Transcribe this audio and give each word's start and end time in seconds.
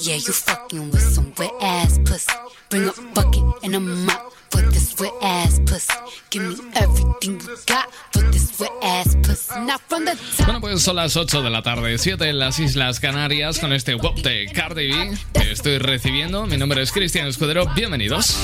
yeah, 0.00 0.16
you 0.16 0.32
fucking 0.32 0.90
with 0.90 1.02
some 1.02 1.32
wet 1.38 1.52
ass 1.60 1.98
pussy. 2.04 2.32
Bring 2.68 2.88
a 2.88 2.92
bucket 3.14 3.42
and 3.62 3.74
a 3.74 3.80
mop 3.80 4.32
for 4.50 4.60
this 4.62 4.94
wet 4.98 5.12
ass 5.22 5.60
pussy. 5.64 5.92
Give 6.30 6.42
me 6.42 6.70
everything 6.74 7.40
you 7.40 7.56
got 7.66 7.92
for 8.12 8.22
this 8.30 8.58
wet 8.58 8.70
ass 8.82 9.16
pussy. 9.22 9.58
Now 9.60 9.78
from 9.88 10.04
the 10.04 10.16
top. 10.36 10.46
Bueno, 10.46 10.60
pues 10.60 10.82
son 10.82 10.96
las 10.96 11.16
8 11.16 11.42
de 11.42 11.50
la 11.50 11.62
tarde, 11.62 11.98
7 11.98 12.28
en 12.28 12.38
las 12.38 12.58
Islas 12.58 13.00
Canarias, 13.00 13.58
con 13.58 13.72
este 13.72 13.94
WOP 13.94 14.18
de 14.18 14.46
Cardi 14.52 14.88
B 14.88 15.18
que 15.32 15.50
estoy 15.52 15.78
recibiendo. 15.78 16.46
Mi 16.46 16.56
nombre 16.56 16.82
es 16.82 16.92
Cristian 16.92 17.26
Escudero, 17.26 17.66
bienvenidos. 17.74 18.36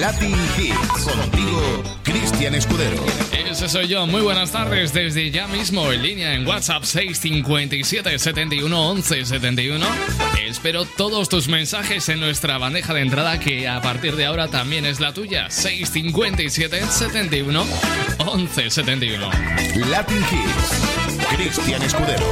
Latin 0.00 0.34
Hits. 0.56 1.04
Contigo, 1.04 1.82
Cristian 2.02 2.54
Escudero. 2.54 2.96
Ese 3.32 3.68
soy 3.68 3.86
yo, 3.86 4.06
muy 4.06 4.22
buenas 4.22 4.50
tardes 4.50 4.94
desde 4.94 5.30
ya 5.30 5.46
mismo 5.46 5.92
en 5.92 6.02
línea 6.02 6.32
en 6.32 6.46
WhatsApp 6.46 6.84
657 6.84 8.18
71 8.18 8.90
11 8.90 9.26
71. 9.26 9.86
Espero 10.46 10.86
todos 10.86 11.28
tus 11.28 11.48
mensajes 11.48 12.08
en 12.08 12.18
nuestra 12.18 12.56
bandeja 12.56 12.94
de 12.94 13.02
entrada 13.02 13.38
que 13.38 13.68
a 13.68 13.82
partir 13.82 14.16
de 14.16 14.24
ahora 14.24 14.48
también 14.48 14.86
es 14.86 15.00
la 15.00 15.12
tuya 15.12 15.50
657 15.50 16.80
71 16.86 17.66
11 18.26 18.70
71. 18.70 19.30
Latin 19.90 20.16
Hits. 20.16 21.26
Cristian 21.36 21.82
Escudero. 21.82 22.26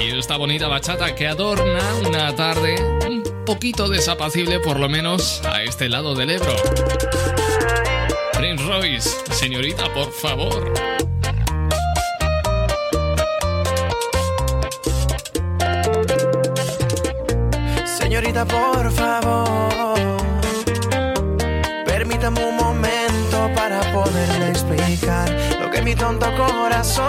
Y 0.00 0.18
esta 0.18 0.38
bonita 0.38 0.68
bachata 0.68 1.14
que 1.14 1.26
adorna 1.26 1.80
una 2.06 2.34
tarde 2.34 2.76
un 3.06 3.19
poquito 3.44 3.88
desapacible 3.88 4.60
por 4.60 4.78
lo 4.78 4.88
menos 4.88 5.42
a 5.44 5.62
este 5.62 5.88
lado 5.88 6.14
del 6.14 6.30
Ebro. 6.30 6.54
Prince 8.32 8.64
Royce, 8.64 9.10
señorita, 9.32 9.92
por 9.92 10.10
favor. 10.12 10.72
Señorita, 17.84 18.44
por 18.44 18.90
favor, 18.92 20.18
permítame 21.86 22.44
un 22.44 22.56
momento 22.56 23.50
para 23.54 23.80
poderle 23.92 24.48
explicar 24.50 25.30
lo 25.60 25.70
que 25.70 25.80
mi 25.82 25.94
tonto 25.94 26.26
corazón 26.36 27.06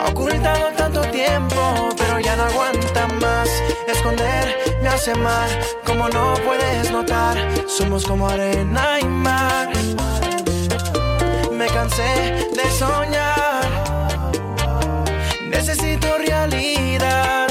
ha 0.00 0.08
ocultado 0.08 0.70
tanto 0.76 1.00
tiempo, 1.10 1.88
pero 1.96 2.20
ya 2.20 2.36
no 2.36 2.44
aguanta 2.44 3.03
Esconder 3.86 4.78
me 4.82 4.88
hace 4.88 5.14
mal, 5.14 5.48
como 5.84 6.08
no 6.08 6.34
puedes 6.44 6.90
notar, 6.90 7.36
somos 7.66 8.04
como 8.04 8.28
arena 8.28 8.98
y 9.00 9.04
mar. 9.04 9.68
Me 11.52 11.66
cansé 11.66 12.48
de 12.54 12.70
soñar, 12.70 13.64
necesito 15.48 16.18
realidad, 16.18 17.46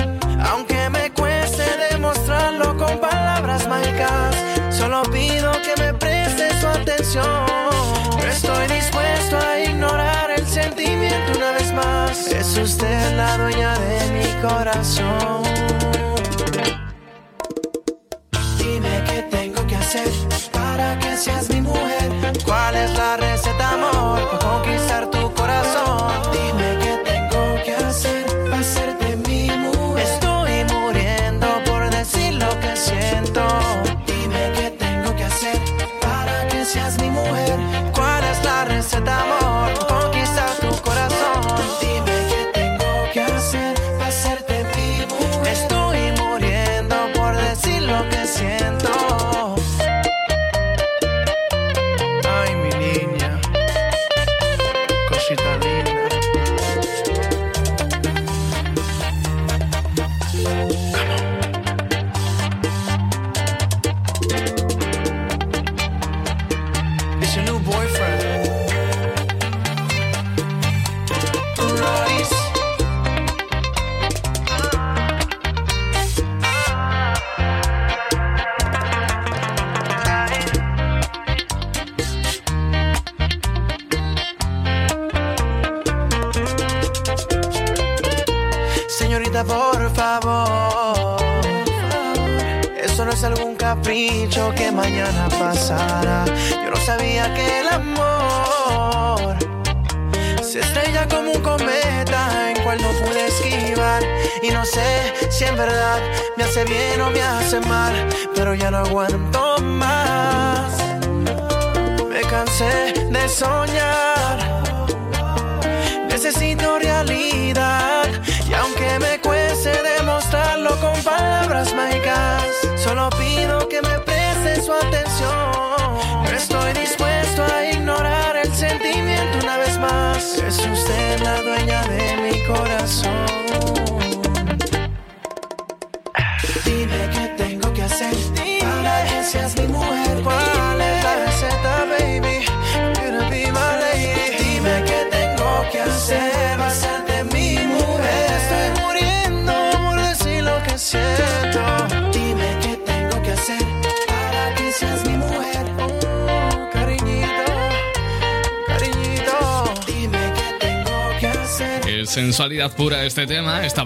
aunque 0.51 0.89
me 0.89 1.11
cueste 1.11 1.63
demostrarlo 1.91 2.77
con 2.77 2.99
palabras 2.99 3.67
mágicas. 3.67 4.35
Solo 4.69 5.03
pido 5.03 5.51
que 5.63 5.81
me 5.81 5.93
preste 5.93 6.49
su 6.59 6.67
atención. 6.67 7.25
Estoy 8.27 8.67
dispuesto 8.67 9.37
a 9.37 9.59
ignorar 9.59 10.31
el 10.31 10.45
sentimiento 10.47 11.37
una 11.37 11.51
vez 11.51 11.73
más. 11.73 12.27
Es 12.27 12.57
usted 12.57 13.15
la 13.15 13.37
dueña 13.37 13.77
de 13.79 14.11
mi 14.11 14.41
corazón. 14.41 15.82
Para 20.51 20.97
que 20.97 21.15
seas 21.15 21.49
mi 21.49 21.61
mujer. 21.61 22.11
¿Cuál 22.45 22.75
es 22.75 22.91
la 22.97 23.22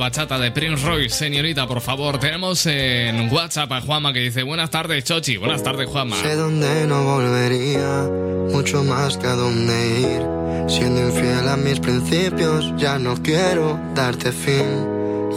bachata 0.07 0.39
de 0.39 0.51
Prince 0.51 0.87
Royce, 0.87 1.09
señorita, 1.09 1.67
por 1.67 1.81
favor. 1.81 2.17
Tenemos 2.17 2.65
en 2.65 3.29
WhatsApp 3.29 3.69
a 3.73 3.81
Juanma 3.81 4.13
que 4.13 4.21
dice, 4.21 4.41
buenas 4.41 4.69
tardes, 4.69 5.03
Chochi. 5.03 5.35
Buenas 5.35 5.63
tardes, 5.63 5.85
Juanma. 5.89 6.15
Sé 6.21 6.35
dónde 6.35 6.87
no 6.87 7.03
volvería, 7.03 8.09
mucho 8.53 8.85
más 8.85 9.17
que 9.17 9.27
a 9.27 9.33
dónde 9.33 9.99
ir. 9.99 10.69
Siendo 10.69 11.01
infiel 11.01 11.49
a 11.49 11.57
mis 11.57 11.81
principios, 11.81 12.71
ya 12.77 12.97
no 12.97 13.21
quiero 13.21 13.77
darte 13.95 14.31
fin. 14.31 14.87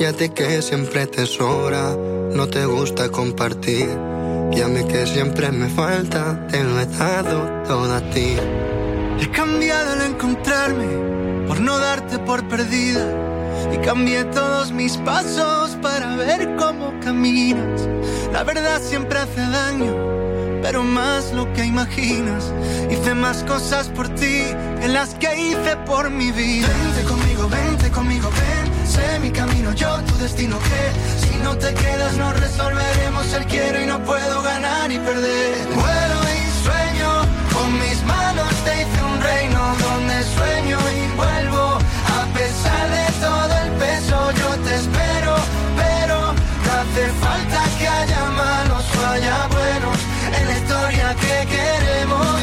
Y 0.00 0.04
a 0.04 0.12
ti 0.12 0.28
que 0.28 0.62
siempre 0.62 1.08
te 1.08 1.26
sobra, 1.26 1.96
no 2.32 2.46
te 2.46 2.64
gusta 2.64 3.08
compartir. 3.08 3.88
Y 4.52 4.60
a 4.60 4.68
mí 4.68 4.84
que 4.84 5.04
siempre 5.04 5.50
me 5.50 5.68
falta, 5.68 6.46
te 6.46 6.62
lo 6.62 6.78
he 6.78 6.86
dado 6.86 7.64
todo 7.66 7.92
a 7.92 8.00
ti. 8.10 8.36
He 9.20 9.28
cambiado 9.32 9.94
al 9.94 10.12
encontrarme, 10.12 11.48
por 11.48 11.58
no 11.58 11.76
darte 11.80 12.20
por 12.20 12.48
perdida. 12.48 13.29
Cambié 13.90 14.22
todos 14.22 14.70
mis 14.70 14.96
pasos 14.98 15.76
para 15.82 16.14
ver 16.14 16.54
cómo 16.54 16.94
caminas. 17.00 17.88
La 18.32 18.44
verdad 18.44 18.80
siempre 18.80 19.18
hace 19.18 19.40
daño, 19.40 19.96
pero 20.62 20.84
más 20.84 21.32
lo 21.32 21.52
que 21.54 21.64
imaginas. 21.64 22.52
Hice 22.88 23.14
más 23.16 23.42
cosas 23.42 23.88
por 23.88 24.08
ti 24.10 24.44
que 24.80 24.86
las 24.86 25.14
que 25.14 25.36
hice 25.36 25.76
por 25.86 26.08
mi 26.08 26.30
vida. 26.30 26.68
Vente 26.68 27.02
conmigo, 27.02 27.48
vente 27.48 27.90
conmigo, 27.90 28.30
ven. 28.30 28.86
Sé 28.86 29.18
mi 29.18 29.32
camino, 29.32 29.74
yo 29.74 30.00
tu 30.04 30.14
destino 30.18 30.56
que 30.60 31.26
si 31.26 31.34
no 31.42 31.58
te 31.58 31.74
quedas 31.74 32.16
no 32.16 32.32
resolveremos 32.32 33.34
el 33.34 33.44
quiero 33.46 33.82
y 33.82 33.86
no 33.86 33.98
puedo 34.04 34.40
ganar 34.42 34.92
y 34.92 35.00
perder. 35.00 35.66
Vuelo 35.74 36.20
y 36.38 36.62
sueño, 36.62 37.10
con 37.52 37.72
mis 37.80 38.00
manos 38.04 38.54
te 38.64 38.82
hice 38.82 39.02
un 39.02 39.20
reino 39.20 39.60
donde 39.82 40.22
sueño 40.36 40.78
yo 44.32 44.48
te 44.64 44.74
espero, 44.74 45.34
pero 45.76 46.18
no 46.64 46.72
hace 46.80 47.06
falta 47.20 47.60
que 47.78 47.88
haya 47.88 48.24
malos 48.30 48.84
o 48.96 49.06
haya 49.06 49.48
buenos 49.48 49.98
en 50.38 50.46
la 50.46 50.58
historia 50.58 51.14
que 51.14 51.46
queremos. 51.54 52.40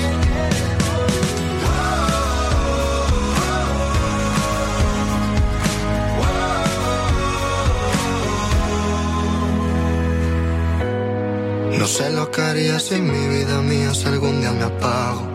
No 11.79 11.85
sé 11.85 12.09
lo 12.11 12.29
que 12.31 12.41
haría 12.41 12.79
si 12.79 12.99
mi 12.99 13.27
vida 13.27 13.61
mía 13.61 13.93
si 13.93 14.07
algún 14.07 14.41
día 14.41 14.51
me 14.51 14.63
apago. 14.63 15.26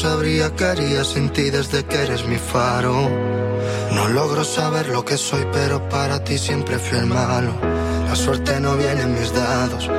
Sabría 0.00 0.54
qué 0.54 0.64
haría 0.64 1.02
sin 1.02 1.28
ti 1.30 1.50
desde 1.50 1.84
que 1.84 1.96
eres 1.96 2.24
mi 2.24 2.38
faro. 2.38 3.10
No 3.96 4.08
logro 4.08 4.44
saber 4.44 4.88
lo 4.90 5.04
que 5.04 5.16
soy, 5.16 5.44
pero 5.52 5.88
para 5.88 6.22
ti 6.22 6.38
siempre 6.38 6.78
fui 6.78 6.98
el 6.98 7.06
malo. 7.06 7.52
La 8.08 8.14
suerte 8.14 8.60
no 8.60 8.76
viene 8.76 9.02
en 9.02 9.12
mis 9.18 9.32
dados. 9.32 9.90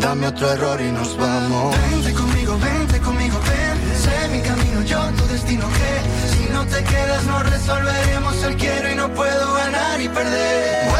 Dame 0.00 0.26
otro 0.26 0.50
error 0.50 0.80
y 0.80 0.90
nos 0.90 1.16
vamos. 1.16 1.72
Vente 1.88 2.12
conmigo, 2.14 2.58
vente 2.58 2.98
conmigo, 2.98 3.38
ven. 3.48 3.76
Sé 4.04 4.28
mi 4.32 4.40
camino, 4.40 4.82
yo 4.82 5.00
tu 5.18 5.24
destino 5.28 5.66
que 5.68 6.36
si 6.36 6.52
no 6.52 6.66
te 6.66 6.82
quedas 6.82 7.24
no 7.24 7.40
resolveremos 7.44 8.42
el 8.42 8.56
quiero 8.56 8.90
y 8.90 8.96
no 8.96 9.14
puedo 9.14 9.54
ganar 9.54 10.00
y 10.00 10.08
perder. 10.08 10.93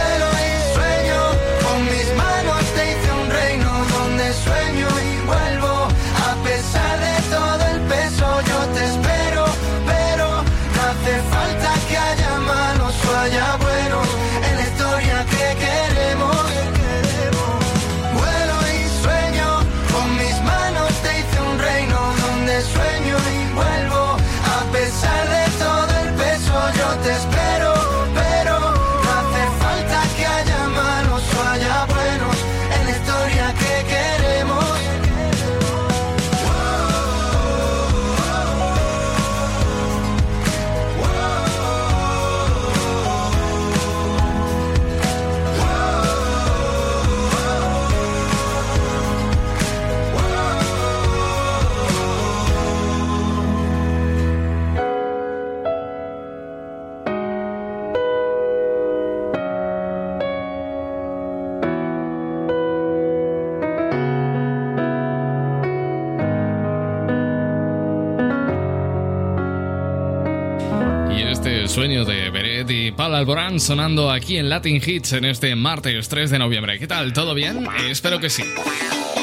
Alborán 73.25 73.59
sonando 73.59 74.11
aquí 74.11 74.37
en 74.37 74.51
Latin 74.51 74.83
Hits 74.85 75.15
en 75.15 75.25
este 75.25 75.57
martes 75.57 76.11
3 76.11 76.29
de 76.29 76.39
noviembre. 76.39 76.79
¿Qué 76.79 76.87
tal? 76.87 77.15
¿Todo 77.15 77.33
bien? 77.33 77.67
Espero 77.89 78.21
que 78.21 78.29
sí. 78.29 78.43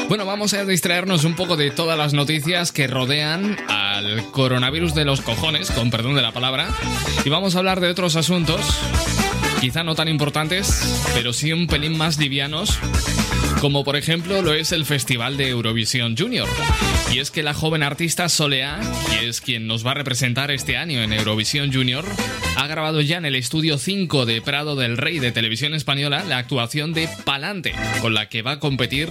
Bueno, 0.10 0.26
vamos 0.26 0.56
a 0.56 0.66
distraernos 0.66 1.24
un 1.24 1.36
poco 1.36 1.56
de 1.56 1.70
todas 1.70 2.00
las 2.00 2.12
noticias 2.12 2.72
que 2.72 2.88
rodean 2.88 3.58
al 3.70 4.32
coronavirus 4.32 4.96
de 4.96 5.06
los 5.06 5.22
cojones, 5.22 5.70
con 5.70 5.92
perdón 5.92 6.16
de 6.16 6.24
la 6.24 6.32
palabra, 6.32 6.70
y 7.24 7.30
vamos 7.30 7.54
a 7.54 7.60
hablar 7.60 7.80
de 7.80 7.90
otros 7.90 8.16
asuntos, 8.16 8.62
quizá 9.60 9.84
no 9.84 9.94
tan 9.94 10.08
importantes, 10.08 11.04
pero 11.14 11.32
sí 11.32 11.54
un 11.54 11.68
pelín 11.68 11.96
más 11.96 12.18
livianos, 12.18 12.80
como 13.62 13.84
por 13.84 13.96
ejemplo 13.96 14.42
lo 14.42 14.56
es 14.56 14.72
el 14.72 14.86
Festival 14.86 15.38
de 15.38 15.50
Eurovisión 15.50 16.18
Junior. 16.18 16.50
Y 17.14 17.20
es 17.20 17.30
que 17.30 17.44
la 17.44 17.54
joven 17.54 17.84
artista 17.84 18.28
Soleá, 18.28 18.80
que 19.12 19.30
es 19.30 19.40
quien 19.40 19.68
nos 19.68 19.86
va 19.86 19.92
a 19.92 19.94
representar 19.94 20.50
este 20.50 20.78
año 20.78 21.04
en 21.04 21.14
Eurovisión 21.14 21.72
Junior, 21.72 22.04
ha 22.58 22.66
grabado 22.66 23.02
ya 23.02 23.18
en 23.18 23.26
el 23.26 23.36
estudio 23.36 23.78
5 23.78 24.26
de 24.26 24.42
Prado 24.42 24.76
del 24.76 24.98
Rey 24.98 25.20
de 25.20 25.32
Televisión 25.32 25.76
Española 25.76 26.24
la 26.28 26.40
actuación 26.40 26.94
de 26.94 27.08
Palante, 27.24 27.76
con 28.02 28.16
la 28.16 28.30
que 28.30 28.42
va 28.42 28.54
a 28.54 28.60
competir 28.60 29.10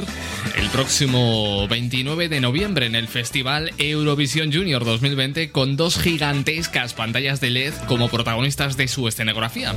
el 0.57 0.69
próximo 0.71 1.69
29 1.69 2.29
de 2.29 2.41
noviembre 2.41 2.87
en 2.87 2.97
el 2.97 3.07
Festival 3.07 3.73
Eurovisión 3.79 4.53
Junior 4.53 4.85
2020 4.85 5.51
con 5.51 5.77
dos 5.77 5.97
gigantescas 5.97 6.93
pantallas 6.93 7.41
de 7.41 7.51
LED 7.51 7.75
como 7.87 8.09
protagonistas 8.09 8.77
de 8.77 8.89
su 8.89 9.07
escenografía. 9.07 9.77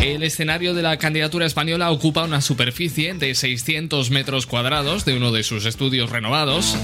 El 0.00 0.22
escenario 0.22 0.72
de 0.72 0.82
la 0.82 0.96
candidatura 0.98 1.46
española 1.46 1.90
ocupa 1.90 2.22
una 2.24 2.40
superficie 2.40 3.14
de 3.14 3.34
600 3.34 4.10
metros 4.10 4.46
cuadrados 4.46 5.04
de 5.04 5.16
uno 5.16 5.32
de 5.32 5.42
sus 5.42 5.66
estudios 5.66 6.10
renovados, 6.10 6.76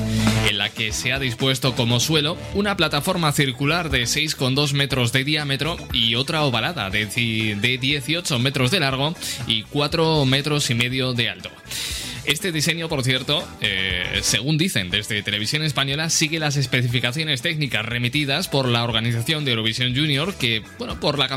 en 0.49 0.59
la 0.59 0.71
que 0.71 0.92
se 0.92 1.12
ha 1.12 1.19
dispuesto 1.21 1.75
como 1.75 2.00
suelo 2.00 2.37
una 2.54 2.76
plataforma 2.76 3.31
circular 3.33 3.90
de 3.90 4.02
6,2 4.04 4.73
metros 4.73 5.12
de 5.12 5.25
diámetro 5.25 5.76
y 5.92 6.16
otra 6.16 6.42
ovalada 6.42 6.90
de 6.90 7.09
ci- 7.09 7.54
de 7.61 7.78
18 7.78 8.38
metros 8.40 8.71
de 8.73 8.81
largo 8.81 9.14
y 9.47 9.62
4 9.62 10.25
metros 10.26 10.69
y 10.71 10.75
medio 10.75 11.12
de 11.12 11.28
alto. 11.31 11.50
Este 12.25 12.52
diseño, 12.52 12.88
por 12.88 13.02
cierto, 13.02 13.47
eh, 13.61 14.21
según 14.23 14.57
dicen 14.57 14.91
desde 14.91 15.23
Televisión 15.23 15.62
Española, 15.62 16.09
sigue 16.09 16.38
las 16.38 16.57
especificaciones 16.57 17.43
técnicas 17.43 17.85
remitidas 17.85 18.49
por 18.49 18.69
la 18.69 18.85
organización 18.85 19.45
de 19.45 19.50
Eurovisión 19.50 19.95
Junior, 19.95 20.35
que, 20.35 20.62
bueno, 20.79 21.00
por, 21.00 21.19
la, 21.19 21.29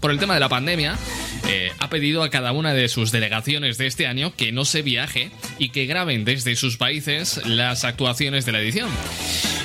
por 0.00 0.10
el 0.10 0.18
tema 0.18 0.34
de 0.34 0.40
la 0.40 0.48
pandemia, 0.48 0.98
eh, 1.48 1.70
ha 1.78 1.88
pedido 1.90 2.24
a 2.24 2.30
cada 2.30 2.52
una 2.52 2.74
de 2.74 2.88
sus 2.88 3.12
delegaciones 3.12 3.78
de 3.78 3.86
este 3.86 4.06
año 4.08 4.34
que 4.34 4.50
no 4.50 4.64
se 4.64 4.82
viaje 4.82 5.30
y 5.58 5.68
que 5.68 5.86
graben 5.86 6.24
desde 6.24 6.56
sus 6.56 6.76
países 6.76 7.40
las 7.46 7.84
actuaciones 7.84 8.44
de 8.44 8.52
la 8.52 8.60
edición. 8.60 8.90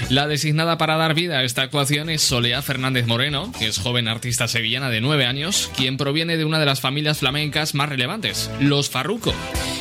La 0.10 0.28
designada 0.28 0.78
para 0.78 0.98
dar 0.98 1.14
vida 1.14 1.40
a 1.40 1.44
esta 1.44 1.62
actuación 1.62 2.10
es 2.10 2.22
Solea 2.22 2.62
Fernández 2.62 3.08
Moreno, 3.08 3.52
que 3.58 3.68
es 3.68 3.78
joven 3.78 4.08
artista 4.08 4.48
sevillana 4.48 4.90
de 4.90 5.00
9 5.00 5.26
años, 5.26 5.72
quien 5.78 5.98
proviene 5.98 6.38
de 6.38 6.46
una 6.46 6.60
de 6.60 6.66
las 6.66 6.82
familias 6.82 7.20
flamencas 7.20 7.76
más 7.76 7.90
relevantes, 7.90 8.52
los 8.60 8.90
Farruco, 8.90 9.34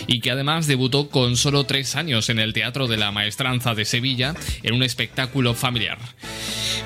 y 0.07 0.21
que 0.21 0.31
además 0.31 0.67
debutó 0.67 1.09
con 1.09 1.37
solo 1.37 1.65
3 1.65 1.97
años 1.97 2.29
en 2.29 2.39
el 2.39 2.53
Teatro 2.53 2.87
de 2.87 2.97
la 2.97 3.11
Maestranza 3.11 3.75
de 3.75 3.85
Sevilla 3.85 4.35
en 4.63 4.75
un 4.75 4.83
espectáculo 4.83 5.55
familiar. 5.55 5.99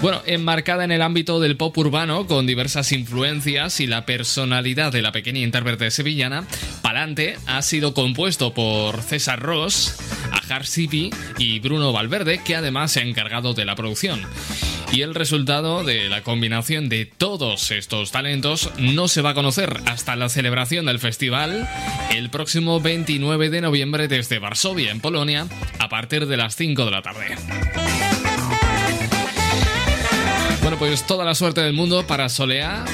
Bueno, 0.00 0.22
enmarcada 0.26 0.84
en 0.84 0.92
el 0.92 1.02
ámbito 1.02 1.40
del 1.40 1.56
pop 1.56 1.76
urbano, 1.78 2.26
con 2.26 2.46
diversas 2.46 2.92
influencias 2.92 3.80
y 3.80 3.86
la 3.86 4.04
personalidad 4.04 4.92
de 4.92 5.02
la 5.02 5.12
pequeña 5.12 5.40
intérprete 5.40 5.90
sevillana, 5.90 6.46
Palante 6.82 7.36
ha 7.46 7.62
sido 7.62 7.94
compuesto 7.94 8.52
por 8.52 9.00
César 9.02 9.40
Ross, 9.40 9.96
Ajar 10.32 10.66
Sipi 10.66 11.10
y 11.38 11.60
Bruno 11.60 11.92
Valverde, 11.92 12.42
que 12.44 12.56
además 12.56 12.92
se 12.92 13.00
encargado 13.24 13.54
de 13.54 13.64
la 13.64 13.74
producción. 13.74 14.20
Y 14.92 15.00
el 15.00 15.14
resultado 15.14 15.82
de 15.82 16.10
la 16.10 16.22
combinación 16.22 16.90
de 16.90 17.06
todos 17.06 17.70
estos 17.70 18.12
talentos 18.12 18.70
no 18.78 19.08
se 19.08 19.22
va 19.22 19.30
a 19.30 19.34
conocer 19.34 19.80
hasta 19.86 20.14
la 20.14 20.28
celebración 20.28 20.84
del 20.84 20.98
festival 20.98 21.66
el 22.12 22.28
próximo 22.28 22.80
29 22.80 23.48
de 23.48 23.62
noviembre 23.62 24.08
desde 24.08 24.38
Varsovia, 24.38 24.90
en 24.90 25.00
Polonia, 25.00 25.46
a 25.78 25.88
partir 25.88 26.26
de 26.26 26.36
las 26.36 26.54
5 26.54 26.84
de 26.84 26.90
la 26.90 27.00
tarde. 27.00 27.34
Bueno, 30.60 30.76
pues 30.78 31.06
toda 31.06 31.24
la 31.24 31.34
suerte 31.34 31.62
del 31.62 31.72
mundo 31.72 32.06
para 32.06 32.28
Soleá 32.28 32.84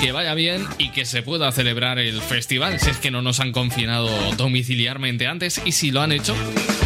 que 0.00 0.12
vaya 0.12 0.34
bien 0.34 0.66
y 0.78 0.90
que 0.90 1.04
se 1.04 1.22
pueda 1.22 1.52
celebrar 1.52 1.98
el 1.98 2.20
festival, 2.22 2.80
si 2.80 2.90
es 2.90 2.96
que 2.96 3.10
no 3.10 3.20
nos 3.20 3.40
han 3.40 3.52
confinado 3.52 4.08
domiciliarmente 4.36 5.26
antes 5.26 5.60
y 5.64 5.72
si 5.72 5.90
lo 5.90 6.00
han 6.00 6.12
hecho, 6.12 6.34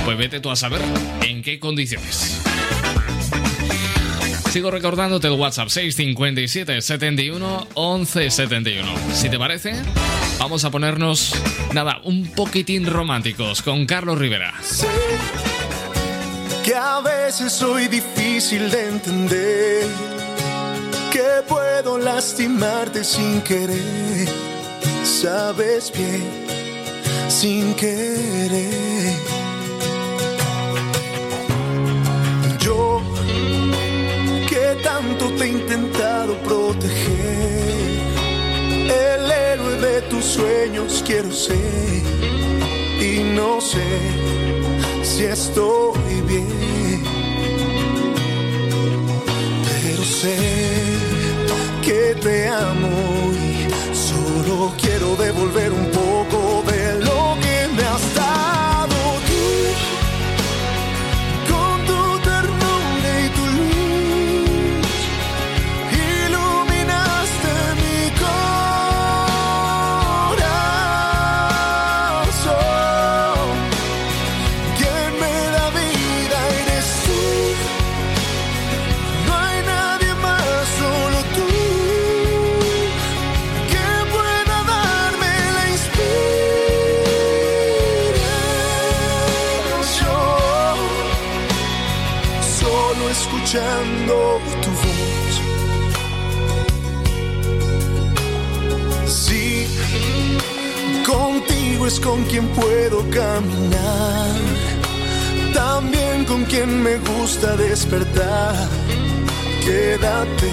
pues 0.04 0.18
vete 0.18 0.40
tú 0.40 0.50
a 0.50 0.56
saber 0.56 0.80
en 1.22 1.42
qué 1.42 1.58
condiciones. 1.58 2.37
Sigo 4.50 4.70
recordándote 4.70 5.26
el 5.26 5.34
WhatsApp 5.34 5.68
657 5.68 6.80
71 6.80 7.68
11 7.74 8.30
71. 8.30 8.90
Si 9.12 9.28
te 9.28 9.38
parece, 9.38 9.74
vamos 10.38 10.64
a 10.64 10.70
ponernos, 10.70 11.34
nada, 11.74 12.00
un 12.04 12.26
poquitín 12.28 12.86
románticos 12.86 13.60
con 13.60 13.84
Carlos 13.84 14.18
Rivera. 14.18 14.54
Sé 14.62 14.86
que 16.64 16.74
a 16.74 17.00
veces 17.00 17.52
soy 17.52 17.88
difícil 17.88 18.70
de 18.70 18.88
entender 18.88 19.86
que 21.12 21.42
puedo 21.46 21.98
lastimarte 21.98 23.04
sin 23.04 23.42
querer. 23.42 24.28
Sabes 25.04 25.92
bien, 25.92 26.24
sin 27.28 27.74
querer. 27.74 28.77
Tanto 34.82 35.30
te 35.36 35.44
he 35.44 35.48
intentado 35.48 36.36
proteger, 36.42 38.00
el 38.90 39.30
héroe 39.30 39.76
de 39.80 40.02
tus 40.02 40.24
sueños 40.24 41.02
quiero 41.06 41.30
ser. 41.32 42.02
Y 43.00 43.22
no 43.34 43.60
sé 43.60 43.86
si 45.02 45.24
estoy 45.24 46.20
bien, 46.26 47.04
pero 49.64 50.02
sé 50.04 50.36
que 51.82 52.14
te 52.20 52.48
amo 52.48 53.32
y 53.32 53.94
solo 53.94 54.72
quiero 54.80 55.16
devolver 55.16 55.72
un 55.72 55.86
poco 55.90 56.64
de 56.70 57.04
lo 57.04 57.36
que 57.40 57.68
me 57.76 57.82
has 57.82 58.14
dado. 58.14 58.37
Escuchando 93.48 94.40
tu 94.60 94.70
voz. 94.70 95.40
Sí, 99.06 99.66
contigo 101.06 101.86
es 101.86 101.98
con 101.98 102.24
quien 102.24 102.46
puedo 102.48 103.08
caminar. 103.10 104.36
También 105.54 106.26
con 106.26 106.44
quien 106.44 106.82
me 106.82 106.98
gusta 106.98 107.56
despertar. 107.56 108.68
Quédate 109.64 110.52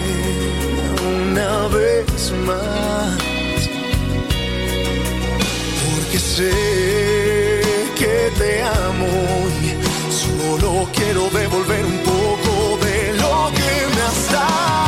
una 1.27 1.67
vez 1.67 2.31
más. 2.45 3.17
Porque 5.83 6.19
sé 6.19 7.61
que 7.97 8.31
te 8.37 8.61
amo 8.63 9.07
y 9.61 9.75
solo 10.13 10.87
quiero 10.93 11.29
devolver 11.29 11.85
un 11.85 11.97
poco 11.99 12.14
que 14.35 14.84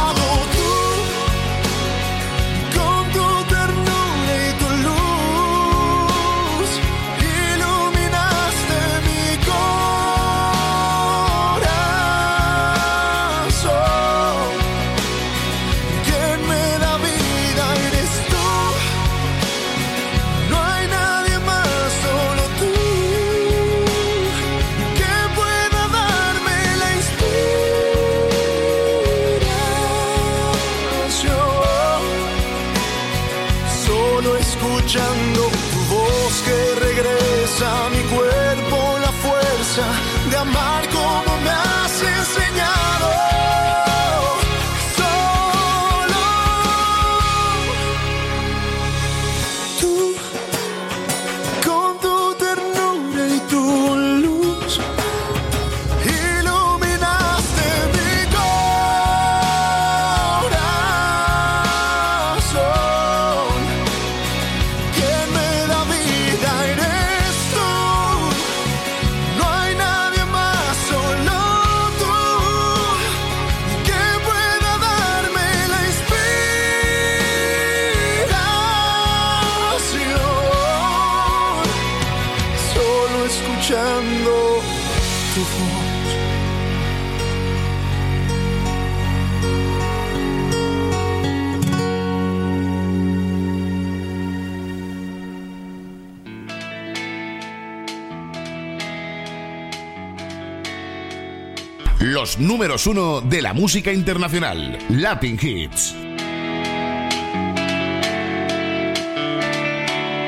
Los 102.00 102.40
números 102.40 102.88
uno 102.88 103.22
de 103.22 103.44
la 103.44 103.54
música 103.54 103.94
internacional, 103.94 104.80
Latin 104.90 105.38
Hits. 105.40 105.94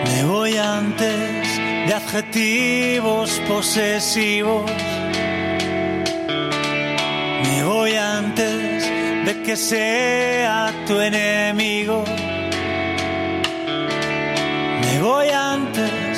Me 0.06 0.24
voy 0.26 0.56
antes 0.58 1.58
de 1.88 1.94
adjetivos 1.96 3.42
posesivos. 3.48 4.89
Que 9.50 9.58
sea 9.58 10.72
tu 10.86 11.02
enemigo. 11.02 12.04
Me 14.82 15.00
voy 15.02 15.28
antes 15.30 16.14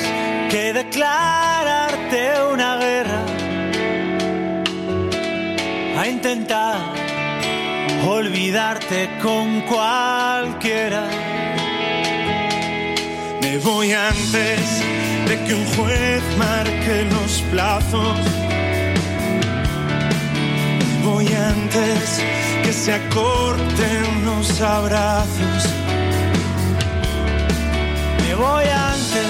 que 0.50 0.74
declararte 0.74 2.20
una 2.52 2.76
guerra. 2.76 3.22
A 5.98 6.06
intentar 6.06 6.76
olvidarte 8.06 9.08
con 9.22 9.62
cualquiera. 9.62 11.04
Me 13.40 13.56
voy 13.60 13.92
antes 13.92 14.62
de 15.28 15.44
que 15.44 15.54
un 15.54 15.66
juez 15.74 16.22
marque 16.36 17.06
los 17.10 17.40
plazos. 17.50 18.18
Me 20.82 21.06
voy 21.06 21.26
antes 21.32 22.41
que 22.62 22.72
se 22.72 22.92
acorten 22.92 24.24
los 24.24 24.60
abrazos. 24.60 25.62
Me 28.22 28.34
voy 28.34 28.64
antes, 28.64 29.26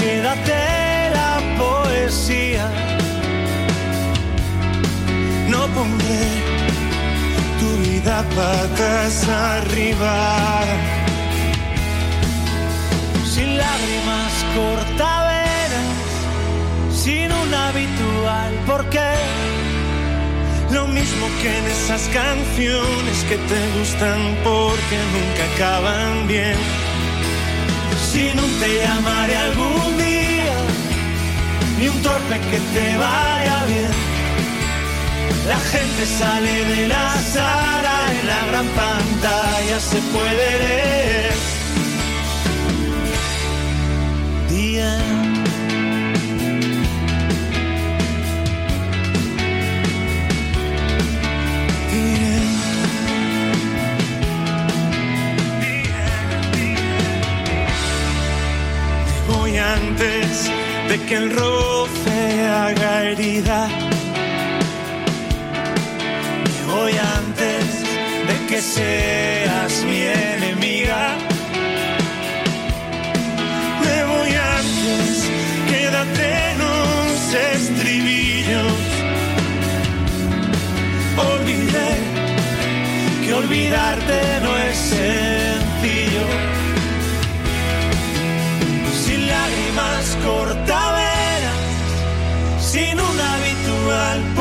quédate 0.00 1.10
la 1.18 1.40
poesía. 1.58 2.70
No 5.48 5.66
pondré 5.68 6.26
tu 7.60 7.68
vida 7.88 8.24
patas 8.36 9.28
arriba. 9.28 10.64
Sin 13.24 13.56
lágrimas 13.56 14.32
cortaveras, 14.56 15.98
sin 16.92 17.32
un 17.32 17.54
habitual 17.54 18.52
porqué 18.66 19.57
lo 20.72 20.86
mismo 20.86 21.26
que 21.40 21.58
en 21.58 21.66
esas 21.66 22.02
canciones 22.08 23.24
que 23.28 23.36
te 23.36 23.78
gustan 23.78 24.36
porque 24.44 24.96
nunca 25.14 25.44
acaban 25.54 26.26
bien. 26.26 26.56
Si 28.10 28.32
no 28.34 28.42
te 28.60 28.68
llamaré 28.82 29.36
algún 29.36 29.96
día, 29.98 30.56
ni 31.78 31.88
un 31.88 32.02
torpe 32.02 32.38
que 32.50 32.58
te 32.74 32.96
vaya 32.96 33.64
bien. 33.66 33.92
La 35.46 35.58
gente 35.58 36.06
sale 36.06 36.64
de 36.64 36.88
la 36.88 37.14
sala, 37.32 37.96
en 38.20 38.26
la 38.26 38.46
gran 38.50 38.66
pantalla 38.68 39.80
se 39.80 39.98
puede 40.12 40.58
leer. 40.58 41.57
Antes 59.98 60.50
de 60.88 61.00
que 61.06 61.14
el 61.16 61.30
roce 61.30 62.46
haga 62.46 63.04
herida. 63.04 63.68
Me 66.44 66.72
voy 66.72 66.92
antes 67.16 67.64
de 68.28 68.46
que 68.48 68.62
seas 68.62 69.84
mi 69.84 70.02
enemiga. 70.02 71.16
Me 73.84 74.04
voy 74.04 74.30
antes, 74.58 75.30
quédate 75.68 76.50
en 76.50 76.58
los 76.58 77.34
estribillos. 77.54 78.72
Olvidé 81.16 81.90
que 83.24 83.34
olvidarte 83.34 84.20
no 84.42 84.56
es 84.58 84.87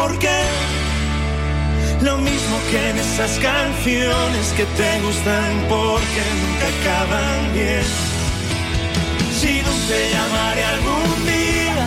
porqué. 0.08 0.40
Lo 2.02 2.18
mismo 2.18 2.56
que 2.70 2.90
en 2.90 2.98
esas 2.98 3.34
canciones 3.40 4.46
que 4.58 4.66
te 4.80 4.90
gustan 5.06 5.54
porque 5.70 6.22
nunca 6.40 6.68
acaban 6.76 7.54
bien. 7.54 7.88
Si 9.40 9.54
no 9.66 9.74
te 9.90 10.00
llamaré 10.14 10.64
algún 10.76 11.10
día 11.34 11.80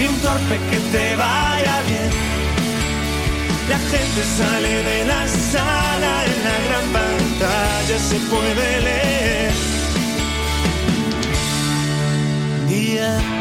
y 0.00 0.02
un 0.06 0.16
torpe 0.26 0.56
que 0.70 0.78
te 0.94 1.16
vaya 1.16 1.76
bien. 1.90 2.12
La 3.72 3.78
gente 3.92 4.20
sale 4.38 4.72
de 4.90 5.04
la 5.04 5.22
sala, 5.52 6.12
en 6.30 6.38
la 6.48 6.56
gran 6.66 6.86
pantalla 6.98 7.98
se 8.10 8.18
puede 8.30 8.80
leer 8.86 9.52
día. 12.68 13.37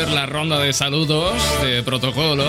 Hacer 0.00 0.14
la 0.14 0.24
ronda 0.24 0.58
de 0.58 0.72
saludos 0.72 1.34
de 1.62 1.82
protocolo. 1.82 2.44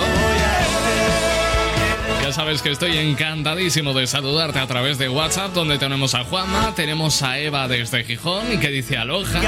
Ya 2.23 2.31
sabes 2.31 2.61
que 2.61 2.71
estoy 2.71 2.97
encantadísimo 2.97 3.93
de 3.93 4.07
saludarte 4.07 4.59
a 4.59 4.67
través 4.67 4.97
de 4.97 5.09
WhatsApp, 5.09 5.53
donde 5.53 5.77
tenemos 5.77 6.15
a 6.15 6.23
Juanma, 6.23 6.73
tenemos 6.75 7.21
a 7.23 7.39
Eva 7.39 7.67
desde 7.67 8.05
Gijón, 8.05 8.59
que 8.61 8.69
dice 8.69 8.97
aloja. 8.97 9.41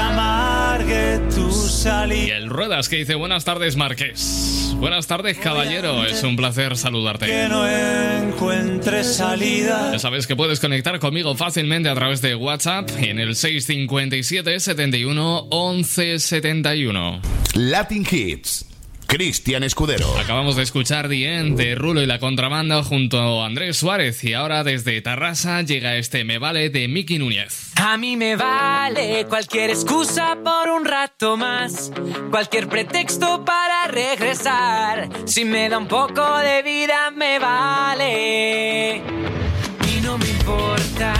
Y 2.26 2.30
el 2.30 2.50
Ruedas, 2.50 2.90
que 2.90 2.96
dice 2.96 3.14
buenas 3.14 3.44
tardes, 3.44 3.76
Marqués. 3.76 4.63
Buenas 4.84 5.06
tardes, 5.06 5.38
caballero. 5.38 6.04
Es 6.04 6.22
un 6.24 6.36
placer 6.36 6.76
saludarte. 6.76 7.24
Que 7.24 7.48
no 7.48 7.66
encuentres 7.66 9.16
salida. 9.16 9.88
Ya 9.92 9.98
sabes 9.98 10.26
que 10.26 10.36
puedes 10.36 10.60
conectar 10.60 10.98
conmigo 10.98 11.34
fácilmente 11.34 11.88
a 11.88 11.94
través 11.94 12.20
de 12.20 12.34
WhatsApp 12.34 12.90
en 12.98 13.18
el 13.18 13.34
657 13.34 14.60
71 14.60 15.46
11 15.48 16.18
71. 16.18 17.22
Latin 17.54 18.06
Hits. 18.10 18.73
Cristian 19.14 19.62
Escudero. 19.62 20.12
Acabamos 20.18 20.56
de 20.56 20.64
escuchar 20.64 21.08
The 21.08 21.44
de 21.54 21.76
Rulo 21.76 22.02
y 22.02 22.06
la 22.06 22.18
contrabanda 22.18 22.82
junto 22.82 23.44
a 23.44 23.46
Andrés 23.46 23.76
Suárez 23.76 24.24
y 24.24 24.34
ahora 24.34 24.64
desde 24.64 25.00
Tarrasa 25.02 25.62
llega 25.62 25.94
este 25.94 26.24
Me 26.24 26.38
Vale 26.38 26.68
de 26.68 26.88
Miki 26.88 27.20
Núñez. 27.20 27.70
A 27.76 27.96
mí 27.96 28.16
me 28.16 28.34
vale 28.34 29.24
cualquier 29.28 29.70
excusa 29.70 30.36
por 30.42 30.68
un 30.68 30.84
rato 30.84 31.36
más, 31.36 31.92
cualquier 32.32 32.66
pretexto 32.68 33.44
para 33.44 33.86
regresar. 33.86 35.08
Si 35.26 35.44
me 35.44 35.68
da 35.68 35.78
un 35.78 35.86
poco 35.86 36.38
de 36.38 36.64
vida 36.64 37.12
me 37.12 37.38
vale. 37.38 38.96
Y 38.96 40.00
no 40.02 40.18
me 40.18 40.28
importa, 40.28 41.14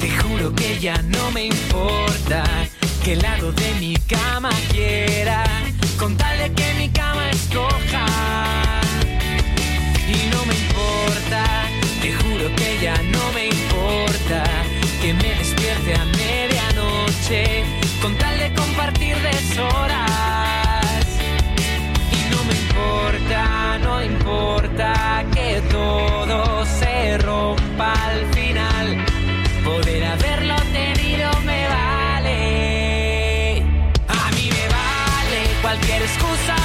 te 0.00 0.08
juro 0.08 0.54
que 0.54 0.78
ya 0.80 0.96
no 1.02 1.30
me 1.32 1.44
importa 1.44 2.42
que 3.04 3.12
el 3.12 3.18
lado 3.18 3.52
de 3.52 3.74
mi 3.80 3.96
cama 4.08 4.48
quiera 4.72 5.44
con 5.98 6.16
tal 6.16 6.38
de 6.38 6.52
que 6.52 6.74
mi 6.74 6.88
cama 6.88 7.30
escoja. 7.30 8.06
Y 10.08 10.30
no 10.32 10.44
me 10.46 10.54
importa, 10.54 11.44
te 12.00 12.12
juro 12.12 12.54
que 12.56 12.78
ya 12.82 12.96
no 13.14 13.32
me 13.32 13.46
importa 13.46 14.44
que 15.00 15.12
me 15.14 15.34
despierte 15.34 15.94
a 15.94 16.04
medianoche 16.04 17.64
con 18.00 18.16
tal 18.16 18.38
de 18.38 18.52
compartir 18.54 19.16
deshoras. 19.16 21.06
Y 22.12 22.30
no 22.32 22.44
me 22.44 22.54
importa, 22.64 23.78
no 23.78 24.02
importa 24.02 25.24
que 25.32 25.60
todo 25.70 26.64
se 26.66 27.18
rompa 27.18 27.92
al 27.92 28.26
final. 28.34 29.04
Poder 29.64 30.04
haberlo 30.04 30.56
cualquier 35.94 36.02
excusa 36.02 36.63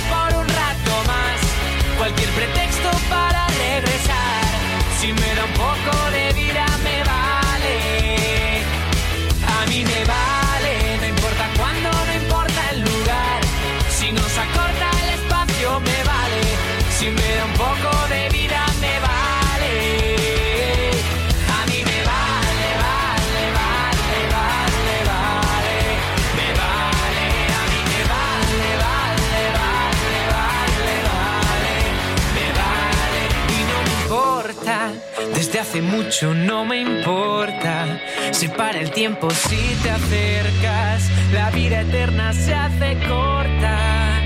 desde 35.50 35.62
hace 35.62 35.82
mucho 35.82 36.36
no 36.36 36.64
me 36.64 36.80
importa. 36.80 38.00
Se 38.32 38.50
para 38.50 38.80
el 38.80 38.92
tiempo 38.92 39.32
si 39.32 39.58
te 39.82 39.90
acercas, 39.90 41.10
la 41.34 41.50
vida 41.50 41.82
eterna 41.82 42.34
se 42.34 42.54
hace 42.54 42.94
corta. 43.08 44.22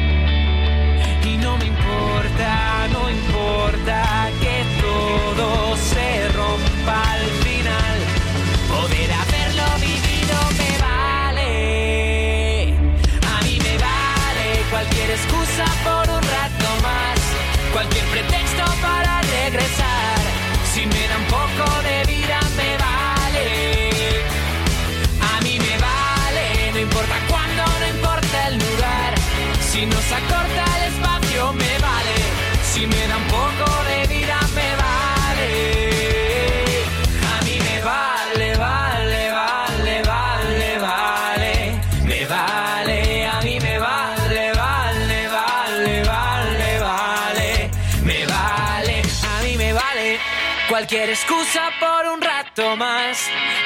Y 1.23 1.37
no 1.37 1.57
me 1.59 1.67
importa, 1.67 2.87
no 2.91 3.09
importa 3.09 4.29
que 4.41 4.65
todo 4.81 5.77
se 5.77 6.27
rompa 6.33 7.13
al 7.13 7.25
final. 7.45 7.99
Poder 8.67 9.09
haberlo 9.21 9.63
vivido 9.79 10.37
me 10.59 10.71
vale. 10.89 12.73
A 13.33 13.41
mí 13.45 13.59
me 13.63 13.77
vale 13.77 14.47
cualquier 14.69 15.09
excusa 15.11 15.65
por 15.85 16.09
un 16.17 16.21
rato 16.21 16.69
más, 16.81 17.19
cualquier 17.71 18.05
pretexto 18.07 18.65
para 18.81 19.21
regresar. 19.21 19.92
Cualquier 50.93 51.09
excusa 51.09 51.71
por 51.79 52.05
un 52.13 52.21
rato 52.21 52.75
más, 52.75 53.17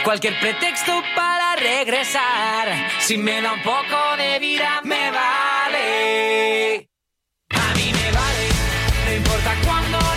cualquier 0.05 0.39
pretexto 0.39 1.03
para 1.13 1.57
regresar. 1.57 2.89
Si 2.99 3.17
me 3.17 3.41
da 3.41 3.51
un 3.51 3.61
poco 3.63 4.15
de 4.17 4.39
vida, 4.39 4.79
me 4.85 5.11
vale. 5.11 6.89
A 7.49 7.75
mí 7.75 7.91
me 7.91 8.11
vale, 8.13 8.47
no 9.07 9.13
importa 9.13 9.55
cuándo. 9.65 10.16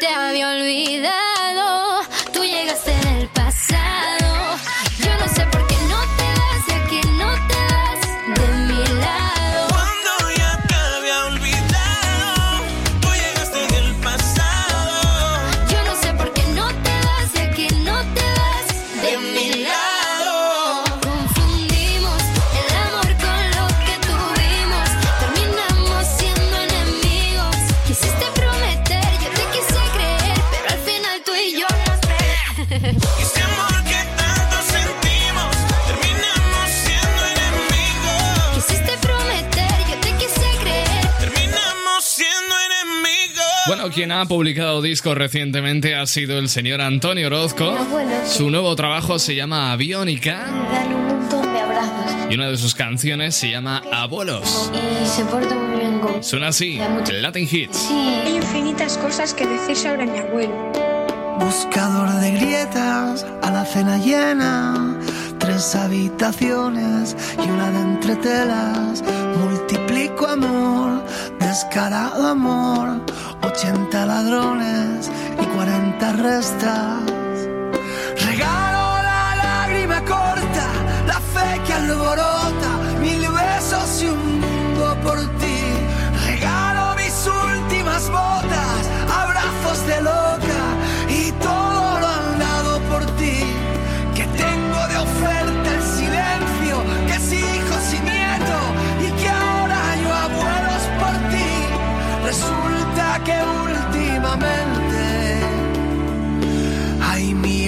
Damn 0.00 0.34
you. 0.36 0.51
Quien 43.92 44.10
ha 44.10 44.24
publicado 44.24 44.80
disco 44.80 45.14
recientemente 45.14 45.94
ha 45.94 46.06
sido 46.06 46.38
el 46.38 46.48
señor 46.48 46.80
Antonio 46.80 47.26
Orozco. 47.26 47.76
Su 48.26 48.50
nuevo 48.50 48.74
trabajo 48.74 49.18
se 49.18 49.34
llama 49.34 49.70
Aviónica. 49.72 50.46
Y 52.30 52.34
una 52.34 52.48
de 52.48 52.56
sus 52.56 52.74
canciones 52.74 53.34
se 53.34 53.50
llama 53.50 53.82
Abuelos. 53.92 54.72
Y 54.72 55.06
se 55.06 55.24
porta 55.26 55.54
muy 55.54 55.78
bien 55.78 56.00
con... 56.00 56.24
Suena 56.24 56.48
así, 56.48 56.80
Latin 57.20 57.46
Hits. 57.50 57.88
Hay 57.90 58.36
infinitas 58.36 58.96
cosas 58.96 59.34
que 59.34 59.46
decir 59.46 59.76
sobre 59.76 60.06
mi 60.06 60.18
abuelo. 60.18 60.72
Buscador 61.38 62.10
de 62.20 62.30
grietas 62.32 63.26
a 63.42 63.50
la 63.50 63.64
cena 63.66 63.98
llena, 63.98 64.98
tres 65.38 65.74
habitaciones 65.74 67.16
y 67.44 67.50
una 67.50 67.70
de 67.70 67.80
entretelas. 67.80 69.02
Amor, 69.92 71.04
descarado 71.38 72.26
amor, 72.26 73.02
80 73.42 74.06
ladrones 74.06 75.10
y 75.38 75.44
40 75.44 76.12
restas. 76.14 77.02
Regalo 78.24 79.02
la 79.02 79.36
lágrima 79.36 80.00
corta, 80.06 80.66
la 81.06 81.20
fe 81.20 81.60
que 81.66 81.72
alborota, 81.74 82.31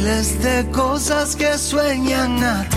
miles 0.05 0.43
de 0.43 0.67
cosas 0.71 1.35
que 1.35 1.57
sueñan 1.57 2.43
a 2.45 2.63
ti. 2.69 2.77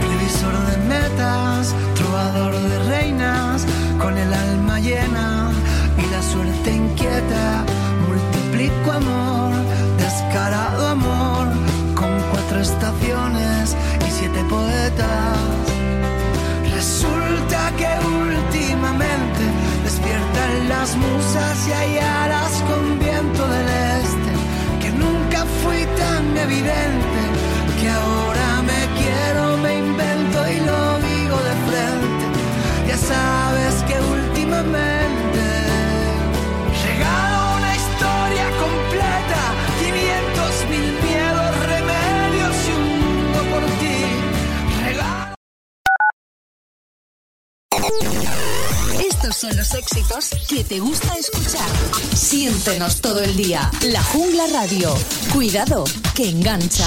Previsor 0.00 0.54
de 0.70 0.76
metas, 0.88 1.74
trovador 1.94 2.54
de 2.54 2.78
reinas, 2.90 3.66
con 4.00 4.16
el 4.16 4.32
alma 4.32 4.80
llena 4.80 5.50
y 5.98 6.10
la 6.10 6.22
suerte 6.22 6.70
inquieta. 6.72 7.64
Multiplico 8.08 8.92
amor, 8.92 9.52
descarado 9.98 10.81
estaciones 12.62 13.76
y 14.06 14.10
siete 14.10 14.42
poetas. 14.48 15.38
Resulta 16.72 17.72
que 17.76 17.90
últimamente 18.06 19.42
despiertan 19.84 20.68
las 20.68 20.96
musas 20.96 21.68
y 21.68 21.72
hay 21.72 21.98
alas 21.98 22.52
con 22.68 22.98
viento 22.98 23.42
del 23.54 23.68
este, 24.02 24.32
que 24.80 24.90
nunca 24.92 25.44
fui 25.62 25.82
tan 26.02 26.24
evidente, 26.36 27.20
que 27.80 27.88
ahora 27.88 28.48
me 28.70 28.82
quiero, 29.00 29.56
me 29.58 29.78
invento 29.78 30.38
y 30.54 30.58
lo 30.70 30.82
digo 31.08 31.36
de 31.48 31.54
frente. 31.68 32.24
Ya 32.88 32.96
sabes 32.96 33.71
son 49.42 49.56
los 49.56 49.74
éxitos 49.74 50.30
que 50.48 50.62
te 50.62 50.78
gusta 50.78 51.16
escuchar. 51.16 51.68
Siéntenos 52.14 53.00
todo 53.00 53.20
el 53.20 53.36
día. 53.36 53.68
La 53.86 54.00
Jungla 54.00 54.46
Radio. 54.46 54.94
Cuidado, 55.32 55.82
que 56.14 56.28
engancha. 56.28 56.86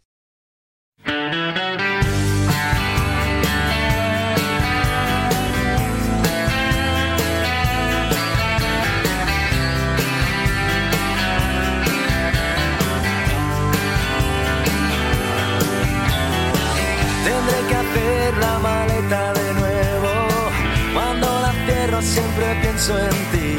en 22.97 23.17
ti. 23.31 23.57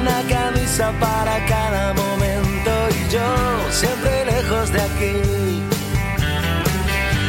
Una 0.00 0.22
camisa 0.28 0.92
para 1.00 1.44
cada 1.46 1.94
momento 1.94 2.70
y 2.90 3.12
yo 3.12 3.28
siempre 3.70 4.24
lejos 4.24 4.72
de 4.72 4.80
aquí. 4.80 5.62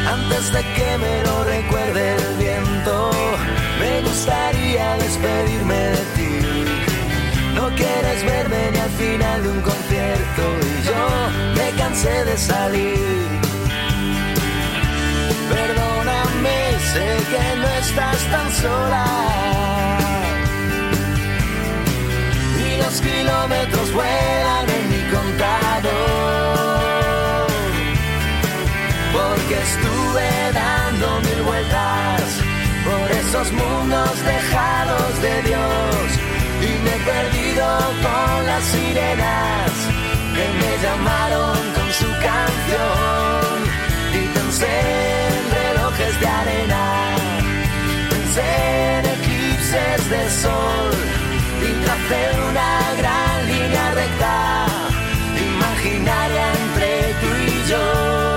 Antes 0.06 0.52
de 0.52 0.60
que 0.76 0.98
me 0.98 1.22
lo 1.22 1.44
recuerde 1.44 2.16
el 2.16 2.36
viento, 2.36 3.10
me 3.80 4.02
gustaría 4.02 4.96
despedirme 4.96 5.74
de 5.74 6.04
ti. 6.16 6.34
No 7.54 7.68
quieres 7.74 8.24
verme 8.24 8.70
ni 8.72 8.78
al 8.78 8.90
final 8.90 9.42
de 9.42 9.48
un 9.48 9.60
concierto 9.62 10.42
y 10.70 10.86
yo 10.88 11.02
me 11.56 11.70
cansé 11.78 12.24
de 12.24 12.36
salir. 12.36 13.44
Perdóname, 15.48 16.56
sé 16.92 17.06
que 17.30 17.56
no 17.60 17.68
estás 17.68 18.18
tan 18.30 18.52
sola. 18.52 19.73
Los 22.94 23.00
kilómetros 23.00 23.92
vuelan 23.92 24.68
en 24.70 24.88
mi 24.88 25.02
contador. 25.10 25.90
Porque 29.12 29.54
estuve 29.68 30.28
dando 30.52 31.20
mil 31.20 31.42
vueltas 31.42 32.22
por 32.84 33.10
esos 33.10 33.52
mundos 33.52 34.24
dejados 34.24 35.22
de 35.22 35.42
Dios. 35.42 36.06
Y 36.60 36.70
me 36.84 36.90
he 36.90 37.00
perdido 37.12 37.66
con 38.04 38.46
las 38.46 38.64
sirenas 38.64 39.72
que 40.36 40.46
me 40.60 40.72
llamaron 40.82 41.58
con 41.76 41.88
su 42.00 42.10
canción. 42.28 43.56
Y 44.12 44.22
pensé 44.38 44.74
en 45.30 45.42
relojes 45.62 46.20
de 46.20 46.26
arena, 46.26 46.84
pensé 48.10 48.48
en 48.98 49.04
eclipses 49.06 50.10
de 50.10 50.30
sol 50.42 51.13
tracé 52.08 52.40
una 52.50 52.94
gran 52.98 53.46
línea 53.46 53.90
recta, 53.94 54.66
imaginaria 55.36 56.52
entre 56.52 57.14
tú 57.20 57.26
y 57.46 57.68
yo. 57.68 58.34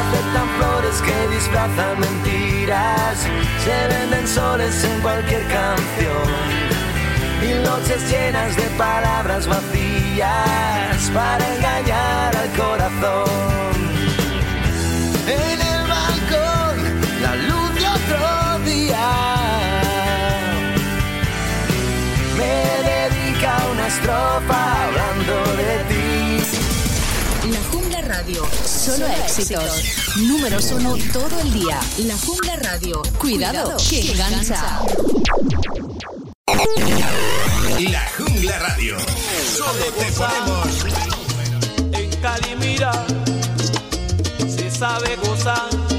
Aceptan 0.00 0.48
flores 0.56 1.02
que 1.02 1.34
disfrazan 1.34 2.00
mentiras, 2.00 3.18
se 3.64 3.88
venden 3.88 4.26
soles 4.26 4.82
en 4.84 5.00
cualquier 5.02 5.42
canción 5.42 6.59
mil 7.40 7.62
noches 7.62 8.10
llenas 8.10 8.56
de 8.56 8.62
palabras 8.76 9.46
vacías 9.46 11.10
para 11.14 11.56
engañar 11.56 12.36
al 12.36 12.50
corazón. 12.50 13.74
En 15.26 15.60
el 15.60 15.88
balcón, 15.88 16.76
la 17.22 17.36
luz 17.36 17.74
de 17.74 17.86
otro 17.88 18.58
día. 18.64 19.08
Me 22.36 22.54
dedica 22.90 23.52
una 23.72 23.86
estrofa 23.86 24.84
hablando 24.84 25.34
de 25.56 25.74
ti. 25.88 27.50
La 27.50 27.62
Jungla 27.70 28.00
Radio, 28.02 28.44
solo, 28.64 28.96
solo 28.96 29.06
éxitos. 29.24 29.64
éxitos. 29.78 30.16
Números 30.28 30.72
uno 30.72 30.96
todo 31.12 31.40
el 31.40 31.52
día. 31.52 31.80
La 31.98 32.16
Jungla 32.18 32.56
Radio, 32.56 33.02
cuidado, 33.18 33.76
cuidado 33.76 33.76
que, 33.88 34.00
que 34.00 34.14
radio. 38.70 38.96
Solo 39.56 39.84
te 39.98 40.12
ponemos. 40.12 40.84
En 41.92 42.10
Calimira 42.20 42.92
se 44.48 44.70
sabe 44.70 45.16
gozar. 45.16 45.89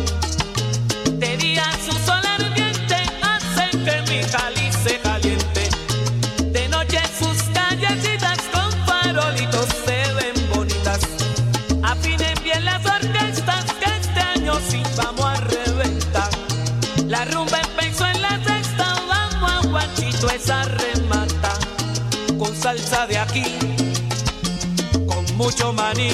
aquí, 23.21 23.43
con 25.07 25.25
mucho 25.37 25.73
maní, 25.73 26.11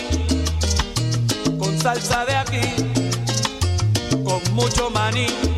con 1.58 1.80
salsa 1.80 2.26
de 2.26 2.36
aquí, 2.36 2.62
con 4.24 4.42
mucho 4.54 4.90
maní. 4.90 5.57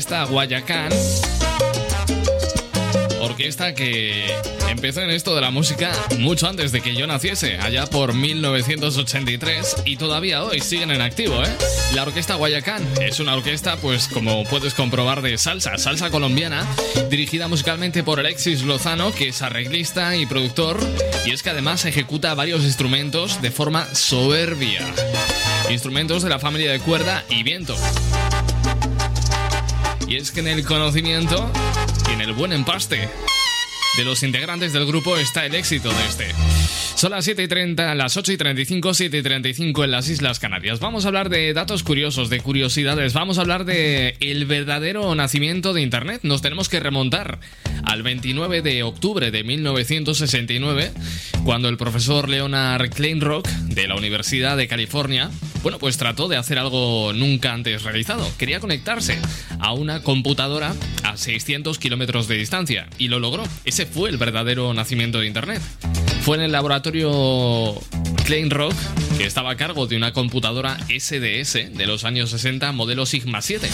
Orquesta 0.00 0.24
Guayacán. 0.24 0.88
Orquesta 3.20 3.74
que 3.74 4.34
empezó 4.70 5.02
en 5.02 5.10
esto 5.10 5.34
de 5.34 5.42
la 5.42 5.50
música 5.50 5.92
mucho 6.18 6.48
antes 6.48 6.72
de 6.72 6.80
que 6.80 6.94
yo 6.94 7.06
naciese, 7.06 7.58
allá 7.58 7.84
por 7.84 8.14
1983 8.14 9.82
y 9.84 9.98
todavía 9.98 10.42
hoy 10.42 10.60
siguen 10.60 10.90
en 10.90 11.02
activo, 11.02 11.42
¿eh? 11.42 11.54
La 11.94 12.04
Orquesta 12.04 12.36
Guayacán 12.36 12.82
es 13.02 13.20
una 13.20 13.34
orquesta, 13.34 13.76
pues 13.76 14.08
como 14.08 14.44
puedes 14.44 14.72
comprobar, 14.72 15.20
de 15.20 15.36
salsa, 15.36 15.76
salsa 15.76 16.08
colombiana, 16.08 16.66
dirigida 17.10 17.46
musicalmente 17.46 18.02
por 18.02 18.20
Alexis 18.20 18.62
Lozano, 18.62 19.12
que 19.12 19.28
es 19.28 19.42
arreglista 19.42 20.16
y 20.16 20.24
productor, 20.24 20.80
y 21.26 21.32
es 21.32 21.42
que 21.42 21.50
además 21.50 21.84
ejecuta 21.84 22.32
varios 22.32 22.62
instrumentos 22.62 23.42
de 23.42 23.50
forma 23.50 23.86
soberbia. 23.94 24.80
Instrumentos 25.68 26.22
de 26.22 26.30
la 26.30 26.38
familia 26.38 26.72
de 26.72 26.80
cuerda 26.80 27.22
y 27.28 27.42
viento 27.42 27.76
es 30.20 30.32
que 30.32 30.40
en 30.40 30.48
el 30.48 30.64
conocimiento 30.64 31.50
y 32.10 32.12
en 32.12 32.20
el 32.20 32.34
buen 32.34 32.52
empaste 32.52 33.08
de 33.96 34.04
los 34.04 34.22
integrantes 34.22 34.74
del 34.74 34.84
grupo 34.84 35.16
está 35.16 35.46
el 35.46 35.54
éxito 35.54 35.88
de 35.88 36.04
este. 36.06 36.34
Son 36.94 37.12
las 37.12 37.24
7 37.24 37.42
y 37.42 37.48
30, 37.48 37.94
las 37.94 38.18
8 38.18 38.32
y 38.32 38.36
35, 38.36 38.92
7 38.92 39.16
y 39.16 39.22
35 39.22 39.84
en 39.84 39.90
las 39.90 40.10
Islas 40.10 40.38
Canarias. 40.38 40.78
Vamos 40.78 41.04
a 41.04 41.08
hablar 41.08 41.30
de 41.30 41.54
datos 41.54 41.82
curiosos, 41.82 42.28
de 42.28 42.40
curiosidades. 42.40 43.14
Vamos 43.14 43.38
a 43.38 43.40
hablar 43.40 43.64
de 43.64 44.16
el 44.20 44.44
verdadero 44.44 45.14
nacimiento 45.14 45.72
de 45.72 45.80
Internet. 45.80 46.20
Nos 46.22 46.42
tenemos 46.42 46.68
que 46.68 46.80
remontar 46.80 47.40
al 47.84 48.02
29 48.02 48.60
de 48.60 48.82
octubre 48.82 49.30
de 49.30 49.42
1969, 49.42 50.92
cuando 51.44 51.70
el 51.70 51.78
profesor 51.78 52.28
Leonard 52.28 52.90
Kleinrock 52.90 53.48
de 53.48 53.88
la 53.88 53.96
Universidad 53.96 54.58
de 54.58 54.68
California, 54.68 55.30
bueno, 55.62 55.78
pues 55.78 55.96
trató 55.96 56.28
de 56.28 56.36
hacer 56.36 56.58
algo 56.58 57.12
nunca 57.14 57.54
antes 57.54 57.82
realizado. 57.82 58.30
Quería 58.38 58.60
conectarse 58.60 59.18
a 59.60 59.72
una 59.72 60.02
computadora 60.02 60.74
a 61.02 61.16
600 61.16 61.78
kilómetros 61.78 62.28
de 62.28 62.36
distancia 62.36 62.88
y 62.98 63.08
lo 63.08 63.18
logró. 63.18 63.44
Ese 63.64 63.86
fue 63.86 64.10
el 64.10 64.18
verdadero 64.18 64.72
nacimiento 64.74 65.20
de 65.20 65.26
Internet. 65.26 65.62
Fue 66.22 66.36
en 66.36 66.42
el 66.42 66.52
laboratorio 66.52 67.74
Klein 68.24 68.50
Rock, 68.50 68.74
que 69.16 69.24
estaba 69.24 69.50
a 69.50 69.56
cargo 69.56 69.86
de 69.86 69.96
una 69.96 70.12
computadora 70.12 70.78
SDS 70.88 71.72
de 71.72 71.86
los 71.86 72.04
años 72.04 72.30
60, 72.30 72.70
modelo 72.72 73.06
Sigma 73.06 73.42
7. 73.42 73.68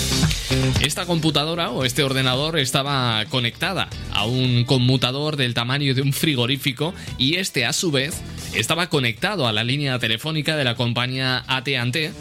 Esta 0.80 1.06
computadora 1.06 1.70
o 1.70 1.84
este 1.84 2.02
ordenador 2.02 2.58
estaba 2.58 3.24
conectada 3.26 3.88
a 4.12 4.24
un 4.26 4.64
conmutador 4.64 5.36
del 5.36 5.54
tamaño 5.54 5.94
de 5.94 6.02
un 6.02 6.12
frigorífico 6.12 6.94
y 7.18 7.36
este 7.36 7.66
a 7.66 7.72
su 7.72 7.90
vez 7.90 8.22
estaba 8.54 8.88
conectado 8.88 9.46
a 9.46 9.52
la 9.52 9.64
línea 9.64 9.98
telefónica 9.98 10.56
de 10.56 10.64
la 10.64 10.74
compañía 10.74 11.44
AT&T. 11.48 12.12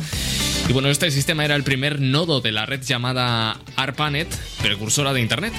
Y 0.67 0.73
bueno, 0.73 0.89
este 0.89 1.11
sistema 1.11 1.45
era 1.45 1.55
el 1.55 1.63
primer 1.63 1.99
nodo 1.99 2.41
de 2.41 2.51
la 2.51 2.65
red 2.65 2.81
llamada 2.81 3.59
ARPANET, 3.75 4.27
precursora 4.61 5.13
de 5.13 5.21
Internet. 5.21 5.53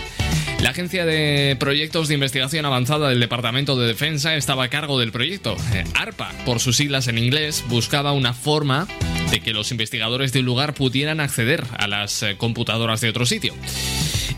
La 0.61 0.71
Agencia 0.71 1.05
de 1.05 1.57
Proyectos 1.61 2.09
de 2.09 2.15
Investigación 2.15 2.67
Avanzada 2.67 3.09
del 3.09 3.21
Departamento 3.21 3.77
de 3.77 3.87
Defensa 3.87 4.35
estaba 4.35 4.65
a 4.65 4.69
cargo 4.69 4.99
del 4.99 5.13
proyecto. 5.13 5.57
Eh, 5.75 5.85
ARPA, 5.95 6.33
por 6.45 6.59
sus 6.59 6.77
siglas 6.77 7.07
en 7.09 7.19
inglés, 7.19 7.65
buscaba 7.69 8.13
una 8.13 8.35
forma 8.35 8.89
de 9.31 9.41
que 9.41 9.53
los 9.53 9.71
investigadores 9.71 10.33
de 10.33 10.41
un 10.41 10.47
lugar 10.47 10.75
pudieran 10.75 11.21
acceder 11.21 11.63
a 11.79 11.87
las 11.87 12.23
eh, 12.23 12.37
computadoras 12.37 13.01
de 13.01 13.11
otro 13.11 13.27
sitio. 13.27 13.55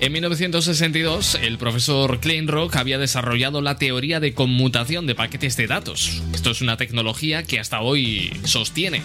En 0.00 0.12
1962, 0.12 1.36
el 1.42 1.56
profesor 1.56 2.20
Kleinrock 2.20 2.76
había 2.76 2.98
desarrollado 2.98 3.62
la 3.62 3.78
teoría 3.78 4.20
de 4.20 4.34
conmutación 4.34 5.06
de 5.06 5.14
paquetes 5.14 5.56
de 5.56 5.66
datos. 5.66 6.22
Esto 6.34 6.50
es 6.50 6.60
una 6.60 6.76
tecnología 6.76 7.42
que 7.42 7.58
hasta 7.58 7.80
hoy 7.80 8.32
sostiene 8.44 9.02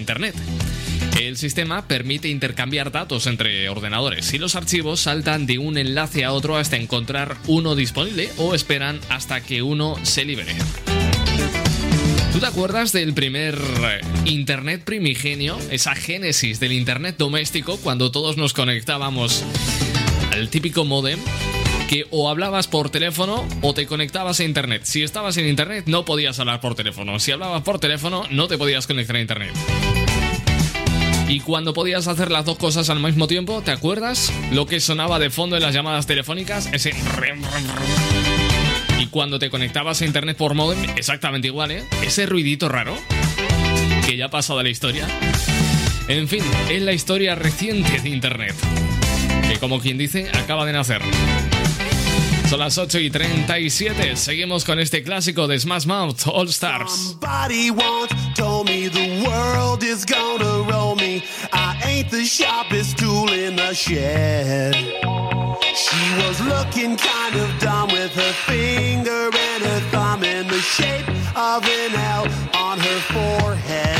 Internet. 0.00 0.34
El 1.20 1.36
sistema 1.36 1.86
permite 1.86 2.28
intercambiar 2.28 2.90
datos 2.90 3.26
entre 3.26 3.68
ordenadores 3.68 4.32
y 4.32 4.38
los 4.38 4.56
archivos 4.56 5.00
saltan 5.00 5.46
de 5.46 5.58
un 5.58 5.78
enlace 5.78 6.24
a 6.24 6.32
otro 6.32 6.56
hasta 6.56 6.76
encontrar 6.76 7.36
uno 7.46 7.76
disponible 7.76 8.28
o 8.38 8.54
esperan 8.54 8.98
hasta 9.10 9.40
que 9.40 9.62
uno 9.62 9.96
se 10.02 10.24
libere. 10.24 10.56
¿Tú 12.32 12.38
te 12.40 12.46
acuerdas 12.46 12.92
del 12.92 13.12
primer 13.12 13.56
eh, 13.56 14.00
Internet 14.24 14.82
primigenio? 14.84 15.58
Esa 15.70 15.94
génesis 15.94 16.58
del 16.58 16.72
Internet 16.72 17.16
doméstico 17.18 17.76
cuando 17.76 18.10
todos 18.10 18.36
nos 18.36 18.54
conectábamos 18.54 19.44
al 20.32 20.48
típico 20.48 20.84
modem 20.84 21.18
que 21.90 22.06
o 22.10 22.30
hablabas 22.30 22.68
por 22.68 22.88
teléfono 22.88 23.44
o 23.62 23.74
te 23.74 23.84
conectabas 23.88 24.38
a 24.38 24.44
internet. 24.44 24.82
Si 24.84 25.02
estabas 25.02 25.36
en 25.38 25.48
internet 25.48 25.86
no 25.88 26.04
podías 26.04 26.38
hablar 26.38 26.60
por 26.60 26.76
teléfono. 26.76 27.18
Si 27.18 27.32
hablabas 27.32 27.62
por 27.62 27.80
teléfono 27.80 28.22
no 28.30 28.46
te 28.46 28.56
podías 28.56 28.86
conectar 28.86 29.16
a 29.16 29.20
internet. 29.20 29.50
Y 31.26 31.40
cuando 31.40 31.74
podías 31.74 32.06
hacer 32.06 32.30
las 32.30 32.44
dos 32.44 32.58
cosas 32.58 32.90
al 32.90 33.00
mismo 33.00 33.26
tiempo, 33.26 33.60
¿te 33.62 33.72
acuerdas? 33.72 34.32
Lo 34.52 34.66
que 34.66 34.78
sonaba 34.78 35.18
de 35.18 35.30
fondo 35.30 35.56
en 35.56 35.62
las 35.62 35.74
llamadas 35.74 36.06
telefónicas, 36.06 36.68
ese... 36.72 36.92
Y 39.00 39.06
cuando 39.06 39.40
te 39.40 39.50
conectabas 39.50 40.00
a 40.00 40.06
internet 40.06 40.36
por 40.36 40.54
modem, 40.54 40.88
exactamente 40.96 41.48
igual, 41.48 41.72
¿eh? 41.72 41.82
Ese 42.02 42.24
ruidito 42.24 42.68
raro, 42.68 42.96
que 44.06 44.16
ya 44.16 44.26
ha 44.26 44.30
pasado 44.30 44.62
la 44.62 44.68
historia. 44.68 45.08
En 46.06 46.28
fin, 46.28 46.44
es 46.70 46.82
la 46.82 46.92
historia 46.92 47.34
reciente 47.34 47.98
de 47.98 48.10
internet, 48.10 48.54
que 49.48 49.58
como 49.58 49.80
quien 49.80 49.98
dice, 49.98 50.30
acaba 50.32 50.64
de 50.66 50.72
nacer. 50.72 51.02
Son 52.50 52.58
las 52.58 52.78
8 52.78 52.98
y 52.98 53.10
37. 53.10 54.16
Seguimos 54.16 54.64
con 54.64 54.80
este 54.80 55.04
clásico 55.04 55.46
de 55.46 55.56
Smash 55.56 55.86
Mouth 55.86 56.26
All 56.26 56.48
Stars. 56.48 56.90
Somebody 56.90 57.70
once 57.70 58.12
told 58.34 58.68
me 58.68 58.88
the 58.88 59.24
world 59.24 59.84
is 59.84 60.04
gonna 60.04 60.68
roll 60.68 60.96
me. 60.96 61.22
I 61.52 61.80
ain't 61.84 62.10
the 62.10 62.24
sharpest 62.24 62.98
tool 62.98 63.32
in 63.32 63.54
the 63.54 63.72
shed. 63.72 64.74
She 64.74 66.26
was 66.26 66.40
looking 66.40 66.96
kind 66.96 67.36
of 67.36 67.56
dumb 67.60 67.92
with 67.92 68.12
her 68.16 68.32
finger 68.48 69.30
and 69.32 69.62
her 69.62 69.80
thumb 69.92 70.24
in 70.24 70.48
the 70.48 70.60
shape 70.60 71.08
of 71.36 71.64
an 71.64 71.94
L 71.94 72.26
on 72.56 72.80
her 72.80 73.00
forehead. 73.12 73.99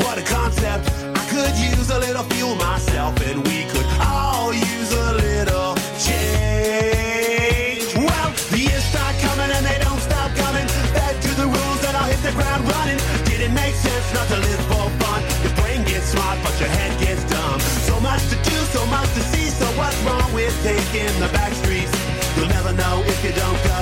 what 0.00 0.16
a 0.18 0.22
concept. 0.22 0.88
I 1.14 1.22
could 1.28 1.54
use 1.58 1.90
a 1.90 1.98
little 1.98 2.24
fuel 2.32 2.54
myself, 2.56 3.14
and 3.28 3.46
we 3.46 3.64
could 3.68 3.86
all 4.00 4.52
use 4.52 4.92
a 4.92 5.12
little 5.14 5.74
change. 6.00 7.84
Well, 7.96 8.30
the 8.50 8.58
years 8.58 8.84
start 8.84 9.14
coming 9.20 9.50
and 9.52 9.64
they 9.64 9.78
don't 9.84 10.00
stop 10.00 10.30
coming. 10.36 10.66
Back 10.96 11.20
to 11.20 11.30
the 11.36 11.46
rules 11.46 11.80
that 11.84 11.94
I'll 11.94 12.08
hit 12.08 12.22
the 12.22 12.32
ground 12.32 12.64
running. 12.68 13.00
Didn't 13.24 13.54
make 13.54 13.74
sense 13.74 14.06
not 14.14 14.26
to 14.28 14.38
live 14.38 14.62
for 14.70 14.88
fun. 15.04 15.20
Your 15.44 15.54
brain 15.60 15.84
gets 15.84 16.06
smart, 16.12 16.38
but 16.42 16.54
your 16.60 16.70
head 16.70 16.98
gets 17.00 17.24
dumb. 17.28 17.60
So 17.88 18.00
much 18.00 18.22
to 18.32 18.36
do, 18.48 18.56
so 18.72 18.86
much 18.86 19.08
to 19.14 19.22
see. 19.32 19.50
So 19.50 19.66
what's 19.76 19.98
wrong 20.04 20.32
with 20.32 20.54
taking 20.62 21.12
the 21.20 21.28
back 21.32 21.52
streets? 21.52 21.92
You'll 22.36 22.48
never 22.48 22.72
know 22.72 23.02
if 23.04 23.18
you 23.24 23.32
don't 23.32 23.60
go. 23.64 23.80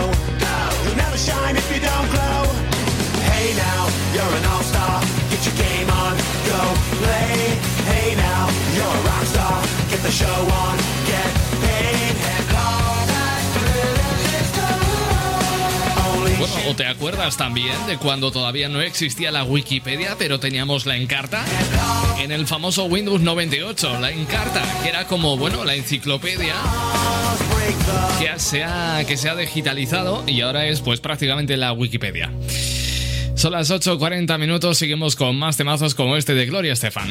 You'll 0.84 0.96
never 0.96 1.16
shine 1.16 1.56
if 1.56 1.66
you 1.74 1.80
don't 1.80 2.10
glow. 2.10 2.70
Bueno, 16.38 16.54
¿o 16.68 16.74
te 16.74 16.86
acuerdas 16.86 17.36
también 17.36 17.74
de 17.86 17.98
cuando 17.98 18.30
todavía 18.32 18.70
no 18.70 18.80
existía 18.80 19.30
la 19.30 19.44
Wikipedia, 19.44 20.16
pero 20.18 20.40
teníamos 20.40 20.86
la 20.86 20.96
Encarta? 20.96 21.44
En 22.18 22.32
el 22.32 22.46
famoso 22.46 22.84
Windows 22.84 23.20
98, 23.20 24.00
la 24.00 24.10
Encarta, 24.10 24.62
que 24.82 24.88
era 24.88 25.06
como, 25.06 25.36
bueno, 25.36 25.64
la 25.64 25.74
enciclopedia 25.74 26.54
que 28.18 28.38
se 28.38 28.64
ha, 28.64 29.04
que 29.06 29.16
se 29.18 29.28
ha 29.28 29.36
digitalizado 29.36 30.24
y 30.26 30.40
ahora 30.40 30.66
es 30.66 30.80
pues 30.80 31.00
prácticamente 31.00 31.58
la 31.58 31.72
Wikipedia. 31.72 32.30
Son 33.40 33.52
las 33.52 33.70
8.40 33.70 34.38
minutos, 34.38 34.76
seguimos 34.76 35.16
con 35.16 35.34
más 35.38 35.56
temazos 35.56 35.94
como 35.94 36.18
este 36.18 36.34
de 36.34 36.44
Gloria 36.44 36.74
Estefan. 36.74 37.10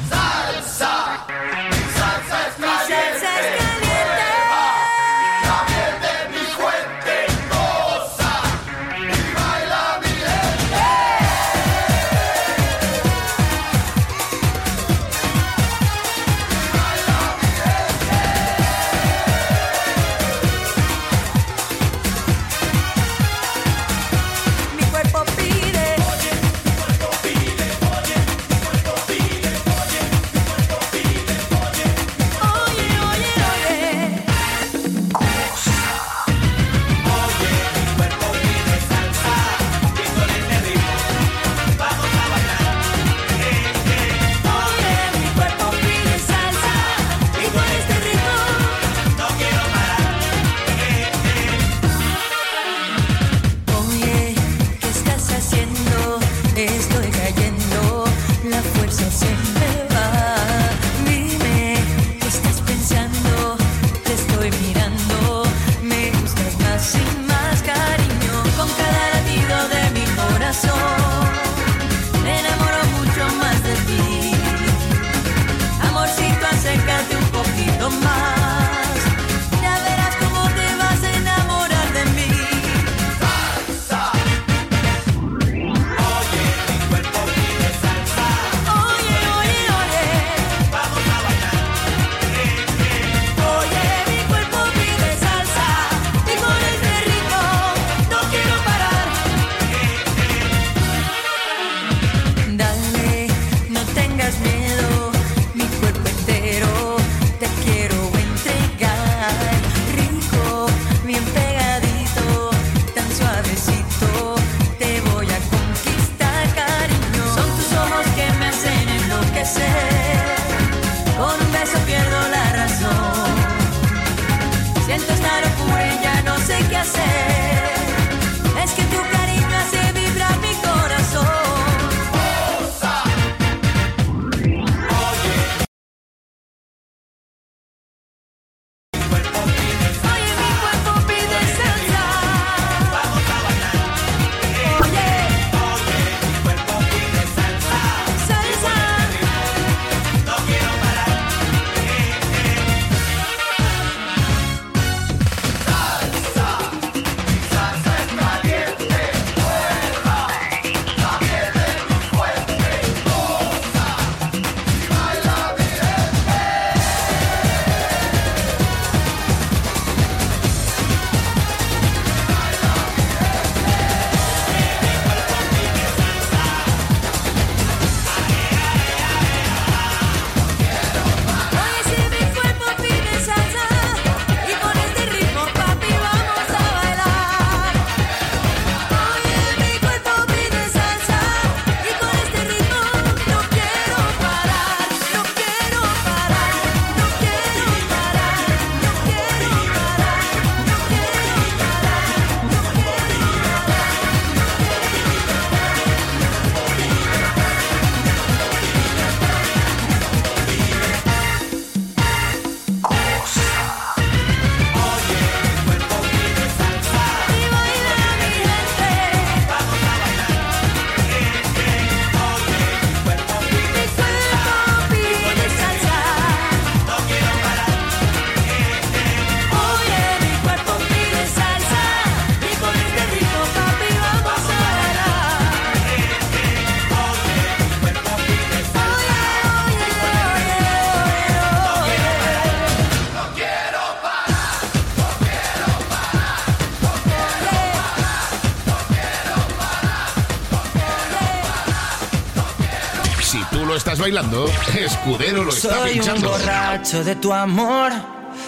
Bailando, 254.10 254.48
Escudero 254.80 255.44
lo 255.44 255.52
está 255.52 255.82
Soy 255.82 256.00
un 256.00 256.22
borracho 256.22 257.04
de 257.04 257.16
tu 257.16 257.32
amor, 257.32 257.92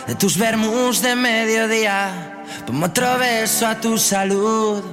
de 0.07 0.15
tus 0.15 0.35
vermus 0.37 1.01
de 1.01 1.15
mediodía. 1.15 2.43
Pongo 2.65 2.87
otro 2.87 3.19
beso 3.19 3.67
a 3.67 3.75
tu 3.75 3.97
salud, 3.97 4.83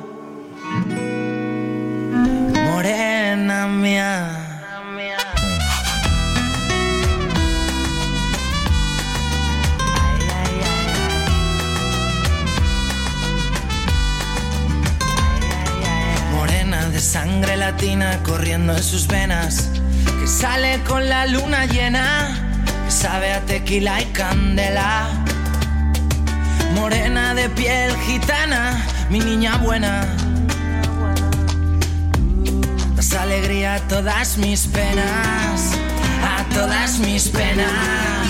tequila 23.69 24.01
y 24.01 24.05
candela. 24.07 25.07
Morena 26.75 27.35
de 27.35 27.51
piel 27.51 27.95
gitana, 28.07 28.83
mi 29.11 29.19
niña 29.19 29.59
buena. 29.59 30.07
Das 32.97 33.13
alegría 33.13 33.75
a 33.75 33.81
todas 33.81 34.39
mis 34.39 34.67
penas, 34.69 35.75
a 36.25 36.45
todas 36.55 36.99
mis 37.01 37.29
penas. 37.29 38.27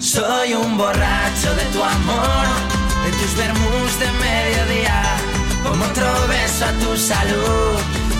Soy 0.00 0.54
un 0.54 0.76
borracho 0.76 1.50
de 1.60 1.64
tu 1.72 1.80
amor, 1.84 2.46
de 3.04 3.10
tus 3.18 3.36
vermus 3.36 3.90
de 4.02 4.10
mediodía, 4.26 5.00
como 5.62 5.84
otro 5.84 6.08
beso 6.26 6.64
a 6.64 6.72
tu 6.82 6.96
salud. 6.96 7.76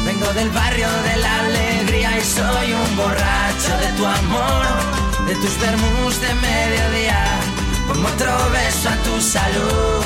Vengo 0.06 0.32
del 0.34 0.50
barrio 0.50 0.88
de 1.08 1.16
la 1.24 1.40
alegría 1.40 2.10
y 2.16 2.24
soy 2.24 2.72
un 2.72 2.96
borracho 2.96 3.72
de 3.82 3.88
tu 3.96 4.06
amor, 4.06 4.95
de 5.26 5.34
tus 5.34 5.58
vermus 5.60 6.20
de 6.20 6.34
mediodía, 6.34 7.24
como 7.88 8.06
otro 8.06 8.32
beso 8.52 8.88
a 8.88 8.96
tu 9.04 9.20
salud. 9.20 10.04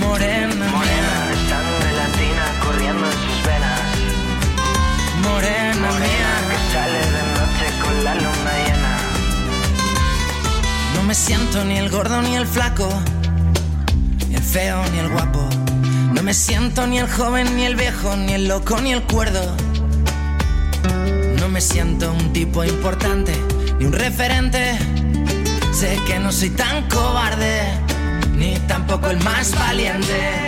Morena, 0.00 0.64
morena, 0.76 1.14
sangre 1.48 1.90
latina 2.02 2.44
corriendo 2.64 3.04
en 3.06 3.12
sus 3.12 3.38
venas. 3.48 3.80
Morena, 5.22 5.88
mía, 6.04 6.32
que 6.48 6.58
sale 6.72 7.00
de 7.16 7.22
noche 7.36 7.66
con 7.82 8.04
la 8.04 8.14
luna 8.14 8.52
llena. 8.64 8.98
No 10.94 11.02
me 11.02 11.14
siento 11.14 11.64
ni 11.64 11.76
el 11.76 11.90
gordo 11.90 12.22
ni 12.22 12.34
el 12.36 12.46
flaco, 12.46 12.88
ni 14.28 14.34
el 14.36 14.42
feo 14.42 14.82
ni 14.92 14.98
el 15.00 15.08
guapo. 15.10 15.46
No 16.14 16.22
me 16.22 16.32
siento 16.32 16.86
ni 16.86 16.98
el 16.98 17.10
joven 17.10 17.56
ni 17.56 17.64
el 17.64 17.76
viejo, 17.76 18.16
ni 18.16 18.32
el 18.32 18.48
loco 18.48 18.80
ni 18.80 18.92
el 18.92 19.02
cuerdo. 19.02 19.67
Me 21.58 21.62
siento 21.62 22.12
un 22.12 22.32
tipo 22.32 22.62
importante, 22.62 23.32
ni 23.80 23.86
un 23.86 23.92
referente. 23.92 24.78
Sé 25.72 25.98
que 26.06 26.20
no 26.20 26.30
soy 26.30 26.50
tan 26.50 26.88
cobarde, 26.88 27.62
ni 28.36 28.56
tampoco 28.68 29.08
el 29.10 29.18
más 29.24 29.50
valiente. 29.58 30.46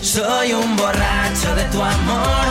Soy 0.00 0.52
un 0.52 0.76
borracho 0.76 1.52
de 1.56 1.64
tu 1.72 1.82
amor, 1.82 2.46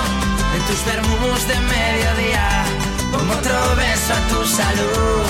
de 0.52 0.60
tus 0.68 0.84
vermus 0.84 1.48
de 1.48 1.60
mediodía, 1.76 2.66
como 3.10 3.32
otro 3.32 3.58
beso 3.78 4.14
a 4.20 4.22
tu 4.34 4.46
salud. 4.46 5.24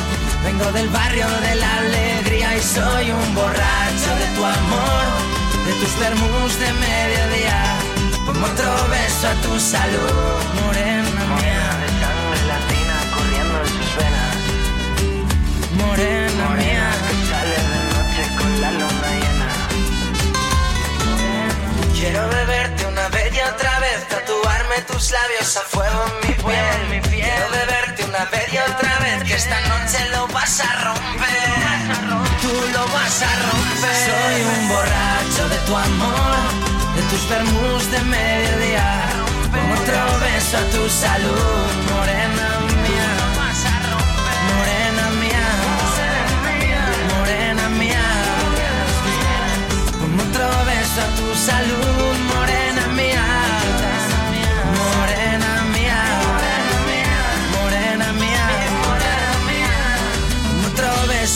Vengo 0.44 0.72
del 0.72 0.90
barrio 0.90 1.28
de 1.28 1.56
la 1.58 1.78
alegría 1.78 2.58
y 2.58 2.62
soy 2.64 3.12
un 3.12 3.36
borracho 3.36 4.12
de 4.22 4.28
tu 4.36 4.44
amor, 4.44 5.06
de 5.64 5.74
tus 5.74 6.00
vermus 6.00 6.60
de 6.60 6.74
mediodía, 6.74 7.62
como 8.26 8.48
otro 8.48 8.74
beso 8.90 9.28
a 9.28 9.36
tu 9.46 9.60
salud. 9.60 10.66
Morena 10.66 11.27
tatuarme 24.78 24.82
tus 24.82 25.12
labios 25.12 25.58
a 25.58 25.62
fuego 25.62 26.06
en 26.06 26.28
mi 26.28 26.34
piel. 26.34 27.02
Quiero 27.10 27.50
beberte 27.52 28.06
una 28.06 28.26
vez 28.26 28.54
y 28.54 28.58
otra 28.58 29.00
vez, 29.00 29.24
que 29.24 29.34
esta 29.36 29.60
noche 29.62 29.98
lo 30.12 30.28
vas 30.28 30.60
a 30.60 30.72
romper. 30.86 31.28
Tú 32.42 32.54
lo 32.74 32.84
vas 32.94 33.22
a 33.22 33.32
romper. 33.50 33.96
Soy 34.08 34.42
un 34.44 34.68
borracho 34.70 35.50
de 35.50 35.58
tu 35.66 35.76
amor, 35.76 36.38
de 36.96 37.02
tus 37.10 37.30
vermus 37.30 37.92
de 37.92 38.00
mediodía. 38.02 38.90
Con 39.52 39.72
otro 39.72 40.20
beso 40.20 40.58
a 40.58 40.66
tu 40.74 40.90
salud, 40.90 41.68
morena 41.94 42.50
mía. 42.84 43.10
Morena 44.48 45.06
mía, 45.22 45.48
morena 47.18 47.66
mía. 47.70 48.06
Con 50.00 50.12
otro 50.26 50.48
beso 50.66 51.00
a 51.02 51.10
tu 51.18 51.28
salud, 51.36 51.87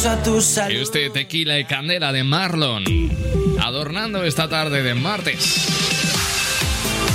a 0.06 0.24
tu. 0.24 0.38
Este 0.70 1.10
tequila 1.10 1.60
y 1.60 1.66
candela 1.66 2.12
de 2.12 2.24
Marlon, 2.24 2.84
adornando 3.60 4.24
esta 4.24 4.48
tarde 4.50 4.82
de 4.82 4.96
martes. 4.96 5.68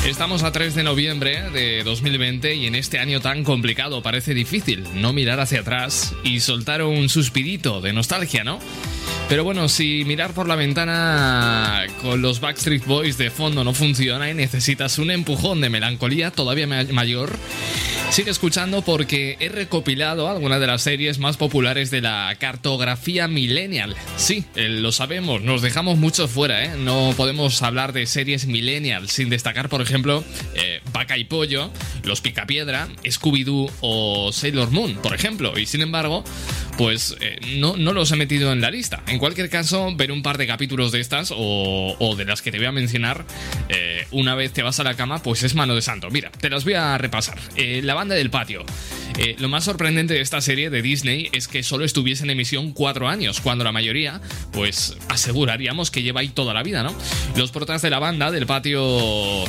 Estamos 0.06 0.44
a 0.44 0.52
3 0.52 0.74
de 0.76 0.82
noviembre 0.84 1.50
de 1.50 1.82
2020 1.82 2.54
y 2.54 2.66
en 2.66 2.76
este 2.76 3.00
año 3.00 3.20
tan 3.20 3.42
complicado 3.42 4.02
parece 4.02 4.34
difícil 4.34 4.84
no 4.94 5.12
mirar 5.12 5.40
hacia 5.40 5.60
atrás 5.60 6.14
y 6.22 6.38
soltar 6.40 6.82
un 6.82 7.08
suspirito 7.08 7.80
de 7.80 7.92
nostalgia, 7.92 8.44
¿no? 8.44 8.60
Pero 9.28 9.42
bueno, 9.42 9.68
si 9.68 10.04
mirar 10.04 10.32
por 10.32 10.46
la 10.46 10.54
ventana 10.54 11.86
con 12.02 12.22
los 12.22 12.38
Backstreet 12.38 12.84
Boys 12.84 13.18
de 13.18 13.30
fondo 13.30 13.64
no 13.64 13.74
funciona 13.74 14.30
y 14.30 14.34
necesitas 14.34 14.98
un 15.00 15.10
empujón 15.10 15.60
de 15.60 15.70
melancolía 15.70 16.30
todavía 16.30 16.68
ma- 16.68 16.84
mayor, 16.84 17.36
sigue 18.10 18.30
escuchando 18.30 18.82
porque 18.82 19.36
he 19.40 19.48
recopilado 19.48 20.28
algunas 20.28 20.60
de 20.60 20.66
las 20.66 20.82
series 20.82 21.18
más 21.18 21.36
populares 21.36 21.90
de 21.90 22.00
la 22.00 22.34
cartografía 22.38 23.28
millennial. 23.28 23.96
Sí, 24.16 24.44
eh, 24.54 24.68
lo 24.68 24.92
sabemos, 24.92 25.42
nos 25.42 25.62
dejamos 25.62 25.98
mucho 25.98 26.28
fuera, 26.28 26.64
¿eh? 26.64 26.76
No 26.78 27.12
podemos 27.16 27.62
hablar 27.62 27.92
de 27.92 28.06
series 28.06 28.46
millennial 28.46 29.08
sin 29.08 29.28
destacar, 29.28 29.68
por 29.68 29.82
ejemplo, 29.82 30.24
eh, 30.54 30.80
Vaca 30.92 31.18
y 31.18 31.24
Pollo, 31.24 31.70
Los 32.04 32.20
Picapiedra, 32.20 32.88
Scooby-Doo 33.04 33.70
o 33.80 34.32
Sailor 34.32 34.70
Moon, 34.70 34.96
por 34.96 35.14
ejemplo. 35.14 35.58
Y 35.58 35.66
sin 35.66 35.82
embargo, 35.82 36.24
pues 36.76 37.16
eh, 37.20 37.38
no, 37.58 37.76
no 37.76 37.92
los 37.92 38.12
he 38.12 38.16
metido 38.16 38.52
en 38.52 38.60
la 38.60 38.70
lista. 38.70 39.02
En 39.06 39.18
cualquier 39.18 39.48
caso, 39.48 39.94
ver 39.96 40.12
un 40.12 40.22
par 40.22 40.38
de 40.38 40.46
capítulos 40.46 40.92
de 40.92 41.00
estas 41.00 41.32
o, 41.34 42.14
de 42.16 42.24
las 42.24 42.42
que 42.42 42.50
te 42.50 42.58
voy 42.58 42.66
a 42.66 42.72
mencionar 42.72 43.24
eh, 43.68 44.06
una 44.10 44.34
vez 44.34 44.52
te 44.52 44.62
vas 44.62 44.78
a 44.80 44.84
la 44.84 44.94
cama, 44.94 45.22
pues 45.22 45.42
es 45.42 45.54
mano 45.54 45.74
de 45.74 45.82
santo. 45.82 46.10
Mira, 46.10 46.30
te 46.30 46.50
las 46.50 46.64
voy 46.64 46.74
a 46.74 46.96
repasar. 46.98 47.38
Eh, 47.56 47.80
la 47.82 47.94
banda 47.94 48.14
del 48.14 48.30
patio. 48.30 48.64
Lo 49.38 49.48
más 49.48 49.64
sorprendente 49.64 50.12
de 50.12 50.20
esta 50.20 50.42
serie 50.42 50.68
de 50.68 50.82
Disney 50.82 51.30
es 51.32 51.48
que 51.48 51.62
solo 51.62 51.86
estuviese 51.86 52.24
en 52.24 52.30
emisión 52.30 52.72
cuatro 52.72 53.08
años, 53.08 53.40
cuando 53.40 53.64
la 53.64 53.72
mayoría, 53.72 54.20
pues 54.52 54.98
aseguraríamos 55.08 55.90
que 55.90 56.02
lleva 56.02 56.20
ahí 56.20 56.28
toda 56.28 56.52
la 56.52 56.62
vida, 56.62 56.82
¿no? 56.82 56.94
Los 57.34 57.50
protas 57.50 57.80
de 57.80 57.88
la 57.88 57.98
banda 57.98 58.30
del 58.30 58.44
patio 58.44 59.44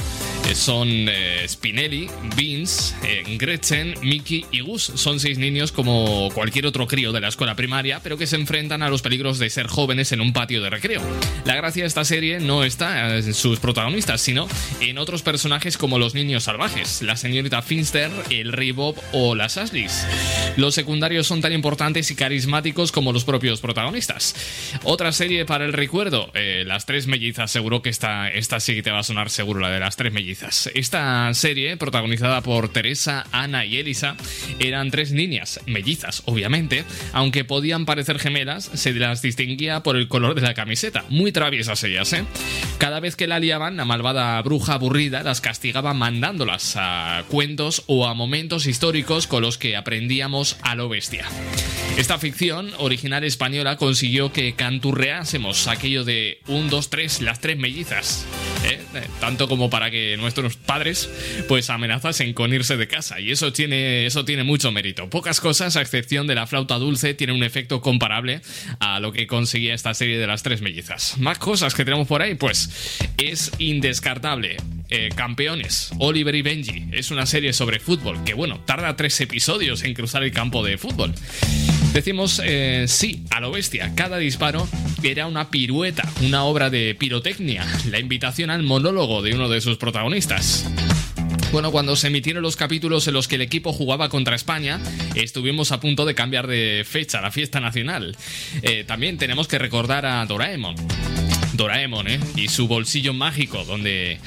son 0.54 1.10
Spinelli, 1.46 2.10
Vince, 2.38 2.96
Gretchen, 3.38 3.96
Mickey 4.02 4.46
y 4.52 4.62
Gus. 4.62 4.84
Son 4.84 5.20
seis 5.20 5.38
niños 5.38 5.74
como 5.74 6.30
cualquier 6.34 6.66
otro 6.66 6.88
crío 6.88 7.12
de 7.12 7.17
la 7.22 7.28
escuela 7.28 7.56
primaria, 7.56 8.00
pero 8.02 8.18
que 8.18 8.28
se 8.28 8.36
enfrentan 8.36 8.84
a 8.84 8.90
los 8.90 9.02
peligros 9.02 9.40
de 9.40 9.50
ser 9.50 9.68
jóvenes 9.68 10.12
en 10.12 10.22
un 10.22 10.34
patio 10.34 10.62
de 10.62 10.70
recreo. 10.70 11.02
La 11.46 11.56
gracia 11.56 11.84
de 11.84 11.88
esta 11.88 12.06
serie 12.06 12.40
no 12.40 12.64
está 12.64 13.18
en 13.18 13.34
sus 13.34 13.60
protagonistas, 13.60 14.22
sino 14.22 14.48
en 14.82 14.98
otros 14.98 15.22
personajes 15.22 15.78
como 15.78 16.00
los 16.00 16.14
niños 16.14 16.44
salvajes, 16.44 17.02
la 17.02 17.16
señorita 17.16 17.62
Finster, 17.62 18.12
el 18.30 18.54
rey 18.54 18.72
Bob 18.72 18.96
o 19.12 19.36
las 19.36 19.58
Ashleys. 19.58 20.06
Los 20.56 20.76
secundarios 20.76 21.28
son 21.28 21.42
tan 21.42 21.54
importantes 21.54 22.10
y 22.12 22.16
carismáticos 22.16 22.92
como 22.92 23.14
los 23.14 23.24
propios 23.24 23.60
protagonistas. 23.60 24.36
Otra 24.84 25.12
serie 25.12 25.46
para 25.46 25.66
el 25.66 25.74
recuerdo, 25.74 26.32
eh, 26.34 26.64
Las 26.66 26.86
Tres 26.86 27.08
Mellizas. 27.08 27.52
Seguro 27.52 27.82
que 27.82 27.90
esta, 27.90 28.30
esta 28.30 28.60
sí 28.60 28.76
que 28.76 28.84
te 28.84 28.92
va 28.92 29.00
a 29.00 29.04
sonar 29.04 29.30
seguro, 29.30 29.60
la 29.60 29.70
de 29.70 29.80
Las 29.80 29.96
Tres 29.96 30.14
Mellizas. 30.14 30.70
Esta 30.74 31.34
serie, 31.34 31.78
protagonizada 31.78 32.42
por 32.42 32.70
Teresa, 32.70 33.26
Ana 33.32 33.66
y 33.66 33.78
Elisa, 33.78 34.16
eran 34.60 34.92
tres 34.92 35.12
niñas, 35.12 35.60
mellizas, 35.66 36.24
obviamente, 36.26 36.86
aunque 37.14 37.46
podían 37.46 37.86
parecer 37.86 38.20
gemelas, 38.20 38.70
se 38.74 38.94
las 38.94 39.22
distinguía 39.22 39.84
por 39.84 39.96
el 39.98 40.08
color 40.08 40.36
de 40.36 40.42
la 40.42 40.54
camiseta. 40.54 41.06
Muy 41.10 41.32
traviesas 41.32 41.84
ellas, 41.84 42.12
¿eh? 42.14 42.26
Cada 42.78 43.00
vez 43.00 43.16
que 43.16 43.28
la 43.28 43.40
liaban, 43.40 43.78
la 43.78 43.86
malvada 43.86 44.42
bruja 44.42 44.74
aburrida 44.74 45.24
las 45.24 45.42
castigaba 45.42 45.94
mandándolas 45.94 46.76
a 46.78 47.24
cuentos 47.30 47.84
o 47.88 48.08
a 48.08 48.14
momentos 48.14 48.66
históricos 48.66 49.28
con 49.28 49.42
los 49.42 49.58
que 49.58 49.76
aprendíamos 49.76 50.58
a 50.62 50.76
lo 50.76 50.90
bestia. 50.90 51.26
Esta 51.98 52.18
ficción 52.20 52.72
original 52.78 53.24
española 53.24 53.78
consiguió 53.78 54.32
que 54.32 54.54
canturreásemos 54.54 55.68
aquello 55.68 56.04
de 56.04 56.40
un, 56.48 56.70
dos, 56.70 56.90
tres, 56.90 57.22
las 57.22 57.40
tres 57.40 57.58
mellizas. 57.58 58.26
¿Eh? 58.64 58.80
Eh, 58.96 59.08
Tanto 59.20 59.48
como 59.48 59.70
para 59.70 59.92
que 59.92 60.18
nuestros 60.18 60.56
padres 60.56 61.10
pues 61.48 61.70
amenazasen 61.70 62.34
con 62.34 62.54
irse 62.54 62.78
de 62.78 62.88
casa. 62.88 63.20
Y 63.20 63.32
eso 63.32 63.54
tiene, 63.54 64.06
eso 64.06 64.26
tiene 64.26 64.44
mucho 64.44 64.72
mérito. 64.72 65.10
Pocas 65.10 65.40
cosas, 65.40 65.76
a 65.76 65.82
excepción 65.82 66.28
de 66.28 66.36
la 66.36 66.48
flauta 66.48 66.76
dulce, 66.76 67.14
tienen 67.14 67.36
un 67.36 67.44
efecto 67.44 67.82
comparable 67.82 68.42
a 68.80 69.00
lo 69.00 69.12
que 69.12 69.28
conseguía 69.28 69.74
esta 69.74 69.94
serie 69.94 70.18
de 70.18 70.28
las 70.28 70.44
tres 70.44 70.62
mellizas. 70.62 71.18
Más 71.18 71.38
cosas 71.38 71.74
que 71.74 71.86
tenemos 71.86 72.08
por 72.08 72.22
ahí, 72.22 72.36
pues 72.36 73.00
es 73.18 73.52
indescartable. 73.60 74.58
Eh, 74.90 75.10
campeones, 75.14 75.92
Oliver 76.00 76.34
y 76.34 76.42
Benji. 76.42 76.86
Es 76.94 77.12
una 77.12 77.26
serie 77.26 77.52
sobre 77.52 77.80
fútbol 77.80 78.24
que, 78.24 78.34
bueno, 78.34 78.62
tarda 78.66 78.96
tres 78.96 79.20
episodios 79.20 79.84
en 79.84 79.94
cruzar 79.94 80.24
el 80.24 80.32
campo 80.32 80.64
de 80.64 80.78
fútbol. 80.78 81.14
Decimos 81.94 82.42
eh, 82.44 82.86
sí 82.88 83.24
a 83.30 83.40
lo 83.40 83.52
bestia. 83.52 83.94
Cada 83.96 84.18
disparo 84.18 84.68
era 85.04 85.28
una 85.28 85.50
pirueta, 85.50 86.08
una 86.22 86.44
obra 86.44 86.70
de 86.70 86.96
pirotecnia, 86.96 87.66
la 87.90 88.00
invitación 88.00 88.50
al 88.50 88.64
monólogo 88.64 89.22
de 89.22 89.34
uno 89.34 89.50
de 89.50 89.62
sus 89.62 89.78
protagonistas. 89.78 90.66
Bueno, 91.52 91.72
cuando 91.72 91.96
se 91.96 92.08
emitieron 92.08 92.44
los 92.44 92.58
capítulos 92.58 93.08
en 93.08 93.14
los 93.14 93.28
que 93.28 93.36
el 93.36 93.42
equipo 93.42 93.72
jugaba 93.72 94.10
contra 94.10 94.36
España, 94.36 94.80
estuvimos 95.16 95.72
a 95.72 95.80
punto 95.80 96.06
de 96.06 96.14
cambiar 96.14 96.46
de 96.46 96.86
fecha 96.86 97.22
la 97.22 97.32
fiesta 97.32 97.60
nacional. 97.60 98.16
Eh, 98.62 98.84
también 98.86 99.18
tenemos 99.18 99.48
que 99.48 99.58
recordar 99.58 100.06
a 100.06 100.26
Doraemon. 100.26 100.76
Doraemon, 101.58 102.08
¿eh? 102.08 102.20
Y 102.36 102.48
su 102.48 102.68
bolsillo 102.68 103.14
mágico, 103.14 103.66
donde 103.66 104.20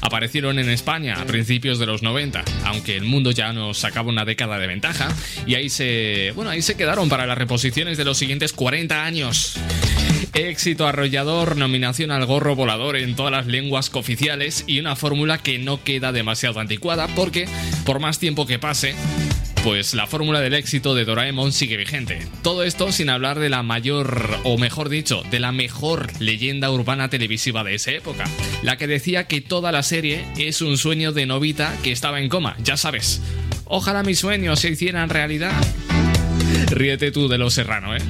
aparecieron 0.00 0.58
en 0.58 0.68
España 0.68 1.16
a 1.20 1.24
principios 1.24 1.78
de 1.78 1.86
los 1.86 2.02
90, 2.02 2.44
aunque 2.64 2.96
el 2.96 3.04
mundo 3.04 3.30
ya 3.30 3.52
nos 3.52 3.78
sacaba 3.78 4.08
una 4.08 4.24
década 4.24 4.58
de 4.58 4.66
ventaja, 4.66 5.08
y 5.46 5.54
ahí 5.54 5.70
se, 5.70 6.32
bueno, 6.34 6.50
ahí 6.50 6.60
se 6.60 6.76
quedaron 6.76 7.08
para 7.08 7.26
las 7.26 7.38
reposiciones 7.38 7.96
de 7.96 8.04
los 8.04 8.18
siguientes 8.18 8.52
40 8.52 9.04
años. 9.04 9.56
Éxito 10.34 10.86
arrollador, 10.86 11.56
nominación 11.56 12.10
al 12.10 12.24
gorro 12.24 12.56
volador 12.56 12.96
en 12.96 13.14
todas 13.14 13.32
las 13.32 13.46
lenguas 13.46 13.90
cooficiales 13.90 14.64
y 14.66 14.80
una 14.80 14.96
fórmula 14.96 15.38
que 15.38 15.58
no 15.58 15.84
queda 15.84 16.10
demasiado 16.10 16.58
anticuada 16.58 17.06
porque, 17.08 17.46
por 17.84 18.00
más 18.00 18.18
tiempo 18.18 18.46
que 18.46 18.58
pase, 18.58 18.94
pues 19.64 19.94
la 19.94 20.06
fórmula 20.06 20.40
del 20.40 20.54
éxito 20.54 20.94
de 20.94 21.04
Doraemon 21.04 21.52
sigue 21.52 21.76
vigente. 21.76 22.26
Todo 22.42 22.64
esto 22.64 22.90
sin 22.90 23.08
hablar 23.08 23.38
de 23.38 23.48
la 23.48 23.62
mayor, 23.62 24.38
o 24.42 24.58
mejor 24.58 24.88
dicho, 24.88 25.22
de 25.30 25.38
la 25.38 25.52
mejor 25.52 26.10
leyenda 26.20 26.70
urbana 26.70 27.08
televisiva 27.08 27.62
de 27.62 27.76
esa 27.76 27.92
época, 27.92 28.24
la 28.62 28.76
que 28.76 28.86
decía 28.86 29.26
que 29.26 29.40
toda 29.40 29.70
la 29.70 29.82
serie 29.82 30.24
es 30.36 30.62
un 30.62 30.78
sueño 30.78 31.12
de 31.12 31.26
Novita 31.26 31.76
que 31.82 31.92
estaba 31.92 32.20
en 32.20 32.28
coma, 32.28 32.56
ya 32.62 32.76
sabes. 32.76 33.22
Ojalá 33.66 34.02
mis 34.02 34.18
sueños 34.18 34.60
se 34.60 34.70
hicieran 34.70 35.08
realidad. 35.08 35.52
Ríete 36.70 37.12
tú 37.12 37.28
de 37.28 37.38
lo 37.38 37.50
serrano, 37.50 37.94
¿eh? 37.94 38.00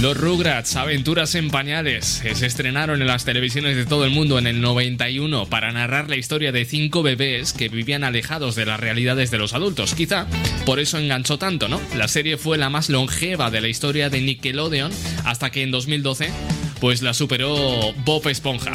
Los 0.00 0.16
Rugrats, 0.16 0.76
Aventuras 0.76 1.34
en 1.34 1.50
Pañales, 1.50 2.22
se 2.32 2.46
estrenaron 2.46 3.00
en 3.00 3.08
las 3.08 3.24
televisiones 3.24 3.74
de 3.74 3.84
todo 3.84 4.04
el 4.04 4.12
mundo 4.12 4.38
en 4.38 4.46
el 4.46 4.60
91 4.60 5.46
para 5.46 5.72
narrar 5.72 6.08
la 6.08 6.14
historia 6.14 6.52
de 6.52 6.64
cinco 6.64 7.02
bebés 7.02 7.52
que 7.52 7.68
vivían 7.68 8.04
alejados 8.04 8.54
de 8.54 8.64
las 8.64 8.78
realidades 8.78 9.32
de 9.32 9.38
los 9.38 9.54
adultos. 9.54 9.94
Quizá 9.94 10.28
por 10.64 10.78
eso 10.78 10.98
enganchó 10.98 11.36
tanto, 11.36 11.66
¿no? 11.66 11.80
La 11.96 12.06
serie 12.06 12.36
fue 12.36 12.58
la 12.58 12.70
más 12.70 12.90
longeva 12.90 13.50
de 13.50 13.60
la 13.60 13.66
historia 13.66 14.08
de 14.08 14.20
Nickelodeon 14.20 14.92
hasta 15.24 15.50
que 15.50 15.64
en 15.64 15.72
2012 15.72 16.30
pues 16.80 17.02
la 17.02 17.12
superó 17.12 17.92
Bob 18.04 18.28
Esponja. 18.28 18.70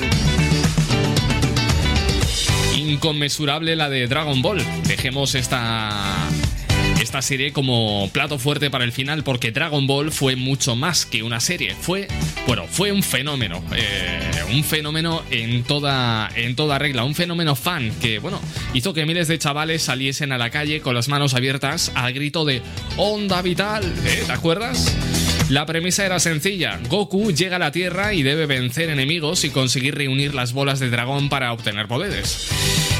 Inconmensurable 2.75 3.77
la 3.77 3.89
de 3.89 4.07
Dragon 4.07 4.41
Ball. 4.41 4.61
Dejemos 4.87 5.35
esta 5.35 6.27
esta 7.13 7.21
serie 7.21 7.53
como 7.53 8.09
plato 8.11 8.39
fuerte 8.39 8.71
para 8.71 8.85
el 8.85 8.91
final 8.91 9.23
porque 9.23 9.51
Dragon 9.51 9.85
Ball 9.85 10.11
fue 10.11 10.35
mucho 10.35 10.75
más 10.75 11.05
que 11.05 11.21
una 11.21 11.39
serie. 11.39 11.75
Fue, 11.79 12.07
bueno, 12.47 12.65
fue 12.67 12.91
un 12.91 13.03
fenómeno. 13.03 13.63
eh, 13.75 14.31
un 14.51 14.63
fenómeno 14.63 15.21
en 15.29 15.63
toda, 15.63 16.31
en 16.35 16.55
toda 16.55 16.79
regla. 16.79 17.03
Un 17.03 17.13
fenómeno 17.13 17.55
fan 17.55 17.91
que, 18.01 18.17
bueno, 18.17 18.41
hizo 18.73 18.95
que 18.95 19.05
miles 19.05 19.27
de 19.27 19.37
chavales 19.37 19.83
saliesen 19.83 20.31
a 20.31 20.39
la 20.39 20.49
calle 20.49 20.81
con 20.81 20.95
las 20.95 21.07
manos 21.07 21.35
abiertas 21.35 21.91
al 21.93 22.13
grito 22.13 22.45
de 22.45 22.63
Onda 22.97 23.43
Vital. 23.43 23.83
¿eh? 24.07 24.23
¿Te 24.25 24.31
acuerdas? 24.31 24.91
La 25.49 25.67
premisa 25.67 26.07
era 26.07 26.19
sencilla. 26.19 26.79
Goku 26.89 27.31
llega 27.31 27.57
a 27.57 27.59
la 27.59 27.71
Tierra 27.71 28.15
y 28.15 28.23
debe 28.23 28.47
vencer 28.47 28.89
enemigos 28.89 29.43
y 29.43 29.51
conseguir 29.51 29.93
reunir 29.93 30.33
las 30.33 30.51
bolas 30.51 30.79
de 30.79 30.89
dragón 30.89 31.29
para 31.29 31.53
obtener 31.53 31.87
poderes. 31.87 32.49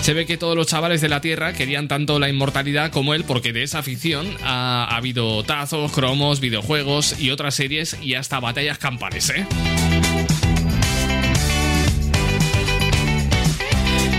Se 0.03 0.13
ve 0.13 0.25
que 0.25 0.37
todos 0.37 0.57
los 0.57 0.67
chavales 0.67 0.99
de 0.99 1.07
la 1.07 1.21
Tierra 1.21 1.53
querían 1.53 1.87
tanto 1.87 2.19
la 2.19 2.27
inmortalidad 2.27 2.91
como 2.91 3.13
él 3.13 3.23
porque 3.23 3.53
de 3.53 3.63
esa 3.63 3.81
ficción 3.83 4.27
ha, 4.43 4.83
ha 4.83 4.97
habido 4.97 5.43
tazos, 5.43 5.93
cromos, 5.93 6.41
videojuegos 6.41 7.17
y 7.21 7.31
otras 7.31 7.55
series 7.55 7.97
y 8.01 8.15
hasta 8.15 8.41
batallas 8.41 8.77
campales, 8.77 9.29
¿eh? 9.29 9.45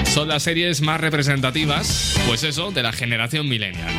Son 0.07 0.26
las 0.26 0.43
series 0.43 0.80
más 0.80 1.03
representativas, 1.03 2.18
pues 2.26 2.45
eso, 2.45 2.70
de 2.70 2.82
la 2.82 2.93
generación 2.93 3.47
millennial. 3.47 3.93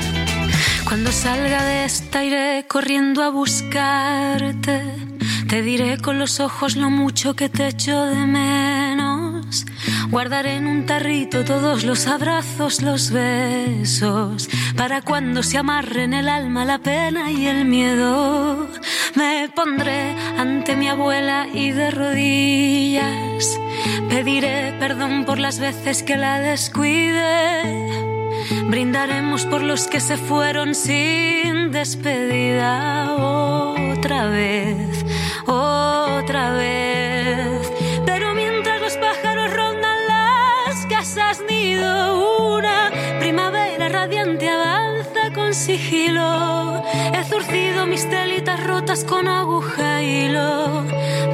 Cuando 0.86 1.12
salga 1.12 1.64
de 1.66 1.86
esta 1.86 2.26
iré 2.26 2.66
corriendo 2.68 3.22
a 3.22 3.30
buscarte. 3.30 4.82
Te 5.48 5.62
diré 5.62 6.00
con 6.00 6.18
los 6.18 6.40
ojos 6.40 6.78
lo 6.78 6.90
mucho 6.90 7.36
que 7.36 7.48
te 7.48 7.68
echo 7.68 8.06
de 8.06 8.26
menos. 8.26 9.15
Guardaré 10.10 10.56
en 10.56 10.68
un 10.68 10.86
tarrito 10.86 11.46
todos 11.46 11.84
los 11.84 12.08
abrazos, 12.08 12.82
los 12.82 13.12
besos, 13.12 14.50
para 14.76 15.02
cuando 15.02 15.44
se 15.44 15.58
amarren 15.58 16.14
el 16.14 16.28
alma, 16.28 16.66
la 16.66 16.80
pena 16.80 17.32
y 17.32 17.46
el 17.48 17.66
miedo. 17.66 18.70
Me 19.16 19.50
pondré 19.56 20.16
ante 20.38 20.76
mi 20.76 20.88
abuela 20.90 21.48
y 21.54 21.72
de 21.72 21.92
rodillas 21.92 23.60
pediré 24.10 24.74
perdón 24.80 25.26
por 25.26 25.40
las 25.40 25.60
veces 25.60 26.04
que 26.04 26.18
la 26.18 26.40
descuide. 26.40 27.64
Brindaremos 28.68 29.46
por 29.46 29.62
los 29.62 29.88
que 29.88 30.00
se 30.00 30.18
fueron 30.18 30.76
sin 30.76 31.72
despedida 31.72 33.14
otra 33.14 34.28
vez, 34.28 35.06
otra 35.48 36.52
vez. 36.52 37.05
Radiante 44.26 44.50
avanza 44.50 45.32
con 45.34 45.54
sigilo. 45.54 46.82
He 47.14 47.24
zurcido 47.26 47.86
mis 47.86 48.10
telitas 48.10 48.64
rotas 48.64 49.04
con 49.04 49.28
aguja 49.28 50.02
y 50.02 50.26
hilo. 50.26 50.84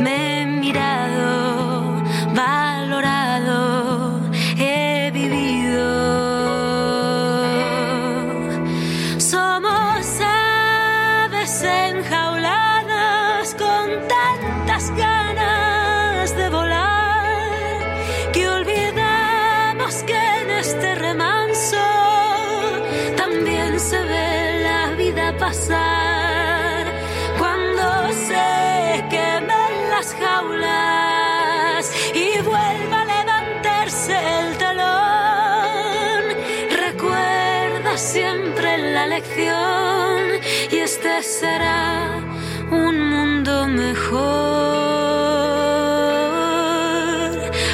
Me 0.02 0.42
he 0.42 0.46
mirado, 0.46 2.04
valorado, 2.36 3.31
pasar. 25.52 26.86
Cuando 27.38 27.86
se 28.28 29.04
quemen 29.10 29.74
las 29.94 30.08
jaulas 30.22 31.84
y 32.24 32.28
vuelva 32.52 32.98
a 33.02 33.06
levantarse 33.16 34.16
el 34.40 34.48
telón, 34.64 36.24
recuerda 36.86 37.92
siempre 37.98 38.78
la 38.96 39.08
lección 39.08 40.22
y 40.72 40.78
este 40.78 41.22
será 41.22 42.22
un 42.72 42.96
mundo 43.14 43.68
mejor. 43.68 44.22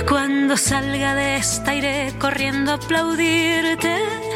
Cuando 0.09 0.57
salga 0.57 1.13
de 1.13 1.37
esta 1.37 1.75
iré 1.75 2.11
corriendo 2.17 2.71
a 2.71 2.75
aplaudirte. 2.75 4.26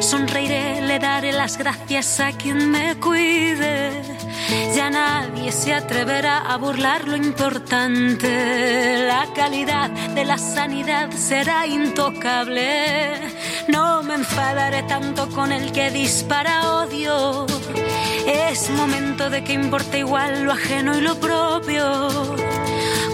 Sonreiré, 0.00 0.82
le 0.82 0.98
daré 0.98 1.32
las 1.32 1.56
gracias 1.56 2.20
a 2.20 2.32
quien 2.32 2.70
me 2.70 2.96
cuide. 2.96 4.02
Ya 4.74 4.90
nadie 4.90 5.50
se 5.52 5.72
atreverá 5.72 6.38
a 6.38 6.56
burlar 6.56 7.08
lo 7.08 7.16
importante. 7.16 9.06
La 9.06 9.26
calidad 9.34 9.90
de 9.90 10.24
la 10.24 10.38
sanidad 10.38 11.10
será 11.12 11.66
intocable. 11.66 13.14
No 13.68 14.02
me 14.02 14.14
enfadaré 14.14 14.82
tanto 14.84 15.28
con 15.30 15.50
el 15.50 15.72
que 15.72 15.90
dispara 15.90 16.80
odio. 16.82 17.46
Es 18.26 18.70
momento 18.70 19.30
de 19.30 19.42
que 19.42 19.54
importe 19.54 20.00
igual 20.00 20.44
lo 20.44 20.52
ajeno 20.52 20.96
y 20.96 21.00
lo 21.00 21.14
propio. 21.18 22.36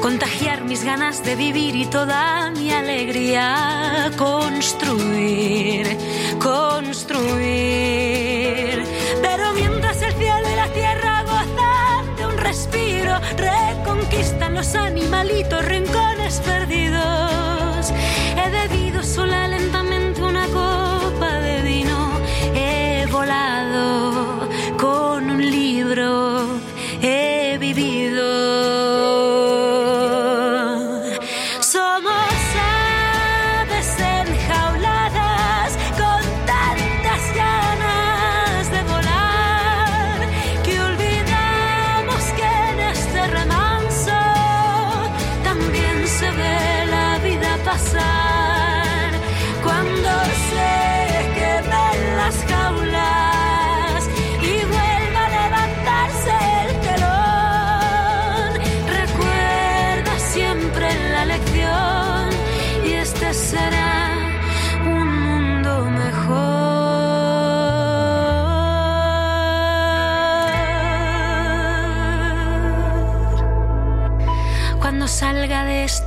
Contagiar 0.03 0.65
mis 0.65 0.83
ganas 0.85 1.23
de 1.25 1.37
vivir 1.37 1.77
y 1.77 1.87
toda 1.87 2.51
mi 2.51 2.73
alegría. 2.73 4.11
Construir, 4.19 5.97
construir. 6.41 7.23
Pero 9.23 9.53
mientras 9.55 10.03
el 10.03 10.13
cielo 10.15 10.51
y 10.53 10.57
la 10.57 10.67
tierra 10.73 11.23
gozan 11.23 12.17
de 12.17 12.27
un 12.27 12.37
respiro, 12.37 13.17
reconquistan 13.37 14.55
los 14.55 14.75
animalitos 14.75 15.65
rincones 15.65 16.41
perdidos. 16.41 17.52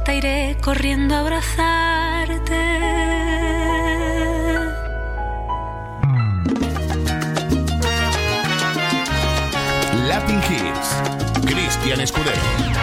Esta 0.06 0.14
iré 0.14 0.56
corriendo 0.62 1.16
a 1.16 1.20
abrazarte. 1.22 2.62
Latin 10.08 10.40
Hits. 10.48 11.46
Cristian 11.48 12.02
Escudero. 12.02 12.75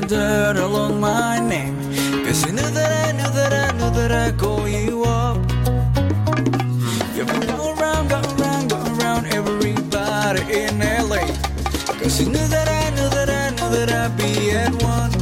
Dirt 0.00 0.56
along 0.56 1.00
my 1.00 1.38
name. 1.40 1.76
Cause 2.24 2.44
you 2.46 2.52
knew 2.52 2.70
that 2.78 3.08
I 3.08 3.12
knew 3.12 3.30
that 3.38 3.52
I 3.52 3.76
knew 3.76 3.90
that 3.90 4.12
I'd 4.12 4.38
call 4.38 4.66
you 4.68 5.04
up. 5.04 5.36
You've 7.14 7.26
been 7.26 7.46
going 7.46 7.78
around, 7.78 8.08
going 8.08 8.40
around, 8.40 8.68
going 8.70 9.00
around 9.00 9.26
everybody 9.26 10.42
in 10.52 10.78
LA. 10.78 11.26
Cause 12.00 12.20
you 12.20 12.26
knew 12.26 12.46
that 12.48 12.68
I 12.68 12.90
knew 12.96 13.08
that 13.10 13.28
I 13.28 13.50
knew 13.50 13.70
that 13.76 13.90
I'd 13.90 14.16
be 14.16 14.50
at 14.52 14.82
one. 14.82 15.21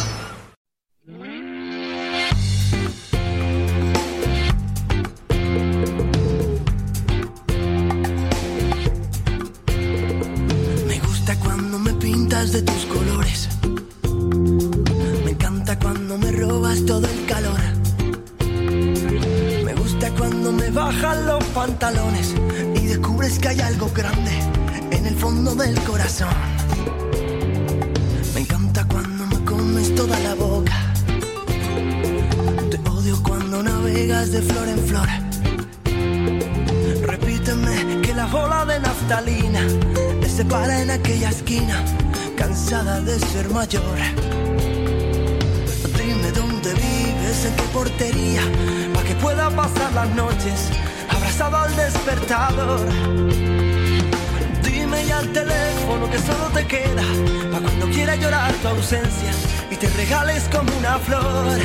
te 59.81 59.89
regales 59.97 60.43
como 60.51 60.71
una 60.77 60.99
flor. 60.99 61.57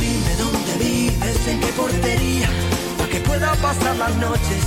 Dime 0.00 0.32
dónde 0.38 0.72
vives, 0.78 1.46
en 1.46 1.60
qué 1.60 1.66
portería, 1.76 2.48
para 2.96 3.10
que 3.10 3.20
pueda 3.20 3.52
pasar 3.56 3.94
las 3.96 4.16
noches 4.16 4.62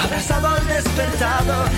abrazado 0.00 0.48
al 0.48 0.66
despertador. 0.68 1.68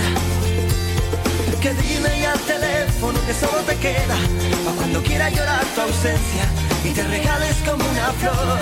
Que 1.62 1.72
dime 1.72 2.20
ya 2.20 2.32
al 2.32 2.40
teléfono 2.40 3.18
que 3.26 3.32
solo 3.32 3.58
te 3.66 3.76
queda, 3.76 4.16
para 4.64 4.76
cuando 4.76 5.02
quiera 5.02 5.30
llorar 5.30 5.64
tu 5.74 5.80
ausencia 5.80 6.44
y 6.84 6.90
te 6.90 7.02
regales 7.04 7.56
como 7.64 7.82
una 7.88 8.12
flor. 8.20 8.58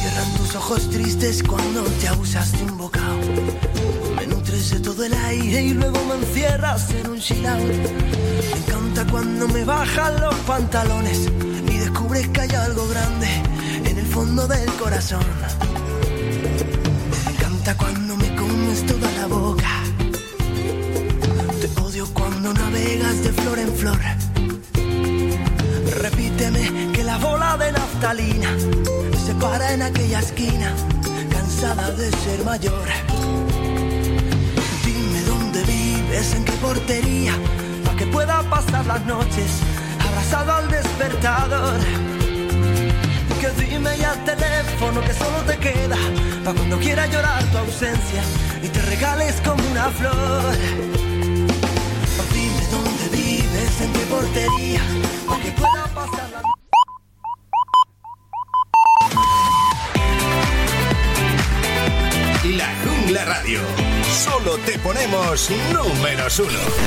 Cierran 0.00 0.34
tus 0.36 0.54
ojos 0.56 0.90
tristes 0.90 1.44
cuando 1.44 1.84
te 1.84 2.08
abusas 2.08 2.52
de 2.52 2.64
un 2.64 2.76
bocado. 2.76 3.69
De 4.60 4.78
todo 4.78 5.02
el 5.04 5.14
aire 5.14 5.62
y 5.62 5.70
luego 5.70 5.98
me 6.04 6.14
encierras 6.16 6.90
en 6.90 7.10
un 7.10 7.18
chill 7.18 7.44
out. 7.46 7.60
Me 7.60 8.58
encanta 8.58 9.06
cuando 9.10 9.48
me 9.48 9.64
bajan 9.64 10.20
los 10.20 10.34
pantalones 10.40 11.28
y 11.66 11.78
descubres 11.78 12.28
que 12.28 12.42
hay 12.42 12.50
algo 12.50 12.86
grande 12.88 13.26
en 13.84 13.98
el 13.98 14.06
fondo 14.06 14.46
del 14.46 14.70
corazón. 14.74 15.24
Me 17.24 17.32
encanta 17.32 17.74
cuando 17.78 18.16
me 18.16 18.36
comes 18.36 18.84
toda 18.84 19.10
la 19.12 19.26
boca. 19.26 19.82
Te 21.60 21.80
odio 21.80 22.06
cuando 22.12 22.52
navegas 22.52 23.24
de 23.24 23.32
flor 23.32 23.58
en 23.58 23.74
flor. 23.74 24.00
Repíteme 26.02 26.92
que 26.92 27.02
la 27.02 27.16
bola 27.16 27.56
de 27.56 27.72
naftalina 27.72 28.56
se 29.26 29.34
para 29.36 29.72
en 29.72 29.82
aquella 29.82 30.20
esquina, 30.20 30.72
cansada 31.30 31.90
de 31.92 32.10
ser 32.10 32.44
mayor. 32.44 32.99
Las 38.92 39.06
noches 39.06 39.50
abrazado 40.08 40.52
al 40.52 40.68
despertador. 40.68 41.78
Que 43.40 43.48
dime 43.62 43.96
ya 43.96 44.10
al 44.10 44.24
teléfono 44.24 45.00
que 45.00 45.14
solo 45.14 45.38
te 45.46 45.56
queda, 45.58 45.96
para 46.44 46.56
cuando 46.56 46.76
quiera 46.78 47.06
llorar 47.06 47.42
tu 47.52 47.58
ausencia 47.58 48.22
y 48.64 48.68
te 48.68 48.82
regales 48.82 49.34
como 49.46 49.62
una 49.70 49.88
flor. 49.90 50.54
Dime 52.34 52.62
dónde 52.74 53.04
vives, 53.16 53.80
en 53.80 53.92
qué 53.92 54.04
portería, 54.14 54.82
para 55.28 55.42
que 55.42 55.50
pueda 55.52 55.84
pasar 55.94 56.28
las 56.34 56.42
La 62.58 62.68
Jungla 62.82 63.24
Radio. 63.24 63.60
Solo 64.24 64.56
te 64.66 64.78
ponemos 64.80 65.48
números 65.72 66.40
uno. 66.40 66.79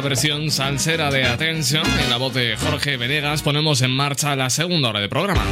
Versión 0.00 0.50
salsera 0.50 1.10
de 1.10 1.24
Attention 1.24 1.84
en 2.02 2.10
la 2.10 2.16
voz 2.16 2.34
de 2.34 2.56
Jorge 2.56 2.96
Venegas 2.96 3.42
ponemos 3.42 3.82
en 3.82 3.90
marcha 3.90 4.36
la 4.36 4.50
segunda 4.50 4.90
hora 4.90 5.00
de 5.00 5.08
programa. 5.08 5.42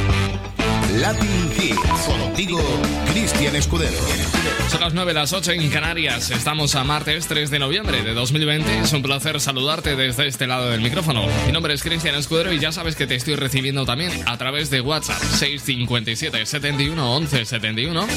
Latin 0.95 1.51
Hits, 1.57 2.05
contigo 2.05 2.59
Cristian 3.11 3.55
Escudero. 3.55 3.97
Son 4.69 4.81
las 4.81 4.93
9, 4.93 5.13
las 5.13 5.33
8 5.33 5.51
en 5.51 5.69
Canarias. 5.69 6.31
Estamos 6.31 6.75
a 6.75 6.83
martes 6.83 7.27
3 7.27 7.49
de 7.49 7.59
noviembre 7.59 8.03
de 8.03 8.13
2020. 8.13 8.79
Es 8.79 8.93
un 8.93 9.01
placer 9.01 9.39
saludarte 9.39 9.95
desde 9.95 10.27
este 10.27 10.47
lado 10.47 10.69
del 10.69 10.81
micrófono. 10.81 11.25
Mi 11.45 11.51
nombre 11.51 11.73
es 11.73 11.83
Cristian 11.83 12.15
Escudero 12.15 12.53
y 12.53 12.59
ya 12.59 12.71
sabes 12.71 12.95
que 12.95 13.07
te 13.07 13.15
estoy 13.15 13.35
recibiendo 13.35 13.85
también 13.85 14.11
a 14.27 14.37
través 14.37 14.69
de 14.69 14.81
WhatsApp 14.81 15.21
657 15.21 16.45
71 16.45 17.15
11 17.15 17.45
71 17.45 18.07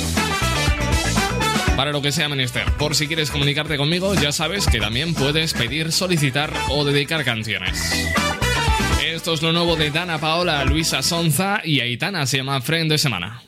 para 1.77 1.93
lo 1.93 2.03
que 2.03 2.12
sea 2.12 2.29
menester. 2.29 2.64
Por 2.79 2.95
si 2.95 3.07
quieres 3.07 3.31
comunicarte 3.31 3.77
conmigo, 3.77 4.14
ya 4.14 4.33
sabes 4.33 4.66
que 4.66 4.81
también 4.81 5.14
puedes 5.14 5.55
pedir, 5.55 5.93
solicitar 5.93 6.53
o 6.71 6.85
dedicar 6.85 7.25
canciones. 7.25 7.79
Esto 9.05 9.35
es 9.35 9.43
lo 9.43 9.53
nuevo 9.53 9.77
de 9.77 9.91
Dana 9.91 10.18
Paola, 10.18 10.64
Luisa 10.64 11.03
Sonza 11.03 11.61
y 11.64 11.81
Aitana, 11.81 12.27
se 12.27 12.39
llama 12.39 12.61
Friend 12.61 12.91
de 12.91 12.99
Semana. 12.99 13.43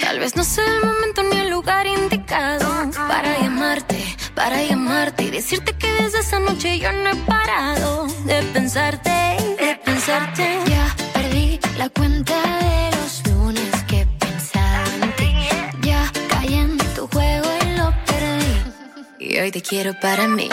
Tal 0.00 0.18
vez 0.18 0.36
no 0.36 0.44
sea 0.44 0.64
el 0.64 0.84
momento 0.84 1.22
ni 1.22 1.38
el 1.38 1.50
lugar 1.50 1.86
indicado 1.86 2.90
para 3.08 3.38
llamarte, 3.40 4.09
para 4.42 4.62
llamarte 4.62 5.24
y 5.24 5.30
decirte 5.30 5.74
que 5.74 5.86
desde 6.02 6.20
esa 6.20 6.38
noche 6.38 6.78
yo 6.78 6.90
no 6.92 7.10
he 7.10 7.16
parado 7.26 8.06
de 8.24 8.42
pensarte, 8.54 9.10
de 9.10 9.78
pensarte. 9.84 10.58
Ya 10.66 10.96
perdí 11.12 11.60
la 11.76 11.90
cuenta 11.90 12.34
de 12.64 12.96
los 12.96 13.22
lunes 13.28 13.70
que 13.86 14.00
he 14.00 14.06
pensado 14.06 15.04
en 15.04 15.12
ti. 15.16 15.34
Ya 15.82 16.10
caí 16.30 16.54
en 16.54 16.78
tu 16.94 17.06
juego 17.08 17.48
y 17.64 17.76
lo 17.76 17.92
perdí. 18.06 18.54
Y 19.18 19.38
hoy 19.40 19.50
te 19.50 19.60
quiero 19.60 19.92
para 20.00 20.26
mí. 20.26 20.48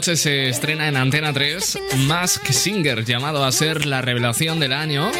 Noche 0.00 0.16
se 0.16 0.48
estrena 0.48 0.88
en 0.88 0.96
Antena 0.96 1.30
3 1.30 1.78
Mask 2.06 2.46
Singer, 2.52 3.04
llamado 3.04 3.44
a 3.44 3.52
ser 3.52 3.84
la 3.84 4.00
revelación 4.00 4.58
del 4.58 4.72
año. 4.72 5.10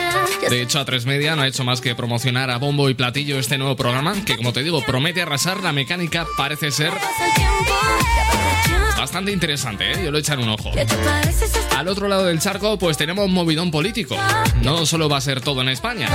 De 0.49 0.63
hecho, 0.63 0.81
A3 0.81 1.05
Media 1.05 1.37
no 1.37 1.43
ha 1.43 1.49
hecho 1.49 1.65
más 1.65 1.83
que 1.83 1.95
promocionar 1.95 2.51
a 2.51 2.57
bombo 2.57 2.89
y 2.89 2.95
platillo 2.95 3.39
este 3.39 3.59
nuevo 3.59 3.77
programa, 3.77 4.15
que 4.25 4.39
como 4.39 4.55
te 4.55 4.63
digo, 4.63 4.83
promete 4.87 5.21
arrasar. 5.21 5.63
La 5.63 5.75
mecánica 5.75 6.27
parece 6.35 6.71
ser 6.71 6.95
bastante 8.97 9.33
interesante, 9.33 9.93
¿eh? 9.93 10.03
Yo 10.03 10.11
lo 10.11 10.17
he 10.17 10.23
echado 10.23 10.41
un 10.43 10.49
ojo. 10.49 10.71
¿Qué 10.71 10.87
te 10.87 10.97
parece 10.97 11.47
si 11.47 11.59
esta 11.59 11.79
Al 11.81 11.89
otro 11.89 12.09
lado 12.09 12.25
del 12.25 12.41
charco, 12.41 12.79
pues 12.79 12.97
tenemos 12.97 13.27
un 13.27 13.35
movidón 13.35 13.71
político. 13.71 14.17
No 14.63 14.87
solo 14.87 15.11
va 15.11 15.19
a 15.19 15.21
ser 15.21 15.43
todo 15.43 15.61
en 15.61 15.69
España. 15.69 16.09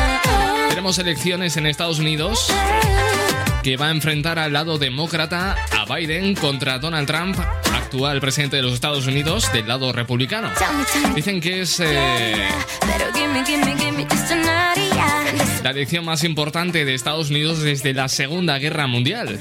Tenemos 0.69 0.97
elecciones 0.97 1.55
en 1.57 1.67
Estados 1.67 1.99
Unidos 1.99 2.51
que 3.65 3.77
va 3.77 3.87
a 3.87 3.91
enfrentar 3.91 4.37
al 4.37 4.53
lado 4.53 4.77
demócrata 4.77 5.55
a 5.71 5.91
Biden 5.91 6.35
contra 6.35 6.77
Donald 6.77 7.07
Trump, 7.07 7.35
actual 7.95 8.19
presidente 8.19 8.57
de 8.57 8.61
los 8.61 8.73
Estados 8.73 9.07
Unidos, 9.07 9.49
del 9.53 9.69
lado 9.69 9.93
republicano. 9.93 10.51
Dicen 11.15 11.39
que 11.39 11.61
es 11.61 11.79
eh, 11.79 12.35
la 15.63 15.69
elección 15.69 16.03
más 16.03 16.25
importante 16.25 16.83
de 16.83 16.93
Estados 16.93 17.29
Unidos 17.29 17.61
desde 17.61 17.93
la 17.93 18.09
Segunda 18.09 18.57
Guerra 18.59 18.87
Mundial. 18.87 19.39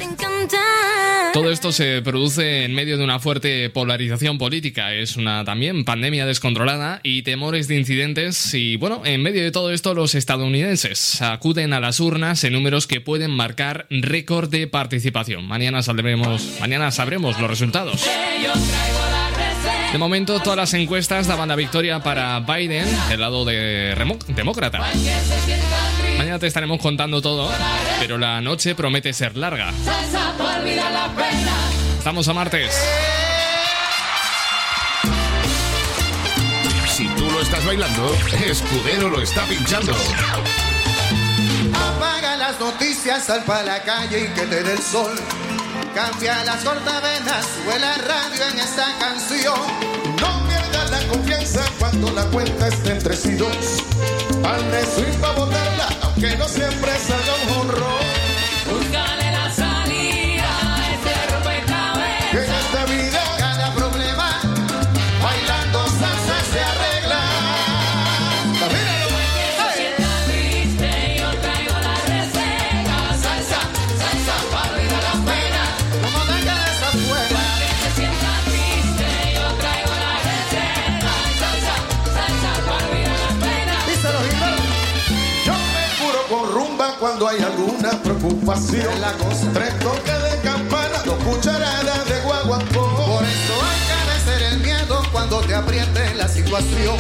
Todo 1.35 1.51
esto 1.51 1.73
se 1.73 2.01
produce 2.01 2.65
en 2.65 2.77
medio 2.77 2.97
de 2.97 3.03
una 3.03 3.19
fuerte 3.19 3.69
polarización 3.69 4.39
política. 4.39 4.95
Es 4.95 5.17
una 5.17 5.45
también 5.45 5.85
pandemia 5.85 6.27
descontrolada 6.27 7.01
y 7.03 7.23
temores 7.23 7.67
de 7.67 7.75
incidentes. 7.75 8.55
Y 8.55 8.77
bueno, 8.77 9.03
en 9.05 9.21
medio 9.21 9.43
de 9.43 9.51
todo 9.51 9.73
esto, 9.73 9.95
los 9.95 10.15
estadounidenses 10.15 11.21
acuden 11.23 11.73
a 11.73 11.81
las 11.81 11.99
urnas 11.99 12.45
en 12.45 12.53
números 12.53 12.87
que 12.87 13.01
pueden 13.01 13.33
marcar 13.33 13.89
récord 13.91 14.49
de 14.49 14.69
participación. 14.69 15.45
Mañana 15.45 15.83
saldremos, 15.83 16.53
mañana 16.61 16.93
sabremos 16.93 17.41
los 17.41 17.51
resultados. 17.51 18.09
De 19.91 19.99
momento, 19.99 20.39
todas 20.39 20.57
las 20.57 20.75
encuestas 20.75 21.27
daban 21.27 21.49
la 21.49 21.57
victoria 21.57 21.99
para 22.01 22.39
Biden 22.39 22.87
del 23.09 23.21
lado 23.21 23.45
de 23.45 23.97
demócrata. 24.37 24.89
Mañana 26.35 26.41
te 26.41 26.47
estaremos 26.49 26.81
contando 26.81 27.23
todo, 27.23 27.49
pero 28.01 28.19
la 28.19 28.41
noche 28.41 28.75
promete 28.75 29.13
ser 29.13 29.37
larga. 29.37 29.73
Estamos 31.97 32.27
a 32.27 32.33
martes. 32.33 32.75
Si 36.89 37.07
tú 37.07 37.31
lo 37.31 37.41
estás 37.41 37.65
bailando, 37.65 38.17
Escudero 38.49 39.11
lo 39.11 39.23
está 39.23 39.45
pinchando. 39.45 39.93
Apaga 41.73 42.37
las 42.37 42.59
noticias, 42.59 43.27
sal 43.27 43.45
para 43.45 43.63
la 43.63 43.83
calle 43.85 44.25
y 44.25 44.35
que 44.35 44.47
te 44.47 44.65
dé 44.65 44.73
el 44.73 44.83
sol. 44.83 45.13
Cambia 45.95 46.43
las 46.45 46.65
cortavenas, 46.65 47.47
huele 47.65 47.87
a 47.87 47.97
radio 47.99 48.45
en 48.51 48.59
esta 48.59 48.87
canción. 48.99 49.61
No 50.21 50.49
pierdas 50.49 50.91
la 50.91 51.07
confianza 51.07 51.65
cuando 51.79 52.11
la 52.11 52.25
cuenta 52.25 52.67
esté 52.67 52.91
entre 52.91 53.15
sí 53.15 53.37
dos. 53.37 53.85
Al 54.45 54.61
y 54.61 55.17
pa' 55.21 55.33
botarla, 55.33 56.04
aunque 56.15 56.37
no 56.37 56.49
siempre 56.49 56.93
salga 56.99 57.35
un 57.43 57.59
honrón. 57.59 59.04
Alguna 88.25 88.53
preocupación. 88.53 89.53
Tres 89.53 89.79
toques 89.79 90.23
de 90.23 90.41
campana, 90.43 91.03
dos 91.05 91.17
cucharadas 91.25 92.09
de 92.09 92.21
guaguancó. 92.21 92.97
Por 92.97 93.25
eso 93.25 93.55
hay 93.63 93.81
que 93.89 94.11
vencer 94.11 94.53
el 94.53 94.59
miedo 94.61 95.03
cuando 95.13 95.41
te 95.41 95.55
apriete 95.55 96.15
la 96.15 96.29
situación. 96.29 96.97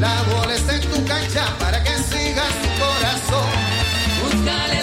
La 0.00 0.22
bola 0.34 0.54
está 0.54 0.74
en 0.74 0.82
tu 0.82 1.04
cancha 1.04 1.44
para 1.58 1.82
que 1.82 1.90
sigas 1.90 2.52
tu 2.62 2.68
corazón. 2.80 3.48
Búscale 4.22 4.81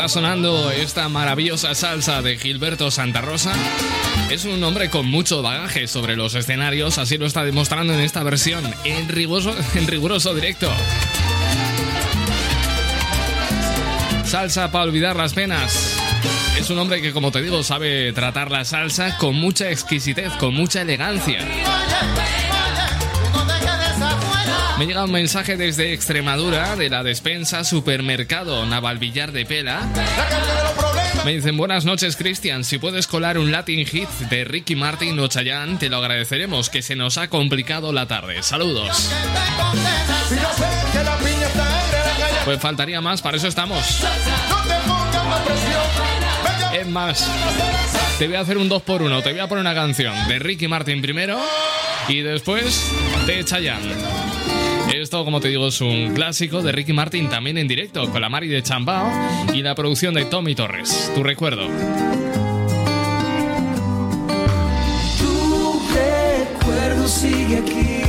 Está 0.00 0.08
sonando 0.08 0.70
esta 0.70 1.10
maravillosa 1.10 1.74
salsa 1.74 2.22
de 2.22 2.38
Gilberto 2.38 2.90
Santa 2.90 3.20
Rosa. 3.20 3.52
Es 4.30 4.46
un 4.46 4.64
hombre 4.64 4.88
con 4.88 5.04
mucho 5.04 5.42
bagaje 5.42 5.86
sobre 5.88 6.16
los 6.16 6.34
escenarios, 6.34 6.96
así 6.96 7.18
lo 7.18 7.26
está 7.26 7.44
demostrando 7.44 7.92
en 7.92 8.00
esta 8.00 8.22
versión, 8.22 8.64
en 8.84 9.10
riguroso, 9.10 9.54
en 9.74 9.86
riguroso 9.86 10.34
directo. 10.34 10.72
Salsa 14.24 14.72
para 14.72 14.84
olvidar 14.84 15.16
las 15.16 15.34
penas. 15.34 15.94
Es 16.58 16.70
un 16.70 16.78
hombre 16.78 17.02
que, 17.02 17.12
como 17.12 17.30
te 17.30 17.42
digo, 17.42 17.62
sabe 17.62 18.14
tratar 18.14 18.50
la 18.50 18.64
salsa 18.64 19.18
con 19.18 19.34
mucha 19.34 19.70
exquisitez, 19.70 20.32
con 20.38 20.54
mucha 20.54 20.80
elegancia. 20.80 21.46
Me 24.80 24.86
llega 24.86 25.04
un 25.04 25.12
mensaje 25.12 25.58
desde 25.58 25.92
Extremadura, 25.92 26.74
de 26.74 26.88
la 26.88 27.02
despensa 27.02 27.64
Supermercado 27.64 28.64
Navalvillar 28.64 29.30
de 29.30 29.44
Pela. 29.44 29.82
Me 31.22 31.32
dicen, 31.32 31.58
buenas 31.58 31.84
noches, 31.84 32.16
Cristian. 32.16 32.64
Si 32.64 32.78
puedes 32.78 33.06
colar 33.06 33.36
un 33.36 33.52
Latin 33.52 33.84
Hit 33.84 34.08
de 34.30 34.44
Ricky 34.44 34.76
Martin 34.76 35.18
o 35.18 35.28
Chayanne, 35.28 35.76
te 35.76 35.90
lo 35.90 35.98
agradeceremos, 35.98 36.70
que 36.70 36.80
se 36.80 36.96
nos 36.96 37.18
ha 37.18 37.28
complicado 37.28 37.92
la 37.92 38.06
tarde. 38.06 38.42
Saludos. 38.42 39.10
Pues 42.46 42.58
faltaría 42.58 43.02
más, 43.02 43.20
para 43.20 43.36
eso 43.36 43.48
estamos. 43.48 44.02
Es 46.72 46.86
más, 46.86 47.30
te 48.18 48.26
voy 48.28 48.36
a 48.36 48.40
hacer 48.40 48.56
un 48.56 48.68
2 48.70 48.82
por 48.82 49.02
1 49.02 49.22
Te 49.22 49.32
voy 49.32 49.40
a 49.40 49.46
poner 49.46 49.60
una 49.60 49.74
canción 49.74 50.14
de 50.26 50.38
Ricky 50.38 50.68
Martin 50.68 51.02
primero 51.02 51.38
y 52.08 52.22
después 52.22 52.90
de 53.26 53.44
Chayanne. 53.44 54.29
Esto, 55.00 55.24
como 55.24 55.40
te 55.40 55.48
digo, 55.48 55.68
es 55.68 55.80
un 55.80 56.12
clásico 56.14 56.60
de 56.60 56.72
Ricky 56.72 56.92
Martin 56.92 57.30
también 57.30 57.56
en 57.56 57.66
directo 57.66 58.10
con 58.10 58.20
la 58.20 58.28
Mari 58.28 58.48
de 58.48 58.62
Chambao 58.62 59.10
y 59.54 59.62
la 59.62 59.74
producción 59.74 60.12
de 60.12 60.26
Tommy 60.26 60.54
Torres. 60.54 61.10
Tu 61.14 61.22
recuerdo. 61.22 61.66
Tu 65.18 65.80
recuerdo 65.94 67.08
sigue 67.08 67.56
aquí 67.56 68.02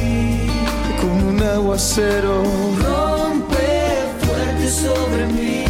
como 0.99 1.29
un 1.29 1.41
aguacero. 1.41 2.43
Rompe 2.77 3.93
fuerte 4.19 4.69
sobre 4.69 5.27
mí. 5.27 5.63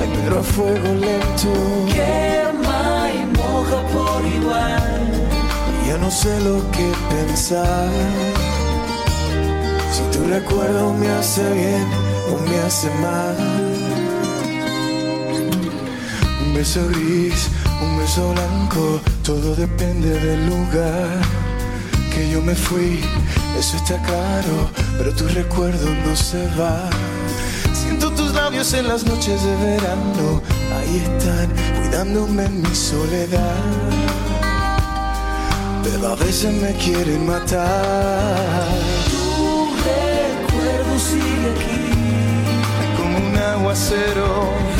Ay, 0.00 0.10
pero 0.24 0.40
a 0.40 0.42
fuego 0.42 0.94
lento. 0.94 1.52
Quema 1.92 3.10
y 3.12 3.36
moja 3.36 3.82
por 3.88 4.24
igual. 4.26 5.28
Ya 5.86 5.98
no 5.98 6.10
sé 6.10 6.40
lo 6.40 6.58
que 6.70 6.90
pensar. 7.10 8.41
Si 9.92 10.02
tu 10.04 10.24
recuerdo 10.24 10.94
me 10.94 11.06
hace 11.10 11.42
bien 11.52 11.86
o 12.32 12.38
me 12.48 12.58
hace 12.60 12.88
mal. 13.02 13.36
Un 16.46 16.54
beso 16.54 16.80
gris, 16.88 17.48
un 17.82 17.98
beso 17.98 18.32
blanco, 18.32 19.00
todo 19.22 19.54
depende 19.54 20.18
del 20.18 20.46
lugar 20.46 21.08
que 22.14 22.30
yo 22.30 22.40
me 22.40 22.54
fui. 22.54 23.00
Eso 23.58 23.76
está 23.76 24.00
claro, 24.02 24.70
pero 24.96 25.12
tu 25.12 25.28
recuerdo 25.28 25.86
no 26.06 26.16
se 26.16 26.46
va. 26.58 26.88
Siento 27.74 28.10
tus 28.12 28.32
labios 28.32 28.72
en 28.72 28.88
las 28.88 29.04
noches 29.04 29.44
de 29.44 29.56
verano, 29.56 30.40
ahí 30.78 31.02
están, 31.04 31.48
cuidándome 31.76 32.46
en 32.46 32.62
mi 32.62 32.74
soledad. 32.74 33.60
Pero 35.84 36.12
a 36.12 36.16
veces 36.16 36.50
me 36.62 36.72
quieren 36.76 37.26
matar. 37.26 38.91
Sigue 41.08 41.48
aquí, 41.54 41.84
como 42.96 43.14
un 43.18 43.36
aguacero. 43.36 44.28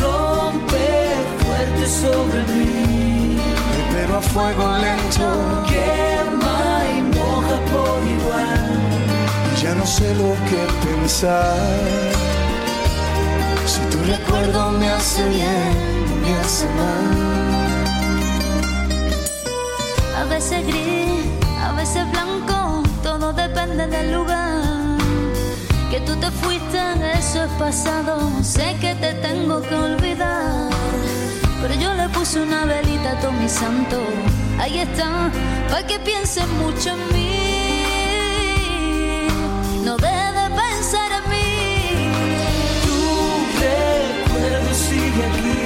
Rompe 0.00 0.88
fuerte 1.42 1.84
sobre 2.02 2.40
mí, 2.54 3.38
pero 3.92 4.14
a 4.14 4.18
a 4.18 4.20
fuego 4.20 4.64
lento. 4.84 5.28
Quema 5.70 6.60
y 6.96 7.02
moja 7.16 7.56
por 7.72 7.98
igual. 8.16 8.64
Ya 9.62 9.74
no 9.74 9.86
sé 9.86 10.14
lo 10.14 10.30
que 10.48 10.60
pensar. 10.86 11.56
Si 13.66 13.80
tu 13.90 13.98
recuerdo 14.04 14.70
me 14.72 14.88
hace 14.90 15.28
bien, 15.28 15.72
me 16.22 16.34
hace 16.40 16.66
mal. 16.78 17.32
A 20.20 20.24
veces 20.24 20.66
gris, 20.66 21.24
a 21.60 21.72
veces 21.72 22.04
blanco, 22.12 22.82
todo 23.02 23.32
depende 23.32 23.86
del 23.86 24.12
lugar. 24.12 24.71
Que 25.92 26.00
tú 26.00 26.16
te 26.16 26.30
fuiste, 26.30 26.80
eso 27.18 27.44
es 27.44 27.50
pasado. 27.58 28.18
Sé 28.42 28.78
que 28.80 28.94
te 28.94 29.12
tengo 29.12 29.60
que 29.60 29.74
olvidar. 29.74 30.70
Pero 31.60 31.74
yo 31.74 31.92
le 31.92 32.08
puse 32.08 32.40
una 32.40 32.64
velita 32.64 33.10
a 33.10 33.20
todo 33.20 33.32
mi 33.32 33.46
santo. 33.46 33.98
Ahí 34.58 34.78
está, 34.78 35.30
para 35.68 35.86
que 35.86 35.98
piensen 35.98 36.48
mucho 36.56 36.88
en 36.96 37.12
mí. 37.12 37.28
No 39.84 39.98
dejes 39.98 40.34
de 40.40 40.48
pensar 40.62 41.12
en 41.12 41.24
mí. 41.30 42.08
Tu 42.86 42.98
recuerdo 43.60 44.74
sigue 44.74 45.22
aquí. 45.30 45.60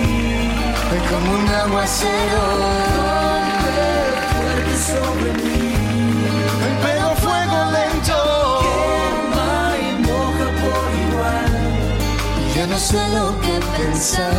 Es 0.97 1.03
como 1.09 1.35
un 1.39 1.49
aguacero. 1.55 2.43
Fuerte 4.35 4.75
sobre 4.91 5.31
mí. 5.45 5.76
No 12.77 12.83
sé 12.83 13.09
lo 13.09 13.41
que 13.41 13.59
pensar. 13.79 14.33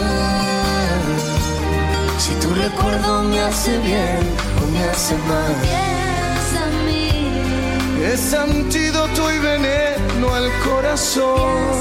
Si 2.20 2.34
tu 2.36 2.54
recuerdo 2.54 3.24
me 3.24 3.40
hace 3.40 3.80
bien 3.80 4.20
o 4.62 4.68
me 4.74 4.84
hace 4.84 5.16
mal. 5.32 5.56
Piensa 5.64 6.60
en 6.70 6.86
mí. 6.86 8.04
Es 8.14 8.34
antídoto 8.36 9.32
y 9.34 9.40
veneno 9.40 10.36
al 10.36 10.52
corazón. 10.68 11.72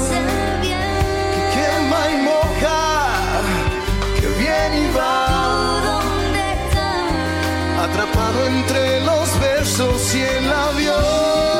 Bien. 0.63 0.79
Que 1.33 1.41
quema 1.55 2.01
y 2.13 2.17
moja. 2.31 2.79
Que 4.19 4.27
viene 4.41 4.89
y 4.89 4.93
va. 4.97 5.15
¿Dónde 5.89 6.43
estás? 6.57 7.87
Atrapado 7.87 8.39
entre 8.47 9.01
los 9.01 9.39
versos 9.39 10.15
y 10.15 10.21
el 10.21 10.51
avión. 10.51 11.56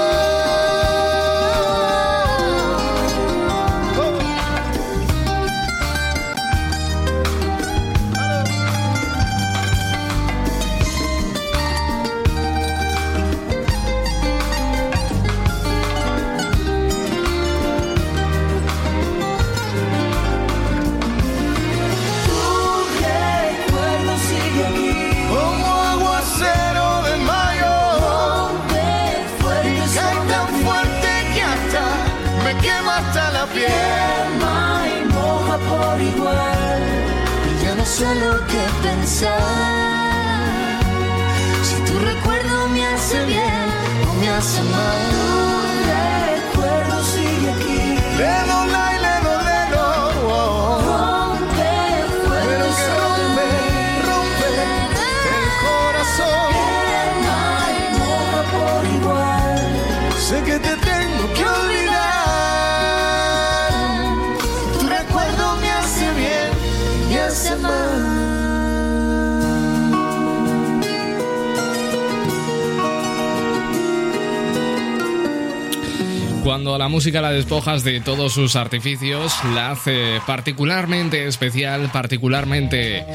Música 76.98 77.22
la 77.22 77.32
despojas 77.32 77.84
de 77.84 78.02
todos 78.02 78.34
sus 78.34 78.56
artificios, 78.56 79.32
la 79.54 79.70
hace 79.70 80.20
particularmente 80.26 81.28
especial, 81.28 81.92
particularmente 81.94 83.06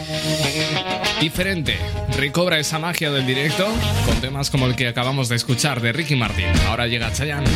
diferente. 1.21 1.77
Recobra 2.17 2.61
esa 2.61 2.79
magia 2.79 3.11
del 3.11 3.27
directo 3.27 3.67
con 4.07 4.21
temas 4.21 4.51
como 4.51 4.67
el 4.67 4.77
que 4.77 4.87
acabamos 4.87 5.29
de 5.29 5.35
escuchar 5.35 5.81
de 5.81 5.93
Ricky 5.93 6.15
Martin. 6.15 6.47
Ahora 6.69 6.87
llega 6.87 7.13
Chayanne. 7.13 7.49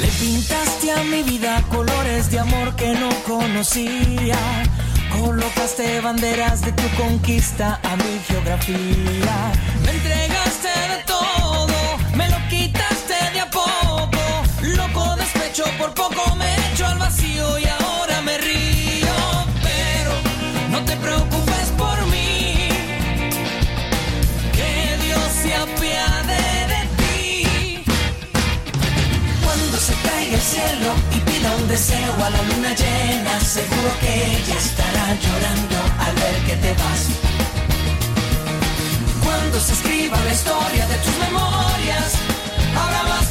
Le 0.00 0.06
pintaste 0.06 0.92
a 0.92 1.02
mi 1.02 1.24
vida 1.24 1.64
colores 1.68 2.30
de 2.30 2.38
amor 2.38 2.76
que 2.76 2.92
no 2.92 3.08
conocía. 3.26 4.38
Colocaste 5.20 6.00
banderas 6.00 6.64
de 6.64 6.70
tu 6.70 6.88
conquista 6.90 7.80
a 7.82 7.96
mi 7.96 8.20
geografía. 8.28 9.52
Me 9.84 9.90
entregaste 9.90 10.68
de 10.68 11.05
cielo 30.66 30.94
y 31.14 31.20
pida 31.20 31.54
un 31.56 31.68
deseo 31.68 32.14
a 32.24 32.30
la 32.30 32.42
luna 32.42 32.74
llena, 32.74 33.40
seguro 33.40 33.90
que 34.00 34.36
ella 34.36 34.56
estará 34.56 35.06
llorando 35.24 35.78
al 35.98 36.14
ver 36.14 36.36
que 36.46 36.56
te 36.56 36.72
vas. 36.82 37.02
Cuando 39.24 39.60
se 39.60 39.72
escriba 39.72 40.18
la 40.24 40.32
historia 40.32 40.86
de 40.86 40.96
tus 40.98 41.16
memorias, 41.18 42.12
habrá 42.80 43.02
más 43.04 43.26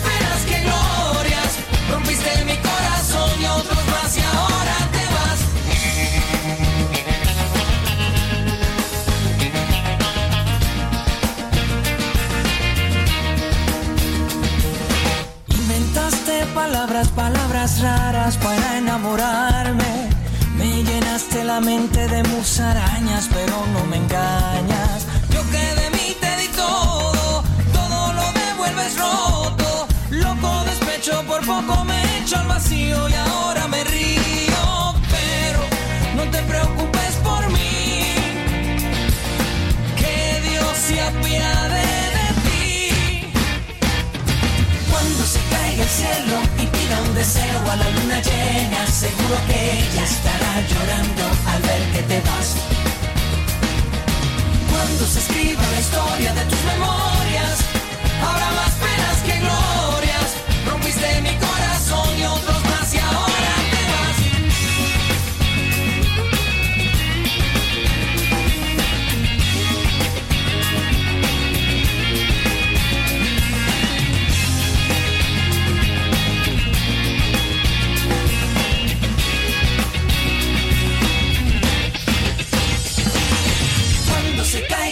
raras 17.82 18.38
para 18.38 18.78
enamorarme. 18.78 20.10
Me 20.58 20.84
llenaste 20.84 21.44
la 21.44 21.60
mente 21.60 22.08
de 22.08 22.24
musarañas, 22.24 23.30
pero 23.34 23.66
no 23.74 23.86
me 23.86 23.98
engañas. 23.98 25.06
Yo 25.30 25.42
que 25.52 25.66
de 25.82 25.90
mí 25.92 26.16
te 26.20 26.38
di 26.42 26.48
todo, 26.50 27.44
todo 27.74 28.14
lo 28.14 28.32
devuelves 28.32 28.98
roto. 28.98 29.88
Loco 30.12 30.64
despecho, 30.66 31.24
por 31.24 31.46
poco 31.46 31.84
me 31.84 32.00
echo 32.20 32.38
al 32.38 32.48
vacío 32.48 33.10
y 33.10 33.14
ahora 33.14 33.68
me 33.68 33.84
río. 33.84 34.94
Pero 35.18 35.62
no 36.16 36.24
te 36.32 36.42
preocupes 36.44 37.16
por 37.24 37.50
mí, 37.52 38.16
que 39.98 40.50
Dios 40.50 40.78
se 40.88 41.02
apiade 41.02 41.86
de 42.18 42.28
ti. 42.46 43.28
Cuando 44.90 45.26
se 45.26 45.40
caiga 45.52 45.84
el 45.84 45.90
cielo 45.90 46.45
deseo 47.26 47.72
a 47.72 47.76
la 47.76 47.90
luna 47.90 48.22
llena, 48.22 48.86
seguro 48.86 49.36
que 49.48 49.58
ella 49.80 50.04
estará 50.04 50.54
llorando 50.70 51.24
al 51.52 51.62
ver 51.64 51.84
que 51.94 52.04
te 52.04 52.20
vas. 52.22 52.50
Cuando 54.70 55.08
se 55.08 55.20
escriba 55.20 55.64
la 55.76 55.80
historia 55.80 56.34
de 56.34 56.44
tus 56.52 56.64
memorias, 56.72 57.58
habrá 58.28 58.50
más 58.60 58.74
penas 58.86 59.18
que 59.26 59.36
glorias. 59.44 60.30
Rompiste 60.68 61.22
mi 61.22 61.34
corazón 61.38 61.55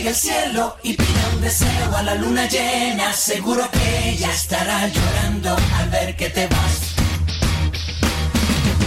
El 0.06 0.14
cielo 0.14 0.76
y 0.84 0.94
pida 0.96 1.30
un 1.34 1.40
deseo 1.40 1.96
a 1.96 2.04
la 2.04 2.16
luna 2.16 2.46
llena, 2.50 3.14
seguro 3.14 3.64
que 3.72 4.10
ella 4.10 4.32
estará 4.34 4.86
llorando 4.88 5.56
al 5.78 5.90
ver 5.92 6.18
que 6.18 6.30
te 6.30 6.46
vas. 6.48 6.76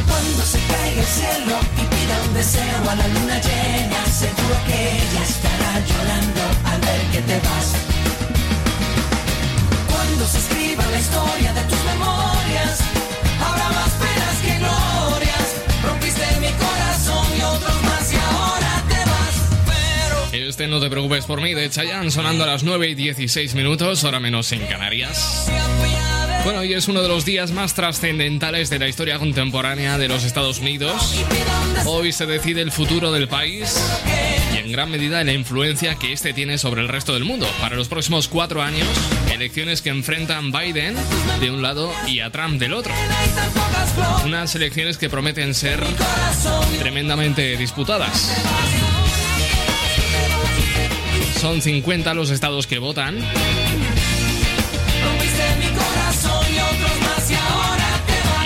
Cuando 0.06 0.42
se 0.44 0.58
caiga 0.58 1.00
el 1.00 1.06
cielo 1.06 1.56
y 1.80 1.84
pida 1.94 2.22
un 2.28 2.34
deseo 2.34 2.90
a 2.90 2.94
la 2.96 3.08
luna 3.08 3.40
llena, 3.40 4.04
seguro 4.12 4.56
que 4.66 4.74
ella 4.74 5.22
estará 5.22 5.72
llorando 5.88 6.42
al 6.70 6.80
ver 6.82 7.02
que 7.10 7.22
te 7.22 7.40
vas. 7.40 7.68
Cuando 9.90 10.26
se 10.28 10.38
escriba 10.38 10.84
la 10.84 10.98
historia 10.98 11.52
de 11.54 11.62
tus 11.62 11.82
memorias, 11.84 12.78
habrá 13.40 13.68
más 13.70 13.92
Este 20.56 20.68
No 20.68 20.80
te 20.80 20.88
preocupes 20.88 21.26
por 21.26 21.42
mí 21.42 21.52
de 21.52 21.68
Chayanne 21.68 22.10
sonando 22.10 22.44
a 22.44 22.46
las 22.46 22.62
9 22.62 22.88
y 22.88 22.94
16 22.94 23.54
minutos, 23.56 24.04
hora 24.04 24.20
menos 24.20 24.50
en 24.52 24.66
Canarias. 24.66 25.50
Bueno, 26.44 26.60
hoy 26.60 26.72
es 26.72 26.88
uno 26.88 27.02
de 27.02 27.08
los 27.08 27.26
días 27.26 27.50
más 27.50 27.74
trascendentales 27.74 28.70
de 28.70 28.78
la 28.78 28.88
historia 28.88 29.18
contemporánea 29.18 29.98
de 29.98 30.08
los 30.08 30.24
Estados 30.24 30.60
Unidos. 30.60 31.14
Hoy 31.84 32.10
se 32.10 32.24
decide 32.24 32.62
el 32.62 32.72
futuro 32.72 33.12
del 33.12 33.28
país 33.28 33.78
y 34.54 34.56
en 34.56 34.72
gran 34.72 34.90
medida 34.90 35.22
la 35.24 35.34
influencia 35.34 35.96
que 35.96 36.14
este 36.14 36.32
tiene 36.32 36.56
sobre 36.56 36.80
el 36.80 36.88
resto 36.88 37.12
del 37.12 37.26
mundo. 37.26 37.46
Para 37.60 37.76
los 37.76 37.88
próximos 37.88 38.26
cuatro 38.26 38.62
años, 38.62 38.88
elecciones 39.30 39.82
que 39.82 39.90
enfrentan 39.90 40.52
Biden 40.52 40.96
de 41.38 41.50
un 41.50 41.60
lado 41.60 41.92
y 42.06 42.20
a 42.20 42.30
Trump 42.30 42.58
del 42.58 42.72
otro. 42.72 42.94
Unas 44.24 44.54
elecciones 44.54 44.96
que 44.96 45.10
prometen 45.10 45.54
ser 45.54 45.84
tremendamente 46.78 47.58
disputadas. 47.58 48.32
Son 51.40 51.60
50 51.60 52.14
los 52.14 52.30
estados 52.30 52.66
que 52.66 52.78
votan 52.78 53.18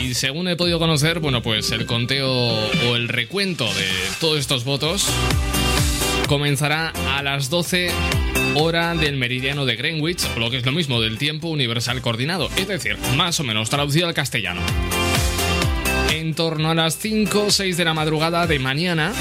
y 0.02 0.14
según 0.14 0.48
he 0.48 0.56
podido 0.56 0.78
conocer, 0.78 1.20
bueno, 1.20 1.40
pues 1.40 1.70
el 1.70 1.86
conteo 1.86 2.28
o 2.28 2.96
el 2.96 3.08
recuento 3.08 3.64
de 3.64 3.86
todos 4.20 4.38
estos 4.38 4.64
votos 4.64 5.06
comenzará 6.26 6.92
a 7.16 7.22
las 7.22 7.48
12 7.48 7.90
hora 8.54 8.94
del 8.94 9.16
meridiano 9.16 9.66
de 9.66 9.76
Greenwich, 9.76 10.24
o 10.36 10.40
lo 10.40 10.50
que 10.50 10.58
es 10.58 10.66
lo 10.66 10.72
mismo 10.72 11.00
del 11.00 11.18
tiempo 11.18 11.48
universal 11.48 12.00
coordinado, 12.00 12.48
es 12.56 12.66
decir, 12.66 12.96
más 13.16 13.38
o 13.40 13.44
menos 13.44 13.70
traducido 13.70 14.08
al 14.08 14.14
castellano. 14.14 14.60
En 16.12 16.34
torno 16.34 16.70
a 16.70 16.74
las 16.74 16.98
5 16.98 17.46
o 17.46 17.50
6 17.50 17.76
de 17.76 17.84
la 17.84 17.94
madrugada 17.94 18.46
de 18.46 18.58
mañana, 18.58 19.12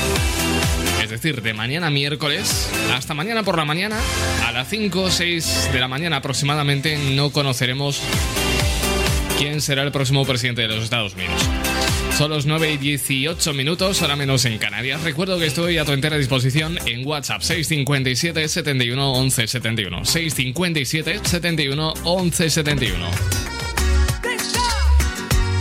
es 1.10 1.22
decir, 1.24 1.42
de 1.42 1.56
mañana 1.56 1.90
miércoles 1.90 2.70
hasta 2.94 3.16
mañana 3.16 3.42
por 3.42 3.58
la 3.58 3.66
mañana, 3.66 4.00
a 4.46 4.52
las 4.52 4.70
5 4.70 5.02
o 5.02 5.10
6 5.10 5.70
de 5.74 5.80
la 5.80 5.88
mañana 5.88 6.18
aproximadamente, 6.18 7.00
no 7.16 7.32
conoceremos 7.32 8.00
quién 9.40 9.60
será 9.60 9.82
el 9.82 9.92
próximo 9.92 10.24
presidente 10.24 10.62
de 10.62 10.68
los 10.68 10.84
Estados 10.84 11.16
Unidos. 11.16 11.42
Son 12.16 12.30
los 12.30 12.46
9 12.46 12.74
y 12.74 12.78
18 12.78 13.54
minutos, 13.54 14.04
ahora 14.04 14.16
menos 14.16 14.46
en 14.46 14.60
Canarias. 14.60 15.02
Recuerdo 15.02 15.40
que 15.40 15.48
estoy 15.48 15.80
a 15.80 15.86
tu 15.86 15.94
entera 15.94 16.16
disposición 16.16 16.78
en 16.86 17.04
WhatsApp 17.08 17.42
657 17.42 18.48
71 18.48 19.12
11 19.12 19.48
71. 19.48 20.06
657 20.06 21.22
71 21.24 21.94
11 22.04 22.50
71. 22.52 23.10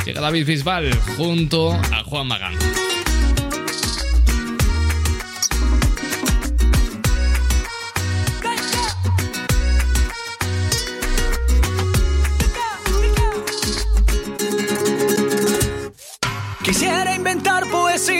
Llega 0.04 0.20
David 0.20 0.46
Bisbal 0.46 0.94
junto 1.16 1.72
a 1.72 2.04
Juan 2.04 2.26
Magán. 2.26 2.87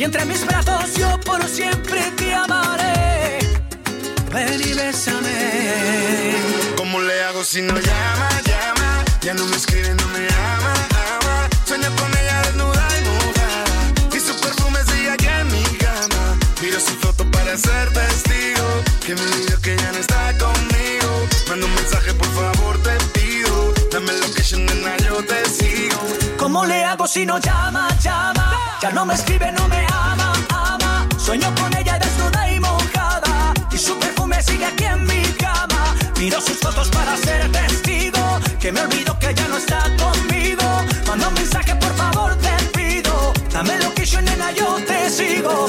Y 0.00 0.04
entre 0.04 0.24
mis 0.24 0.46
brazos 0.46 0.94
yo 0.94 1.20
por 1.20 1.46
siempre 1.46 2.00
te 2.16 2.32
amaré. 2.32 3.38
Ven 4.32 4.58
y 4.58 4.72
bésame. 4.72 6.36
¿Cómo 6.74 7.02
le 7.02 7.22
hago 7.24 7.44
si 7.44 7.60
no 7.60 7.74
llama, 7.74 8.30
llama? 8.46 9.04
Ya 9.20 9.34
no 9.34 9.44
me 9.44 9.56
escribe, 9.56 9.92
no 9.92 10.06
me 10.06 10.26
ama, 10.54 10.72
ama. 11.16 11.48
Sueño 11.66 11.90
con 11.96 12.10
ella 12.16 12.40
desnuda 12.46 12.88
y 12.96 13.04
mojada. 13.10 14.16
Y 14.16 14.20
su 14.20 14.34
perfume 14.40 14.78
sigue 14.90 15.10
aquí 15.10 15.26
en 15.26 15.46
mi 15.48 15.64
cama. 15.76 16.38
Miro 16.62 16.80
su 16.80 16.94
foto 17.02 17.30
para 17.30 17.58
ser 17.58 17.92
testigo. 17.92 18.68
Que 19.04 19.14
me 19.14 19.20
olvido 19.20 19.60
que 19.60 19.76
ya 19.76 19.92
no 19.92 19.98
está 19.98 20.32
conmigo. 20.38 21.28
Manda 21.46 21.66
un 21.66 21.74
mensaje, 21.74 22.14
por 22.14 22.28
favor, 22.38 22.82
te 22.82 22.96
pido. 23.20 23.74
Dame 23.92 24.14
location, 24.14 24.64
nena, 24.64 24.96
yo 24.96 25.22
te 25.22 25.44
sigo. 25.44 26.00
¿Cómo 26.38 26.64
le 26.64 26.84
hago 26.86 27.06
si 27.06 27.26
no 27.26 27.38
llama, 27.38 27.94
llama? 28.02 28.49
Ya 28.80 28.90
no 28.92 29.04
me 29.04 29.12
escribe, 29.12 29.52
no 29.52 29.68
me 29.68 29.86
ama, 29.92 30.32
ama. 30.48 31.06
Sueño 31.18 31.54
con 31.60 31.76
ella 31.76 31.98
desnuda 31.98 32.50
y 32.50 32.58
mojada. 32.60 33.52
Y 33.70 33.76
su 33.76 33.98
perfume 33.98 34.42
sigue 34.42 34.64
aquí 34.64 34.84
en 34.84 35.04
mi 35.04 35.22
cama. 35.38 35.94
Miro 36.18 36.40
sus 36.40 36.58
fotos 36.58 36.88
para 36.88 37.14
ser 37.18 37.52
testigo. 37.52 38.40
Que 38.58 38.72
me 38.72 38.80
olvido 38.80 39.18
que 39.18 39.34
ya 39.34 39.48
no 39.48 39.58
está 39.58 39.82
conmigo. 39.98 40.64
Manda 41.06 41.28
un 41.28 41.34
mensaje, 41.34 41.74
por 41.76 41.94
favor, 41.94 42.34
te 42.36 42.78
pido. 42.78 43.34
Dame 43.52 43.78
lo 43.80 43.92
que 43.92 44.06
yo, 44.06 44.22
nena, 44.22 44.50
yo 44.52 44.76
te 44.86 45.10
sigo. 45.10 45.66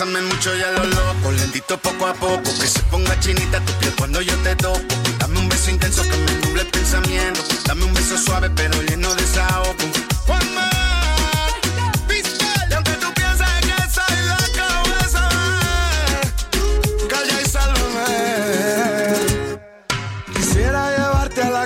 Bésame 0.00 0.22
mucho 0.22 0.56
y 0.56 0.62
a 0.62 0.70
lo 0.70 0.84
loco, 0.84 1.30
lentito 1.30 1.76
poco 1.76 2.06
a 2.06 2.14
poco. 2.14 2.42
Que 2.42 2.66
se 2.66 2.80
ponga 2.84 3.20
chinita 3.20 3.60
tu 3.60 3.72
piel 3.74 3.94
cuando 3.98 4.22
yo 4.22 4.34
te 4.36 4.56
toco. 4.56 4.80
Dame 5.18 5.38
un 5.38 5.46
beso 5.46 5.70
intenso 5.70 6.02
que 6.04 6.16
me 6.16 6.32
nuble 6.46 6.62
el 6.62 6.68
pensamiento. 6.68 7.42
Dame 7.66 7.84
un 7.84 7.92
beso 7.92 8.16
suave 8.16 8.48
pero 8.48 8.80
lleno 8.80 9.14
de 9.14 9.20
desahogo. 9.20 9.74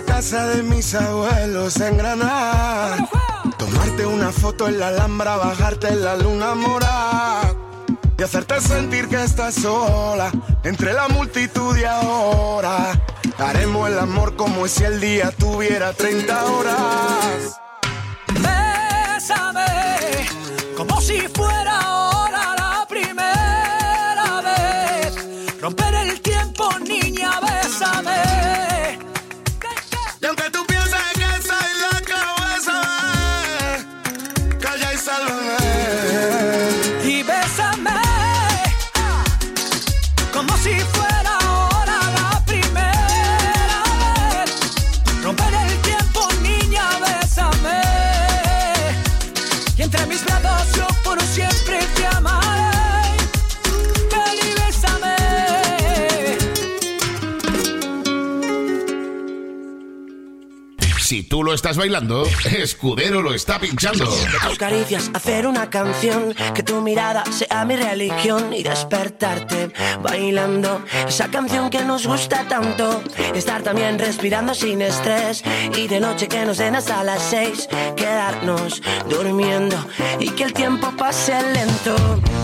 Casa 0.06 0.46
de 0.48 0.62
mis 0.64 0.92
abuelos 0.94 1.76
en 1.80 1.96
Granada. 1.96 3.08
Tomarte 3.58 4.06
una 4.06 4.32
foto 4.32 4.66
en 4.66 4.80
la 4.80 4.88
Alhambra, 4.88 5.36
bajarte 5.36 5.88
en 5.88 6.04
la 6.04 6.16
luna 6.16 6.54
morada. 6.54 7.53
Y 8.24 8.26
hacerte 8.26 8.58
sentir 8.58 9.06
que 9.08 9.22
estás 9.22 9.54
sola 9.54 10.32
entre 10.62 10.94
la 10.94 11.08
multitud 11.08 11.76
y 11.76 11.84
ahora. 11.84 12.98
Haremos 13.36 13.90
el 13.90 13.98
amor 13.98 14.34
como 14.34 14.66
si 14.66 14.82
el 14.82 14.98
día 14.98 15.30
tuviera 15.32 15.92
30 15.92 16.44
horas. 16.46 17.60
Bésame, 18.32 19.66
como 20.74 21.02
si 21.02 21.18
fuera 21.34 22.03
tú 61.34 61.42
lo 61.42 61.52
estás 61.52 61.76
bailando, 61.76 62.24
Escudero 62.44 63.20
lo 63.20 63.34
está 63.34 63.58
pinchando. 63.58 64.04
Que 64.04 64.46
tus 64.46 64.56
caricias 64.56 65.10
hacer 65.14 65.48
una 65.48 65.68
canción, 65.68 66.32
que 66.54 66.62
tu 66.62 66.80
mirada 66.80 67.24
sea 67.24 67.64
mi 67.64 67.74
religión 67.74 68.52
y 68.52 68.62
despertarte 68.62 69.72
bailando 70.00 70.84
esa 71.08 71.26
canción 71.32 71.70
que 71.70 71.84
nos 71.84 72.06
gusta 72.06 72.46
tanto. 72.46 73.02
Estar 73.34 73.62
también 73.62 73.98
respirando 73.98 74.54
sin 74.54 74.80
estrés 74.80 75.42
y 75.76 75.88
de 75.88 75.98
noche 75.98 76.28
que 76.28 76.44
nos 76.44 76.58
den 76.58 76.76
hasta 76.76 77.02
las 77.02 77.20
seis, 77.20 77.68
quedarnos 77.96 78.80
durmiendo 79.10 79.76
y 80.20 80.30
que 80.30 80.44
el 80.44 80.52
tiempo 80.52 80.92
pase 80.96 81.34
lento. 81.52 81.96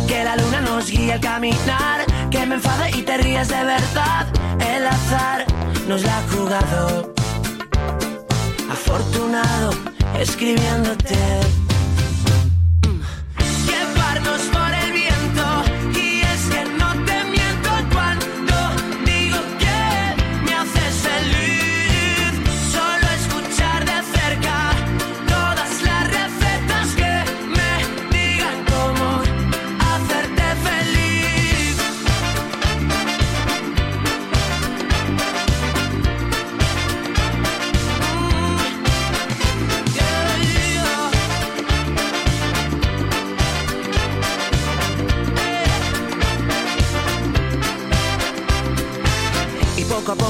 Que 0.08 0.24
la 0.24 0.34
luna 0.34 0.62
nos 0.62 0.90
guíe 0.90 1.12
al 1.12 1.20
caminar, 1.20 2.04
que 2.28 2.44
me 2.44 2.56
enfade 2.56 2.90
y 2.98 3.02
te 3.02 3.18
ríes 3.18 3.46
de 3.50 3.64
verdad. 3.64 4.26
El 4.58 4.84
azar 4.84 5.46
nos 5.86 6.02
la 6.02 6.18
ha 6.18 6.22
jugado 6.22 7.19
afortunado 8.70 9.70
escribiéndote. 10.18 11.69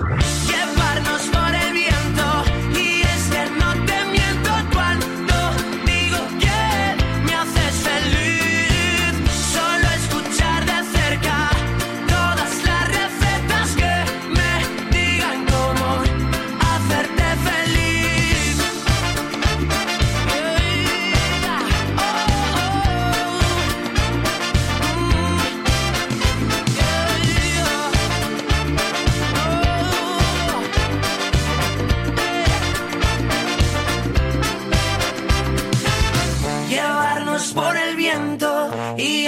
Bye. 0.00 0.37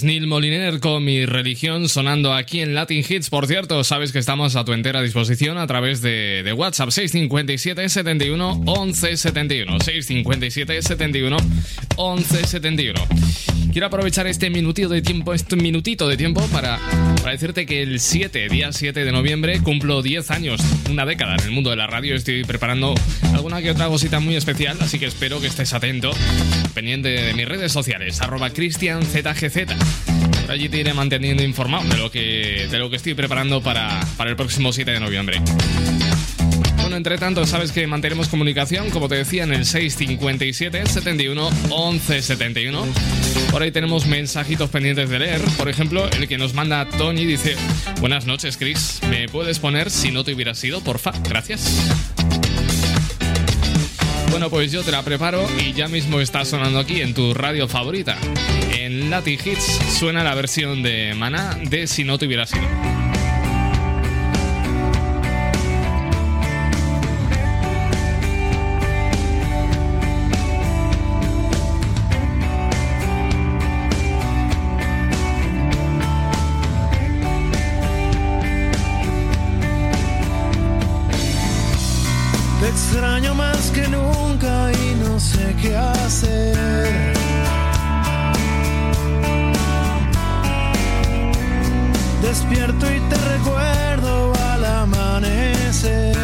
Es 0.00 0.04
Neil 0.04 0.26
Moliner 0.26 0.80
con 0.80 1.04
mi 1.04 1.26
religión 1.26 1.86
sonando 1.86 2.32
aquí 2.32 2.60
en 2.60 2.74
Latin 2.74 3.04
Hits. 3.06 3.28
Por 3.28 3.46
cierto, 3.46 3.84
sabes 3.84 4.12
que 4.12 4.18
estamos 4.18 4.56
a 4.56 4.64
tu 4.64 4.72
entera 4.72 5.02
disposición 5.02 5.58
a 5.58 5.66
través 5.66 6.00
de, 6.00 6.42
de 6.42 6.54
WhatsApp 6.54 6.88
657 6.88 7.86
71 7.86 8.62
11 8.64 9.16
71. 9.18 9.80
657 9.80 10.80
71 10.80 11.36
11 11.96 12.46
71. 12.46 13.49
Quiero 13.72 13.86
aprovechar 13.86 14.26
este 14.26 14.50
minutito 14.50 14.88
de 14.88 15.00
tiempo, 15.00 15.32
este 15.32 15.54
minutito 15.54 16.08
de 16.08 16.16
tiempo 16.16 16.44
para, 16.48 16.80
para 17.18 17.30
decirte 17.30 17.66
que 17.66 17.82
el 17.82 18.00
7, 18.00 18.48
día 18.48 18.72
7 18.72 19.04
de 19.04 19.12
noviembre, 19.12 19.60
cumplo 19.60 20.02
10 20.02 20.28
años, 20.32 20.60
una 20.90 21.06
década 21.06 21.36
en 21.36 21.44
el 21.44 21.50
mundo 21.52 21.70
de 21.70 21.76
la 21.76 21.86
radio. 21.86 22.16
Estoy 22.16 22.42
preparando 22.42 22.94
alguna 23.32 23.62
que 23.62 23.70
otra 23.70 23.86
cosita 23.86 24.18
muy 24.18 24.34
especial, 24.34 24.76
así 24.80 24.98
que 24.98 25.06
espero 25.06 25.40
que 25.40 25.46
estés 25.46 25.72
atento, 25.72 26.10
pendiente 26.74 27.10
de 27.10 27.32
mis 27.34 27.46
redes 27.46 27.70
sociales, 27.70 28.20
arroba 28.20 28.50
cristianzgz. 28.50 29.66
Allí 30.48 30.68
te 30.68 30.78
iré 30.78 30.92
manteniendo 30.92 31.44
informado 31.44 31.88
de 31.88 31.96
lo 31.96 32.10
que, 32.10 32.66
de 32.68 32.78
lo 32.78 32.90
que 32.90 32.96
estoy 32.96 33.14
preparando 33.14 33.62
para, 33.62 34.00
para 34.16 34.30
el 34.30 34.36
próximo 34.36 34.72
7 34.72 34.90
de 34.90 34.98
noviembre. 34.98 35.40
Bueno, 36.90 36.96
entre 36.96 37.18
tanto, 37.18 37.46
sabes 37.46 37.70
que 37.70 37.86
mantenemos 37.86 38.26
comunicación, 38.26 38.90
como 38.90 39.08
te 39.08 39.14
decía, 39.14 39.44
en 39.44 39.52
el 39.52 39.64
657 39.64 40.86
71 40.86 41.50
11 41.70 42.20
71. 42.20 42.84
Por 43.52 43.62
ahí 43.62 43.70
tenemos 43.70 44.08
mensajitos 44.08 44.70
pendientes 44.70 45.08
de 45.08 45.20
leer. 45.20 45.40
Por 45.56 45.68
ejemplo, 45.68 46.10
el 46.10 46.26
que 46.26 46.36
nos 46.36 46.52
manda 46.52 46.88
Tony 46.88 47.24
dice: 47.24 47.54
Buenas 48.00 48.26
noches, 48.26 48.56
Chris. 48.56 48.98
¿Me 49.08 49.28
puedes 49.28 49.60
poner 49.60 49.88
si 49.88 50.10
no 50.10 50.24
te 50.24 50.34
hubiera 50.34 50.52
sido, 50.52 50.80
porfa? 50.80 51.12
Gracias. 51.28 51.80
Bueno, 54.30 54.50
pues 54.50 54.72
yo 54.72 54.82
te 54.82 54.90
la 54.90 55.04
preparo 55.04 55.46
y 55.64 55.72
ya 55.72 55.86
mismo 55.86 56.20
está 56.20 56.44
sonando 56.44 56.80
aquí 56.80 57.02
en 57.02 57.14
tu 57.14 57.34
radio 57.34 57.68
favorita. 57.68 58.18
En 58.76 59.10
Latin 59.10 59.38
Hits 59.44 59.78
suena 59.96 60.24
la 60.24 60.34
versión 60.34 60.82
de 60.82 61.14
Maná 61.14 61.56
de 61.62 61.86
Si 61.86 62.02
no 62.02 62.18
te 62.18 62.26
hubiera 62.26 62.46
sido. 62.46 62.99
Qué 85.60 85.76
hacer. 85.76 86.56
Despierto 92.22 92.86
y 92.92 93.00
te 93.00 93.16
recuerdo 93.16 94.32
al 94.52 94.64
amanecer. 94.64 96.16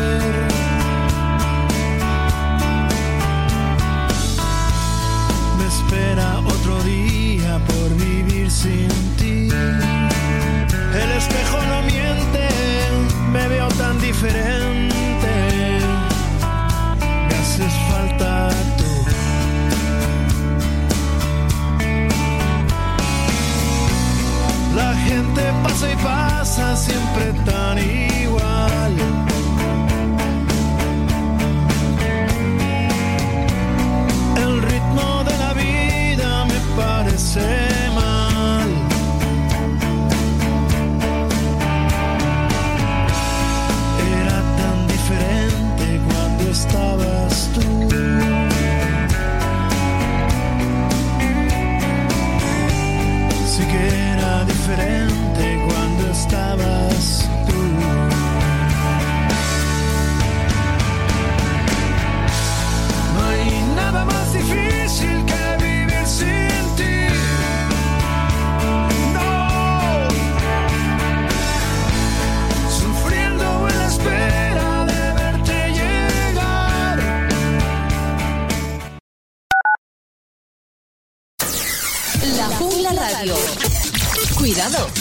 Me 5.59 5.67
espera 5.67 6.39
otro 6.41 6.83
día 6.85 7.59
por 7.67 7.97
vivir 7.97 8.51
sin 8.51 8.89
ti. 9.17 9.49
El 11.03 11.11
espejo 11.13 11.59
no 11.69 11.83
miente, 11.83 12.49
me 13.33 13.49
veo 13.49 13.69
tan 13.69 14.01
diferente. 14.01 14.66
Pasa 25.77 25.93
y 25.93 25.97
pasa 25.97 26.77
siempre 26.77 27.32
tan 27.44 27.78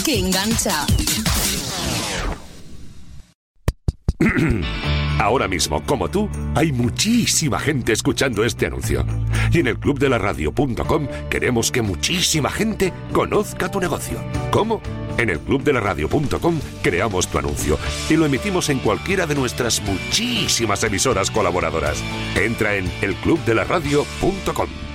Que 0.03 0.19
engancha. 0.19 0.85
Ahora 5.19 5.47
mismo, 5.47 5.83
como 5.85 6.07
tú, 6.07 6.29
hay 6.53 6.71
muchísima 6.71 7.59
gente 7.59 7.91
escuchando 7.91 8.45
este 8.45 8.67
anuncio. 8.67 9.03
Y 9.51 9.61
en 9.61 9.67
el 9.67 9.79
clubdelaradio.com 9.79 11.07
queremos 11.31 11.71
que 11.71 11.81
muchísima 11.81 12.51
gente 12.51 12.93
conozca 13.11 13.71
tu 13.71 13.79
negocio. 13.79 14.19
¿Cómo? 14.51 14.81
En 15.17 15.31
el 15.31 15.39
clubdelaradio.com 15.39 16.59
creamos 16.83 17.27
tu 17.27 17.39
anuncio 17.39 17.79
y 18.07 18.17
lo 18.17 18.27
emitimos 18.27 18.69
en 18.69 18.77
cualquiera 18.77 19.25
de 19.25 19.33
nuestras 19.33 19.81
muchísimas 19.81 20.83
emisoras 20.83 21.31
colaboradoras. 21.31 22.03
Entra 22.35 22.75
en 22.75 22.91
elclubdelaradio.com. 23.01 24.94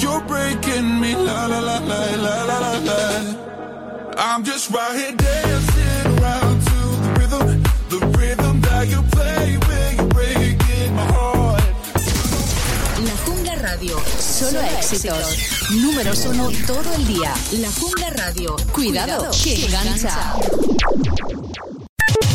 You're 0.00 0.20
breaking 0.26 1.00
me 1.00 1.14
la 1.14 1.46
la 1.46 1.60
la 1.60 1.78
la 1.78 2.00
la 2.16 2.44
la 2.44 2.58
la 2.58 2.72
la. 2.78 3.44
I'm 4.16 4.44
just 4.44 4.70
right 4.70 4.94
here 4.96 5.16
dancing 5.16 6.18
around 6.18 6.60
to 6.70 6.78
the 7.02 7.10
rhythm, 7.18 7.62
the 7.88 8.00
rhythm 8.18 8.60
that 8.62 8.88
you 8.88 9.02
play 9.12 9.56
when 9.56 9.96
you're 9.96 10.08
breaking 10.08 10.94
my 10.94 11.06
heart. 11.12 11.62
La 13.06 13.16
Jungla 13.24 13.54
Radio. 13.62 14.00
Solo 14.18 14.60
éxitos. 14.60 15.36
Números 15.70 16.26
uno 16.26 16.50
todo 16.66 16.94
el 16.96 17.06
día. 17.06 17.32
La 17.52 17.70
Jungla 17.70 18.10
Radio. 18.10 18.56
Cuidado, 18.72 19.30
que 19.42 19.64
engancha. 19.64 20.34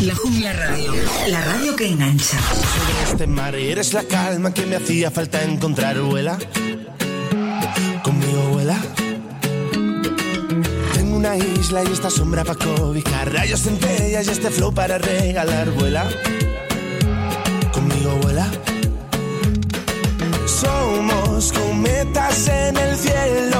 La 0.02 0.14
Jungla 0.14 0.52
Radio, 0.54 0.94
la 1.28 1.44
radio 1.44 1.76
que 1.76 1.88
engancha. 1.88 2.38
Soy 2.38 3.12
este 3.12 3.26
mar 3.26 3.54
y 3.58 3.70
eres 3.70 3.92
la 3.92 4.02
calma 4.04 4.54
que 4.54 4.64
me 4.64 4.76
hacía 4.76 5.10
falta 5.10 5.42
encontrar, 5.42 6.00
vuela. 6.00 6.38
Una 11.20 11.36
isla 11.36 11.84
y 11.84 11.92
esta 11.92 12.08
sombra 12.08 12.44
para 12.44 12.58
cobijar. 12.58 13.30
Rayos 13.30 13.60
centellas 13.60 14.26
y 14.26 14.30
este 14.30 14.50
flow 14.50 14.72
para 14.72 14.96
regalar, 14.96 15.70
vuela. 15.72 16.08
Conmigo 17.74 18.12
vuela. 18.22 18.50
Somos 20.46 21.52
cometas 21.52 22.48
en 22.48 22.76
el 22.78 22.96
cielo, 22.96 23.59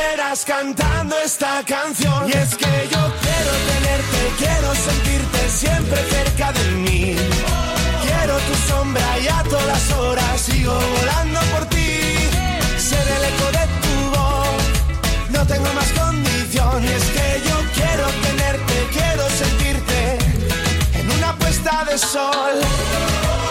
amanecerás 0.31 0.45
cantando 0.45 1.15
esta 1.17 1.63
canción. 1.65 2.29
Y 2.29 2.31
es 2.31 2.55
que 2.55 2.87
yo 2.89 3.01
quiero 3.21 3.51
tenerte, 3.71 4.19
quiero 4.37 4.75
sentirte 4.75 5.49
siempre 5.49 5.97
cerca 6.09 6.51
de 6.53 6.71
mí. 6.71 7.15
Quiero 8.01 8.37
tu 8.37 8.55
sombra 8.71 9.19
y 9.19 9.27
a 9.27 9.43
todas 9.43 9.91
horas 9.91 10.41
sigo 10.41 10.73
volando 10.73 11.39
por 11.51 11.65
ti. 11.65 11.99
Ser 12.77 13.07
el 13.07 13.23
eco 13.31 13.47
de 13.57 13.65
tu 13.83 13.93
voz, 14.15 15.29
no 15.31 15.45
tengo 15.45 15.73
más 15.73 15.91
condición. 15.91 16.83
Y 16.83 16.87
es 16.87 17.03
que 17.15 17.41
yo 17.47 17.57
quiero 17.75 18.05
tenerte, 18.27 18.87
quiero 18.91 19.29
sentirte 19.29 20.17
en 20.93 21.11
una 21.11 21.35
puesta 21.35 21.85
de 21.85 21.97
sol. 21.97 23.50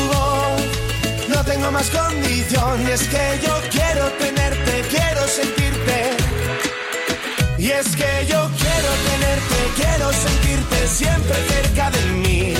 tengo 1.53 1.71
más 1.71 1.89
condición. 1.89 2.81
Y 2.87 2.91
es 2.91 3.03
que 3.07 3.39
yo 3.45 3.53
quiero 3.69 4.05
tenerte, 4.23 4.73
quiero 4.89 5.27
sentirte. 5.27 5.97
Y 7.57 7.71
es 7.71 7.87
que 7.99 8.11
yo 8.31 8.41
quiero 8.63 8.91
tenerte, 9.11 9.57
quiero 9.75 10.07
sentirte 10.13 10.77
siempre 10.87 11.35
cerca 11.53 11.91
de 11.91 12.03
mí. 12.21 12.53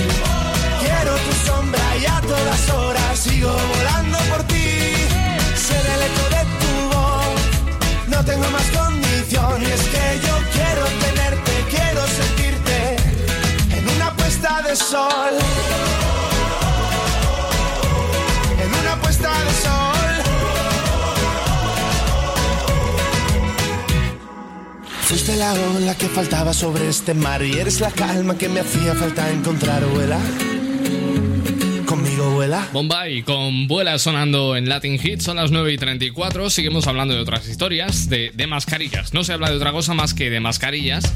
Quiero 0.83 1.13
tu 1.25 1.33
sombra 1.47 1.85
y 2.01 2.05
a 2.05 2.19
todas 2.21 2.69
horas 2.69 3.17
sigo 3.17 3.53
volando 3.75 4.17
por 4.31 4.43
ti. 4.51 4.69
Ser 5.67 5.83
el 5.95 6.01
eco 6.09 6.25
de 6.35 6.43
tu 6.61 6.73
voz, 6.95 7.39
no 8.07 8.19
tengo 8.25 8.47
más 8.57 8.67
condición. 8.79 9.61
Y 9.61 9.71
es 9.77 9.83
que 9.93 10.05
yo 10.27 10.35
quiero 10.55 10.83
tenerte, 11.05 11.53
quiero 11.75 12.01
sentirte 12.19 12.77
en 13.77 13.83
una 13.95 14.13
puesta 14.17 14.61
de 14.63 14.75
sol. 14.75 15.40
Fuiste 25.23 25.37
la 25.37 25.53
ola 25.53 25.95
que 25.95 26.07
faltaba 26.07 26.51
sobre 26.51 26.89
este 26.89 27.13
mar 27.13 27.43
y 27.43 27.51
eres 27.51 27.79
la 27.79 27.91
calma 27.91 28.35
que 28.39 28.49
me 28.49 28.59
hacía 28.59 28.95
falta 28.95 29.29
encontrar, 29.31 29.85
vuela. 29.85 30.19
Conmigo 31.85 32.31
vuela. 32.31 32.67
Bombay 32.73 33.21
con 33.21 33.67
vuela 33.67 33.99
sonando 33.99 34.55
en 34.55 34.67
Latin 34.67 34.95
Hits, 34.95 35.25
son 35.25 35.35
las 35.35 35.51
9 35.51 35.73
y 35.73 35.77
34. 35.77 36.49
Seguimos 36.49 36.87
hablando 36.87 37.13
de 37.13 37.19
otras 37.19 37.47
historias, 37.47 38.09
de, 38.09 38.33
mascarillas. 38.47 39.13
No 39.13 39.23
se 39.23 39.33
habla 39.33 39.51
de 39.51 39.57
otra 39.57 39.71
cosa 39.71 39.93
más 39.93 40.15
que 40.15 40.31
de 40.31 40.39
mascarillas. 40.39 41.13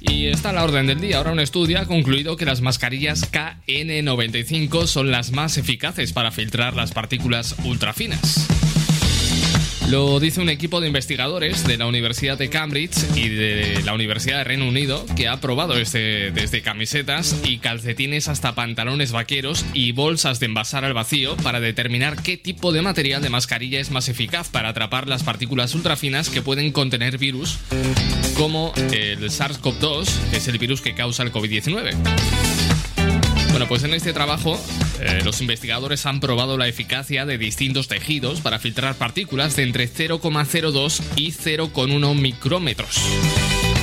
Y 0.00 0.26
está 0.26 0.52
la 0.52 0.64
orden 0.64 0.88
del 0.88 1.00
día. 1.00 1.18
Ahora 1.18 1.30
un 1.30 1.38
estudio 1.38 1.78
ha 1.78 1.84
concluido 1.84 2.36
que 2.36 2.46
las 2.46 2.62
mascarillas 2.62 3.30
KN95 3.30 4.88
son 4.88 5.12
las 5.12 5.30
más 5.30 5.56
eficaces 5.56 6.12
para 6.12 6.32
filtrar 6.32 6.74
las 6.74 6.90
partículas 6.90 7.54
ultrafinas. 7.62 8.65
Lo 9.88 10.18
dice 10.18 10.40
un 10.40 10.48
equipo 10.48 10.80
de 10.80 10.88
investigadores 10.88 11.64
de 11.64 11.76
la 11.76 11.86
Universidad 11.86 12.36
de 12.36 12.50
Cambridge 12.50 12.96
y 13.14 13.28
de 13.28 13.82
la 13.84 13.94
Universidad 13.94 14.38
de 14.38 14.44
Reino 14.44 14.66
Unido 14.66 15.06
que 15.14 15.28
ha 15.28 15.40
probado 15.40 15.78
este, 15.78 16.32
desde 16.32 16.60
camisetas 16.60 17.36
y 17.44 17.58
calcetines 17.58 18.26
hasta 18.26 18.56
pantalones 18.56 19.12
vaqueros 19.12 19.64
y 19.74 19.92
bolsas 19.92 20.40
de 20.40 20.46
envasar 20.46 20.84
al 20.84 20.92
vacío 20.92 21.36
para 21.36 21.60
determinar 21.60 22.20
qué 22.20 22.36
tipo 22.36 22.72
de 22.72 22.82
material 22.82 23.22
de 23.22 23.30
mascarilla 23.30 23.78
es 23.78 23.92
más 23.92 24.08
eficaz 24.08 24.48
para 24.48 24.70
atrapar 24.70 25.08
las 25.08 25.22
partículas 25.22 25.72
ultrafinas 25.76 26.30
que 26.30 26.42
pueden 26.42 26.72
contener 26.72 27.16
virus 27.16 27.58
como 28.36 28.72
el 28.92 29.22
SARS-CoV-2, 29.30 30.30
que 30.30 30.38
es 30.38 30.48
el 30.48 30.58
virus 30.58 30.80
que 30.80 30.94
causa 30.94 31.22
el 31.22 31.32
COVID-19. 31.32 32.85
Bueno, 33.56 33.68
pues 33.68 33.84
en 33.84 33.94
este 33.94 34.12
trabajo 34.12 34.62
eh, 35.00 35.22
los 35.24 35.40
investigadores 35.40 36.04
han 36.04 36.20
probado 36.20 36.58
la 36.58 36.68
eficacia 36.68 37.24
de 37.24 37.38
distintos 37.38 37.88
tejidos 37.88 38.42
para 38.42 38.58
filtrar 38.58 38.96
partículas 38.96 39.56
de 39.56 39.62
entre 39.62 39.88
0,02 39.88 41.00
y 41.16 41.32
0,1 41.32 42.14
micrómetros. 42.20 43.00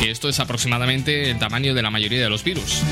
Esto 0.05 0.29
es 0.29 0.39
aproximadamente 0.39 1.31
el 1.31 1.39
tamaño 1.39 1.73
de 1.73 1.81
la 1.81 1.89
mayoría 1.89 2.21
de 2.21 2.29
los 2.29 2.43
virus. 2.43 2.83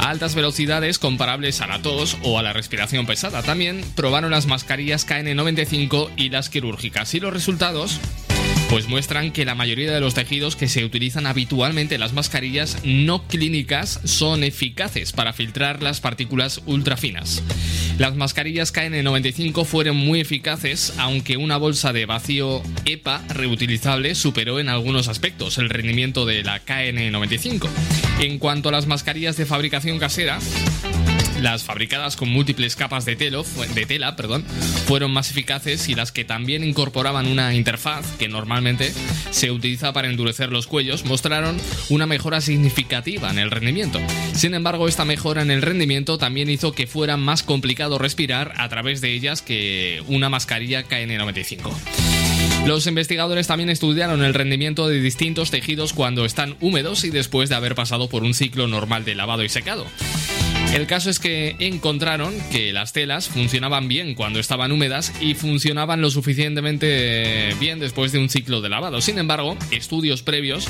A 0.00 0.10
altas 0.10 0.34
velocidades 0.34 0.98
comparables 0.98 1.60
a 1.60 1.68
la 1.68 1.80
tos 1.80 2.16
o 2.24 2.40
a 2.40 2.42
la 2.42 2.52
respiración 2.52 3.06
pesada. 3.06 3.44
También 3.44 3.84
probaron 3.94 4.32
las 4.32 4.46
mascarillas 4.46 5.06
KN95 5.06 6.10
y 6.16 6.30
las 6.30 6.48
quirúrgicas. 6.48 7.14
Y 7.14 7.20
los 7.20 7.32
resultados 7.32 8.00
pues 8.70 8.88
muestran 8.88 9.32
que 9.32 9.44
la 9.44 9.54
mayoría 9.54 9.92
de 9.92 10.00
los 10.00 10.14
tejidos 10.14 10.56
que 10.56 10.68
se 10.68 10.84
utilizan 10.84 11.26
habitualmente 11.26 11.94
en 11.94 12.00
las 12.00 12.12
mascarillas 12.12 12.78
no 12.84 13.26
clínicas 13.26 14.00
son 14.04 14.44
eficaces 14.44 15.12
para 15.12 15.32
filtrar 15.32 15.82
las 15.82 16.00
partículas 16.00 16.60
ultrafinas. 16.66 17.42
Las 17.98 18.16
mascarillas 18.16 18.74
KN95 18.74 19.64
fueron 19.64 19.96
muy 19.96 20.20
eficaces, 20.20 20.92
aunque 20.98 21.36
una 21.36 21.56
bolsa 21.56 21.92
de 21.92 22.06
vacío 22.06 22.62
EPA 22.84 23.22
reutilizable 23.28 24.14
superó 24.14 24.58
en 24.58 24.68
algunos 24.68 25.08
aspectos 25.08 25.58
el 25.58 25.70
rendimiento 25.70 26.26
de 26.26 26.42
la 26.42 26.64
KN95. 26.64 27.68
En 28.20 28.38
cuanto 28.38 28.68
a 28.68 28.72
las 28.72 28.86
mascarillas 28.86 29.36
de 29.36 29.46
fabricación 29.46 29.98
casera, 29.98 30.38
las 31.40 31.64
fabricadas 31.64 32.16
con 32.16 32.28
múltiples 32.28 32.76
capas 32.76 33.04
de, 33.04 33.16
tela 33.16 34.16
fueron 34.86 35.10
más 35.12 35.30
eficaces 35.30 35.88
y 35.88 35.94
las 35.94 36.12
que 36.12 36.24
también 36.24 36.64
incorporaban 36.64 37.26
una 37.26 37.54
interfaz 37.54 38.06
que 38.18 38.28
normalmente 38.28 38.92
se 39.30 39.50
utiliza 39.50 39.92
para 39.92 40.08
endurecer 40.08 40.50
los 40.50 40.66
cuellos 40.66 41.04
mostraron 41.04 41.56
una 41.88 42.06
mejora 42.06 42.40
significativa 42.40 43.30
en 43.30 43.38
el 43.38 43.50
rendimiento. 43.50 44.00
Sin 44.34 44.54
embargo, 44.54 44.88
esta 44.88 45.04
mejora 45.04 45.42
en 45.42 45.50
el 45.50 45.62
rendimiento 45.62 46.18
también 46.18 46.48
hizo 46.50 46.72
que 46.72 46.86
fuera 46.86 47.16
más 47.16 47.42
complicado 47.42 47.98
respirar 47.98 48.52
a 48.56 48.68
través 48.68 49.00
de 49.00 49.12
ellas 49.12 49.42
que 49.42 50.02
una 50.06 50.28
mascarilla 50.28 50.88
KN95. 50.88 51.72
Los 52.66 52.86
investigadores 52.86 53.46
también 53.46 53.70
estudiaron 53.70 54.24
el 54.24 54.34
rendimiento 54.34 54.88
de 54.88 55.00
distintos 55.00 55.50
tejidos 55.50 55.92
cuando 55.92 56.24
están 56.24 56.56
húmedos 56.60 57.04
y 57.04 57.10
después 57.10 57.48
de 57.48 57.54
haber 57.54 57.74
pasado 57.74 58.08
por 58.08 58.24
un 58.24 58.34
ciclo 58.34 58.66
normal 58.66 59.04
de 59.04 59.14
lavado 59.14 59.44
y 59.44 59.48
secado. 59.48 59.86
El 60.76 60.86
caso 60.86 61.08
es 61.08 61.18
que 61.18 61.56
encontraron 61.58 62.34
que 62.52 62.70
las 62.70 62.92
telas 62.92 63.30
funcionaban 63.30 63.88
bien 63.88 64.14
cuando 64.14 64.38
estaban 64.38 64.72
húmedas 64.72 65.10
y 65.22 65.32
funcionaban 65.32 66.02
lo 66.02 66.10
suficientemente 66.10 67.54
bien 67.58 67.78
después 67.78 68.12
de 68.12 68.18
un 68.18 68.28
ciclo 68.28 68.60
de 68.60 68.68
lavado. 68.68 69.00
Sin 69.00 69.18
embargo, 69.18 69.56
estudios 69.70 70.20
previos 70.20 70.68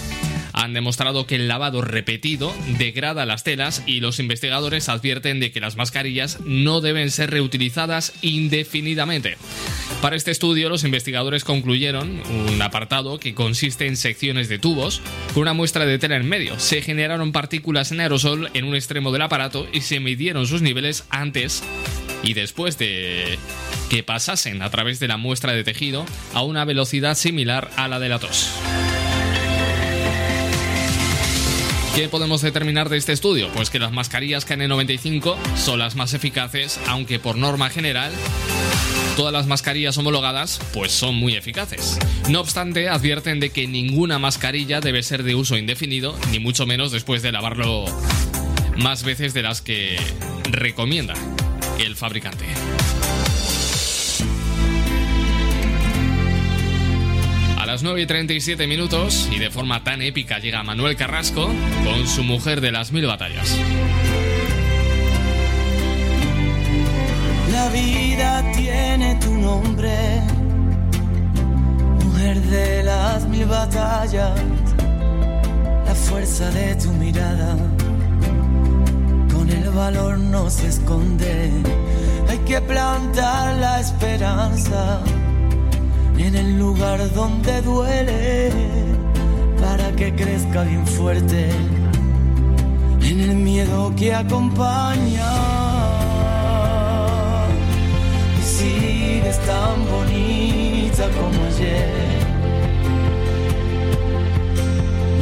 han 0.57 0.73
demostrado 0.73 1.27
que 1.27 1.37
el 1.37 1.49
lavado 1.49 1.83
repetido 1.83 2.53
degrada 2.78 3.27
las 3.27 3.45
telas 3.45 3.83
y 3.87 4.01
los 4.01 4.19
investigadores 4.19 4.89
advierten 4.89 5.39
de 5.39 5.53
que 5.53 5.61
las 5.61 5.77
mascarillas 5.77 6.41
no 6.45 6.81
deben 6.81 7.11
ser 7.11 7.31
reutilizadas 7.31 8.15
indefinidamente. 8.23 9.37
Para 10.01 10.16
este 10.16 10.31
estudio, 10.31 10.69
los 10.69 10.83
investigadores 10.83 11.45
concluyeron 11.45 12.23
un 12.49 12.62
apartado 12.62 13.19
que 13.19 13.35
consiste 13.35 13.87
en 13.87 13.97
secciones 13.97 14.49
de 14.49 14.59
tubos 14.59 15.03
con 15.35 15.43
una 15.43 15.53
muestra 15.53 15.85
de 15.85 15.99
tela 15.99 16.16
en 16.16 16.28
medio. 16.28 16.59
Se 16.59 16.81
generaron 16.81 17.33
partículas 17.33 17.93
en 17.93 18.01
aerosol 18.01 18.51
en 18.55 18.65
un 18.65 18.74
extremo 18.74 19.12
del 19.12 19.23
aparato 19.23 19.69
y 19.73 19.83
se 19.83 20.01
midieron 20.01 20.47
sus 20.47 20.62
niveles 20.62 21.05
antes 21.11 21.62
y 22.23 22.33
después 22.33 22.78
de 22.78 23.39
que 23.91 24.03
pasasen 24.03 24.62
a 24.62 24.70
través 24.70 25.01
de 25.01 25.09
la 25.09 25.19
muestra 25.19 25.53
de 25.53 25.65
tejido 25.65 26.07
a 26.33 26.43
una 26.43 26.65
velocidad 26.65 27.15
similar 27.15 27.70
a 27.77 27.89
la 27.89 28.01
de 28.01 28.09
la 28.09 28.19
tos. 28.19 28.51
¿Qué 31.97 32.10
podemos 32.10 32.43
determinar 32.43 32.90
de 32.90 32.98
este 32.98 33.14
estudio? 33.14 33.48
Pues 33.55 33.70
que 33.70 33.78
las 33.78 33.90
mascarillas 33.90 34.47
KN95 34.47 35.35
son 35.56 35.78
las 35.78 35.94
más 35.97 36.12
eficaces, 36.12 36.78
aunque 36.89 37.18
por 37.18 37.39
norma 37.39 37.70
general 37.70 38.12
todas 39.16 39.32
las 39.32 39.47
mascarillas 39.47 39.97
homologadas 39.97 40.60
pues 40.74 40.93
son 40.93 41.14
muy 41.14 41.36
eficaces. 41.36 41.98
No 42.28 42.40
obstante, 42.40 42.90
advierten 42.90 43.40
de 43.40 43.48
que 43.48 43.66
ninguna 43.66 44.18
mascarilla 44.18 44.82
debe 44.82 45.02
ser 45.02 45.23
de 45.23 45.36
uso 45.36 45.56
indefinido, 45.56 46.14
ni 46.31 46.39
mucho 46.39 46.66
menos 46.66 46.93
después 46.93 47.23
de 47.23 47.32
lavarlo 47.32 47.86
más 48.77 49.02
veces 49.02 49.32
de 49.32 49.43
las 49.43 49.62
que 49.62 49.98
recomienda 50.51 51.14
el 51.78 51.97
fabricante. 51.97 52.44
Las 57.77 57.82
9 57.82 58.01
y 58.01 58.07
37 58.07 58.66
minutos, 58.66 59.28
y 59.31 59.39
de 59.39 59.51
forma 59.51 59.85
tan 59.85 60.01
épica, 60.01 60.39
llega 60.39 60.62
Manuel 60.62 60.97
Carrasco 60.97 61.51
con 61.85 62.07
su 62.07 62.24
mujer 62.24 62.62
de 62.62 62.73
las 62.73 62.90
mil 62.90 63.05
batallas. 63.05 63.55
La 67.53 67.69
vida 67.69 68.51
tiene 68.57 69.16
tu 69.16 69.31
nombre, 69.35 69.93
mujer 72.03 72.40
de 72.40 72.82
las 72.82 73.28
mil 73.28 73.44
batallas, 73.44 74.40
la 75.85 75.94
fuerza 75.94 76.51
de 76.53 76.77
tu 76.77 76.90
mirada, 76.94 77.59
con 79.35 79.51
el 79.51 79.69
valor 79.69 80.19
no 80.19 80.48
se 80.48 80.69
esconde, 80.69 81.51
hay 82.27 82.39
que 82.39 82.59
plantar 82.62 83.59
la 83.59 83.81
esperanza 83.81 85.03
en 86.18 86.34
el 86.34 86.59
lugar 86.59 87.12
donde 87.12 87.60
duele, 87.62 88.51
para 89.60 89.93
que 89.93 90.14
crezca 90.14 90.62
bien 90.62 90.86
fuerte, 90.86 91.51
en 93.02 93.20
el 93.20 93.36
miedo 93.36 93.93
que 93.97 94.14
acompaña. 94.14 95.32
Y 98.38 98.43
sigues 98.43 99.38
tan 99.40 99.86
bonita 99.90 101.05
como 101.18 101.44
ayer. 101.47 102.26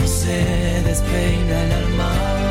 No 0.01 0.07
se 0.07 0.83
despeina 0.85 1.63
el 1.65 1.73
alma. 1.73 2.45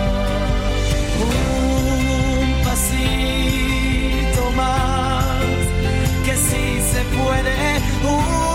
Puede. 7.23 7.81
Uno 8.03 8.52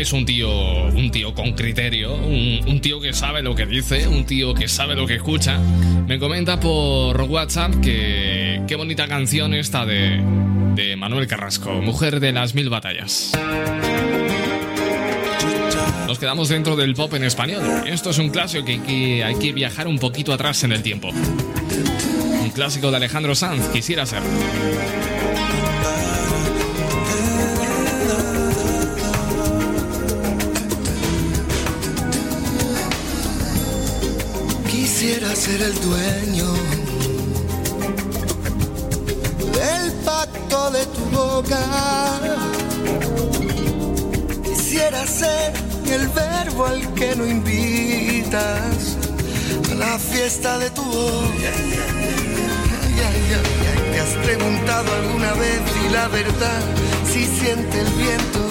que 0.00 0.04
es 0.04 0.14
un 0.14 0.24
tío, 0.24 0.50
un 0.86 1.10
tío 1.10 1.34
con 1.34 1.52
criterio, 1.52 2.14
un, 2.14 2.60
un 2.66 2.80
tío 2.80 3.02
que 3.02 3.12
sabe 3.12 3.42
lo 3.42 3.54
que 3.54 3.66
dice, 3.66 4.08
un 4.08 4.24
tío 4.24 4.54
que 4.54 4.66
sabe 4.66 4.96
lo 4.96 5.06
que 5.06 5.16
escucha, 5.16 5.58
me 6.08 6.18
comenta 6.18 6.58
por 6.58 7.20
WhatsApp 7.20 7.82
que 7.82 8.62
qué 8.66 8.76
bonita 8.76 9.06
canción 9.08 9.52
esta 9.52 9.84
de, 9.84 10.18
de 10.74 10.96
Manuel 10.96 11.26
Carrasco, 11.26 11.82
Mujer 11.82 12.18
de 12.18 12.32
las 12.32 12.54
Mil 12.54 12.70
Batallas. 12.70 13.32
Nos 16.06 16.18
quedamos 16.18 16.48
dentro 16.48 16.76
del 16.76 16.94
pop 16.94 17.12
en 17.12 17.24
español. 17.24 17.62
Esto 17.86 18.08
es 18.08 18.16
un 18.16 18.30
clásico 18.30 18.64
que, 18.64 18.80
que 18.80 19.22
hay 19.22 19.34
que 19.34 19.52
viajar 19.52 19.86
un 19.86 19.98
poquito 19.98 20.32
atrás 20.32 20.64
en 20.64 20.72
el 20.72 20.82
tiempo. 20.82 21.10
Un 21.10 22.50
clásico 22.54 22.90
de 22.90 22.96
Alejandro 22.96 23.34
Sanz, 23.34 23.68
quisiera 23.68 24.06
ser. 24.06 24.22
Ser 35.50 35.62
el 35.62 35.74
dueño 35.80 36.52
del 39.58 39.92
pacto 40.04 40.70
de 40.70 40.86
tu 40.94 41.02
boca. 41.16 41.62
Quisiera 44.44 45.04
ser 45.06 45.52
el 45.90 46.06
verbo 46.08 46.66
al 46.66 46.94
que 46.94 47.16
no 47.16 47.26
invitas 47.26 48.96
a 49.72 49.74
la 49.74 49.98
fiesta 49.98 50.58
de 50.58 50.70
tu 50.70 50.82
ay, 53.08 53.20
¿Te 53.92 54.00
has 54.00 54.14
preguntado 54.26 54.88
alguna 55.00 55.32
vez 55.34 55.62
y 55.84 55.88
la 55.88 56.06
verdad 56.08 56.62
si 57.12 57.24
siente 57.26 57.80
el 57.80 57.90
viento 58.04 58.44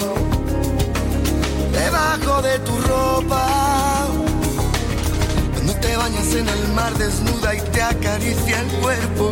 debajo 1.72 2.42
de 2.42 2.58
tu 2.58 2.74
ropa? 2.92 3.69
Te 5.80 5.96
bañas 5.96 6.34
en 6.34 6.46
el 6.48 6.68
mar 6.74 6.92
desnuda 6.98 7.54
y 7.54 7.60
te 7.72 7.82
acaricia 7.82 8.60
el 8.60 8.66
cuerpo. 8.80 9.30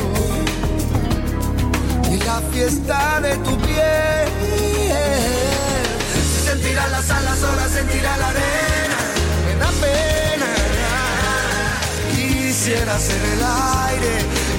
Y 2.10 2.16
la 2.24 2.40
fiesta 2.52 3.20
de 3.20 3.36
tu 3.36 3.56
piel. 3.58 4.28
sentirá 6.44 6.88
las 6.88 7.10
alas, 7.10 7.38
sola 7.38 7.68
sentirá 7.68 8.16
la 8.16 8.28
arena. 8.28 8.98
Me 9.44 9.54
da 9.56 9.70
pena. 9.82 10.50
Quisiera 12.14 12.98
ser 12.98 13.22
el 13.34 13.42
aire 13.90 14.14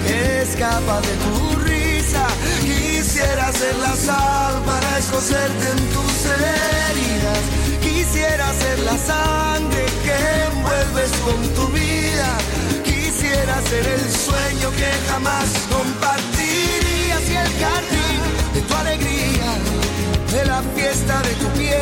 que 0.08 0.42
escapa 0.44 1.02
de 1.02 1.14
tu 1.24 1.60
risa. 1.62 2.28
Quisiera 2.62 3.52
ser 3.52 3.76
la 3.78 3.96
sal 3.96 4.62
para 4.66 5.00
escocerte 5.00 5.66
en 5.72 5.90
tus 5.96 6.26
heridas. 6.26 7.44
Quisiera 7.82 8.54
ser 8.54 8.80
la 8.80 8.98
sangre 8.98 9.89
que 10.10 10.18
envuelves 10.52 11.12
con 11.26 11.40
tu 11.56 11.68
vida. 11.74 12.30
Quisiera 12.84 13.56
ser 13.70 13.86
el 13.98 14.06
sueño 14.26 14.68
que 14.80 14.92
jamás 15.10 15.50
compartirías 15.76 17.24
y 17.34 17.36
el 17.46 17.52
jardín 17.64 18.20
de 18.54 18.62
tu 18.62 18.74
alegría, 18.84 19.50
de 20.32 20.46
la 20.46 20.62
fiesta 20.76 21.22
de 21.28 21.34
tu 21.42 21.48
piel. 21.58 21.82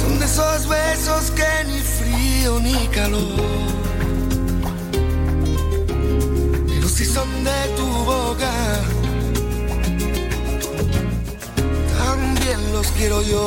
Son 0.00 0.18
de 0.18 0.26
esos 0.26 0.68
besos 0.68 1.30
que 1.38 1.50
ni 1.68 1.80
frío 1.98 2.60
ni 2.60 2.78
calor. 2.98 3.76
Pero 6.68 6.88
si 6.88 7.04
son 7.04 7.28
de 7.44 7.60
tu 7.76 7.86
boca, 8.12 8.52
también 11.98 12.58
los 12.72 12.86
quiero 12.88 13.22
yo. 13.22 13.46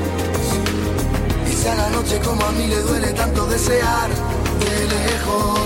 Si 1.61 1.67
a 1.67 1.75
la 1.75 1.89
noche 1.91 2.17
como 2.25 2.43
a 2.43 2.51
mí 2.53 2.65
le 2.65 2.81
duele 2.81 3.13
tanto 3.13 3.45
desear 3.45 4.09
de 4.61 4.87
lejos. 4.95 5.59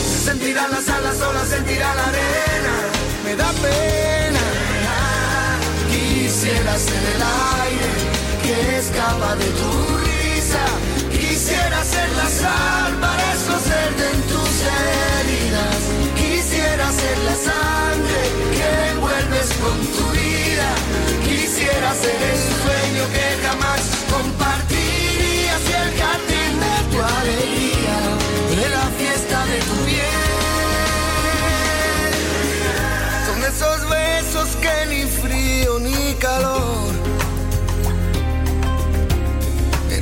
Se 0.00 0.30
sentirá 0.30 0.66
las 0.68 0.88
alas, 0.88 1.18
sola 1.18 1.44
sentirá 1.44 1.94
la 1.94 2.06
arena. 2.06 2.74
Me 3.24 3.36
da 3.36 3.50
pena. 3.60 4.44
Quisiera 5.92 6.72
ser 6.78 7.04
el 7.14 7.22
aire 7.66 7.90
que 8.44 8.78
escapa 8.78 9.36
de 9.36 9.48
tu 9.60 9.70
risa. 10.08 10.64
Quisiera 11.12 11.84
ser 11.84 12.08
la 12.20 12.28
sal 12.40 12.92
para 13.04 13.34
escocerte 13.34 14.04
en 14.14 14.20
tus 14.22 14.52
heridas. 14.72 15.80
Quisiera 16.16 16.86
ser 17.00 17.18
la 17.28 17.36
sangre 17.48 18.20
que 18.56 18.88
envuelves 18.92 19.48
con 19.62 19.76
tu 19.96 20.04
vida. 20.16 20.68
Quisiera 21.28 21.92
ser 21.92 22.18
el 22.32 22.40
sueño 22.62 23.04
que 23.12 23.46
jamás 23.46 23.79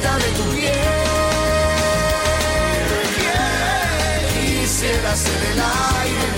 de 0.00 0.30
tu 0.38 0.44
piel. 0.54 0.72
Quisiera 4.40 5.16
ser 5.16 5.42
el 5.52 5.60
aire 5.60 6.28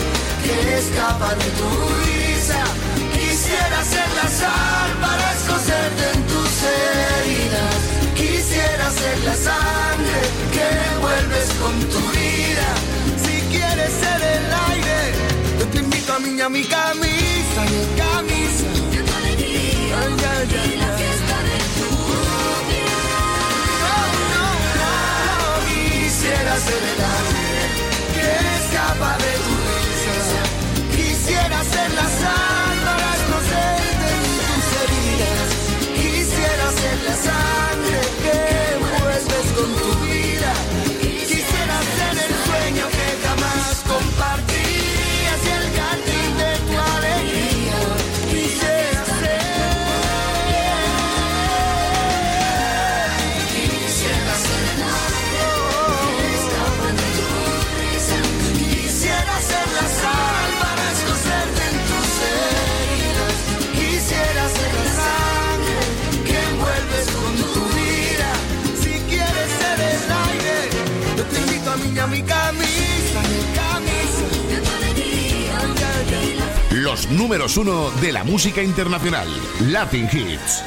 que 0.45 0.79
escapa 0.79 1.35
de 1.35 1.49
tu 1.59 1.69
risa. 2.05 2.63
Quisiera 3.13 3.85
ser 3.85 4.09
la 4.17 4.29
sal 4.41 4.91
para 5.01 5.33
escocerte 5.37 6.05
en 6.15 6.27
tus 6.27 6.53
heridas. 6.75 7.81
Quisiera 8.15 8.91
ser 8.91 9.19
la 9.29 9.35
sangre 9.35 10.21
que 10.55 10.67
envuelves 10.95 11.49
con 11.61 11.75
tu 11.93 12.01
vida. 12.17 12.69
Si 13.25 13.35
quieres 13.55 13.93
ser 14.03 14.21
el 14.37 14.47
aire, 14.71 14.99
yo 15.59 15.67
te 15.67 15.79
invito 15.79 16.13
a 16.15 16.19
mí 16.19 16.41
a 16.41 16.49
mi 16.49 16.65
camisa, 16.65 17.61
mi 17.73 17.83
camisa. 18.03 18.67
Ay, 20.03 20.17
ay, 20.33 20.55
ay, 20.63 20.80
quisiera 26.51 26.57
ser 26.59 26.83
el 26.83 27.01
aire 27.01 27.65
que 28.15 28.27
escapa 28.59 29.17
de 29.19 29.33
tu 29.45 29.53
risa. 29.71 30.43
Quisiera 30.97 31.65
ser 31.65 31.91
la 31.93 32.07
sal 32.21 32.77
para 32.85 33.15
escocerte 33.15 34.09
en 34.17 34.25
tus 34.49 34.67
heridas. 34.83 35.49
Quisiera 35.95 36.71
ser 36.73 36.99
la 37.05 37.17
sangre 37.17 37.60
Los 76.73 77.09
números 77.11 77.57
uno 77.57 77.91
de 78.01 78.13
la 78.13 78.25
música 78.25 78.63
internacional. 78.63 79.29
Latin 79.61 80.09
Hits. 80.11 80.65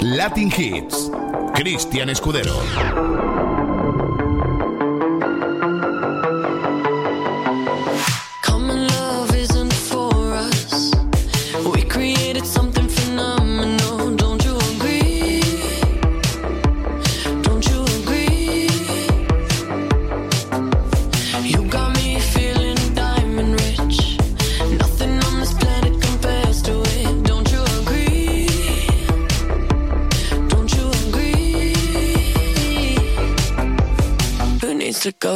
Latin 0.00 0.52
Hits. 0.56 1.10
Cristian 1.54 2.10
Escudero. 2.10 3.31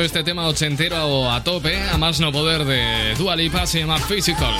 Este 0.00 0.24
tema 0.24 0.46
ochentero 0.46 1.30
a 1.30 1.44
tope, 1.44 1.76
a 1.90 1.98
más 1.98 2.18
no 2.20 2.32
poder 2.32 2.64
de 2.64 3.14
Dua 3.18 3.36
Lipa, 3.36 3.66
se 3.66 3.80
llama 3.80 3.98
Physical. 3.98 4.54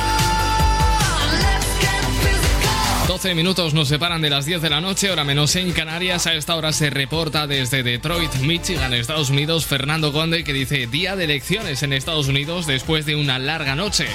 12 3.09 3.35
minutos 3.35 3.73
nos 3.73 3.89
separan 3.89 4.21
de 4.21 4.31
las 4.31 4.47
10 4.47 4.63
de 4.63 4.71
la 4.71 4.81
noche, 4.81 5.11
hora 5.11 5.25
menos 5.25 5.57
en 5.57 5.73
Canarias. 5.73 6.27
A 6.27 6.35
esta 6.35 6.57
hora 6.57 6.73
se 6.73 6.91
reporta 6.91 7.47
desde 7.47 7.83
Detroit, 7.83 8.35
Michigan, 8.37 8.93
Estados 8.95 9.31
Unidos, 9.31 9.65
Fernando 9.65 10.13
Conde, 10.13 10.45
que 10.45 10.53
dice 10.53 10.87
día 10.87 11.17
de 11.17 11.25
elecciones 11.25 11.83
en 11.83 11.93
Estados 11.93 12.29
Unidos 12.29 12.67
después 12.67 13.07
de 13.07 13.17
una 13.17 13.39
larga 13.39 13.75
noche. 13.75 14.07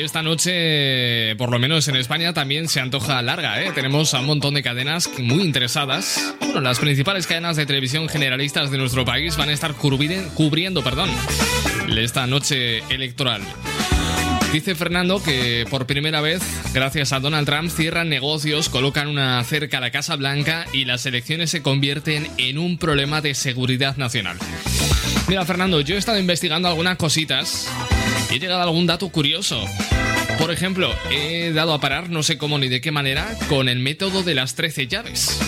Esta 0.00 0.22
noche, 0.22 1.36
por 1.36 1.50
lo 1.50 1.58
menos 1.58 1.86
en 1.86 1.94
España, 1.94 2.32
también 2.32 2.68
se 2.68 2.80
antoja 2.80 3.20
larga, 3.20 3.62
¿eh? 3.62 3.70
Tenemos 3.74 4.14
a 4.14 4.20
un 4.20 4.26
montón 4.26 4.54
de 4.54 4.62
cadenas 4.62 5.10
muy 5.18 5.42
interesadas. 5.42 6.34
Bueno, 6.40 6.62
las 6.62 6.78
principales 6.78 7.26
cadenas 7.26 7.56
de 7.56 7.66
televisión 7.66 8.08
generalistas 8.08 8.70
de 8.70 8.78
nuestro 8.78 9.04
país 9.04 9.36
van 9.36 9.50
a 9.50 9.52
estar 9.52 9.74
cubriendo, 9.74 10.82
perdón, 10.82 11.10
esta 11.98 12.26
noche 12.26 12.78
electoral. 12.88 13.42
Dice 14.54 14.74
Fernando 14.74 15.22
que 15.22 15.66
por 15.68 15.86
primera 15.86 16.22
vez, 16.22 16.42
gracias 16.72 17.12
a 17.12 17.20
Donald 17.20 17.46
Trump, 17.46 17.70
cierran 17.70 18.08
negocios, 18.08 18.70
colocan 18.70 19.06
una 19.06 19.44
cerca 19.44 19.78
a 19.78 19.80
la 19.82 19.90
Casa 19.90 20.16
Blanca 20.16 20.64
y 20.72 20.86
las 20.86 21.04
elecciones 21.04 21.50
se 21.50 21.60
convierten 21.60 22.26
en 22.38 22.56
un 22.56 22.78
problema 22.78 23.20
de 23.20 23.34
seguridad 23.34 23.98
nacional. 23.98 24.38
Mira, 25.28 25.44
Fernando, 25.44 25.82
yo 25.82 25.94
he 25.94 25.98
estado 25.98 26.18
investigando 26.18 26.68
algunas 26.68 26.96
cositas 26.96 27.70
he 28.30 28.38
llegado 28.38 28.60
a 28.60 28.64
algún 28.64 28.86
dato 28.86 29.08
curioso. 29.08 29.64
Por 30.38 30.50
ejemplo, 30.50 30.94
he 31.10 31.52
dado 31.52 31.74
a 31.74 31.80
parar, 31.80 32.10
no 32.10 32.22
sé 32.22 32.38
cómo 32.38 32.58
ni 32.58 32.68
de 32.68 32.80
qué 32.80 32.92
manera, 32.92 33.36
con 33.48 33.68
el 33.68 33.78
método 33.78 34.22
de 34.22 34.34
las 34.34 34.54
13 34.54 34.86
llaves. 34.86 35.38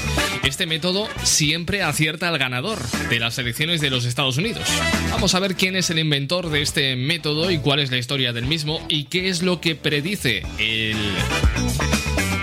Este 0.45 0.67
método 0.67 1.09
siempre 1.23 1.83
acierta 1.83 2.29
al 2.29 2.39
ganador 2.39 2.79
de 3.09 3.21
las 3.21 3.39
elecciones 3.39 3.81
de 3.81 3.91
los 3.91 4.05
Estados 4.05 4.37
Unidos. 4.37 4.65
Vamos 5.11 5.35
a 5.35 5.41
ver 5.41 5.55
quién 5.55 5.77
es 5.77 5.89
el 5.91 5.99
inventor 5.99 6.51
de 6.51 6.63
este 6.63 6.97
método 6.97 7.51
y 7.51 7.59
cuál 7.59 7.79
es 7.79 7.91
la 7.91 7.99
historia 7.99 8.33
del 8.33 8.47
mismo 8.47 8.85
y 8.89 9.05
qué 9.05 9.29
es 9.29 9.43
lo 9.43 9.61
que 9.61 9.77
predice 9.77 10.43
el 10.59 10.97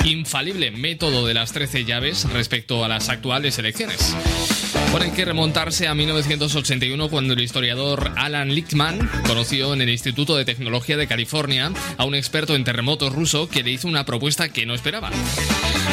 infalible 0.06 0.72
método 0.72 1.28
de 1.28 1.34
las 1.34 1.52
13 1.52 1.86
llaves 1.86 2.28
respecto 2.32 2.84
a 2.84 2.88
las 2.88 3.10
actuales 3.10 3.60
elecciones. 3.60 4.16
Bueno, 4.92 5.06
hay 5.06 5.12
que 5.12 5.24
remontarse 5.24 5.88
a 5.88 5.94
1981 5.94 7.10
cuando 7.10 7.34
el 7.34 7.42
historiador 7.42 8.12
Alan 8.16 8.50
Lichtman 8.50 9.08
conoció 9.28 9.74
en 9.76 9.82
el 9.82 9.90
Instituto 9.90 10.36
de 10.36 10.46
Tecnología 10.46 10.98
de 10.98 11.06
California 11.06 11.72
a 11.98 12.06
un 12.06 12.16
experto 12.16 12.56
en 12.56 12.64
terremotos 12.64 13.14
ruso 13.14 13.48
que 13.48 13.62
le 13.62 13.70
hizo 13.70 13.88
una 13.88 14.06
propuesta 14.06 14.50
que 14.50 14.66
no 14.66 14.74
esperaba. 14.74 15.12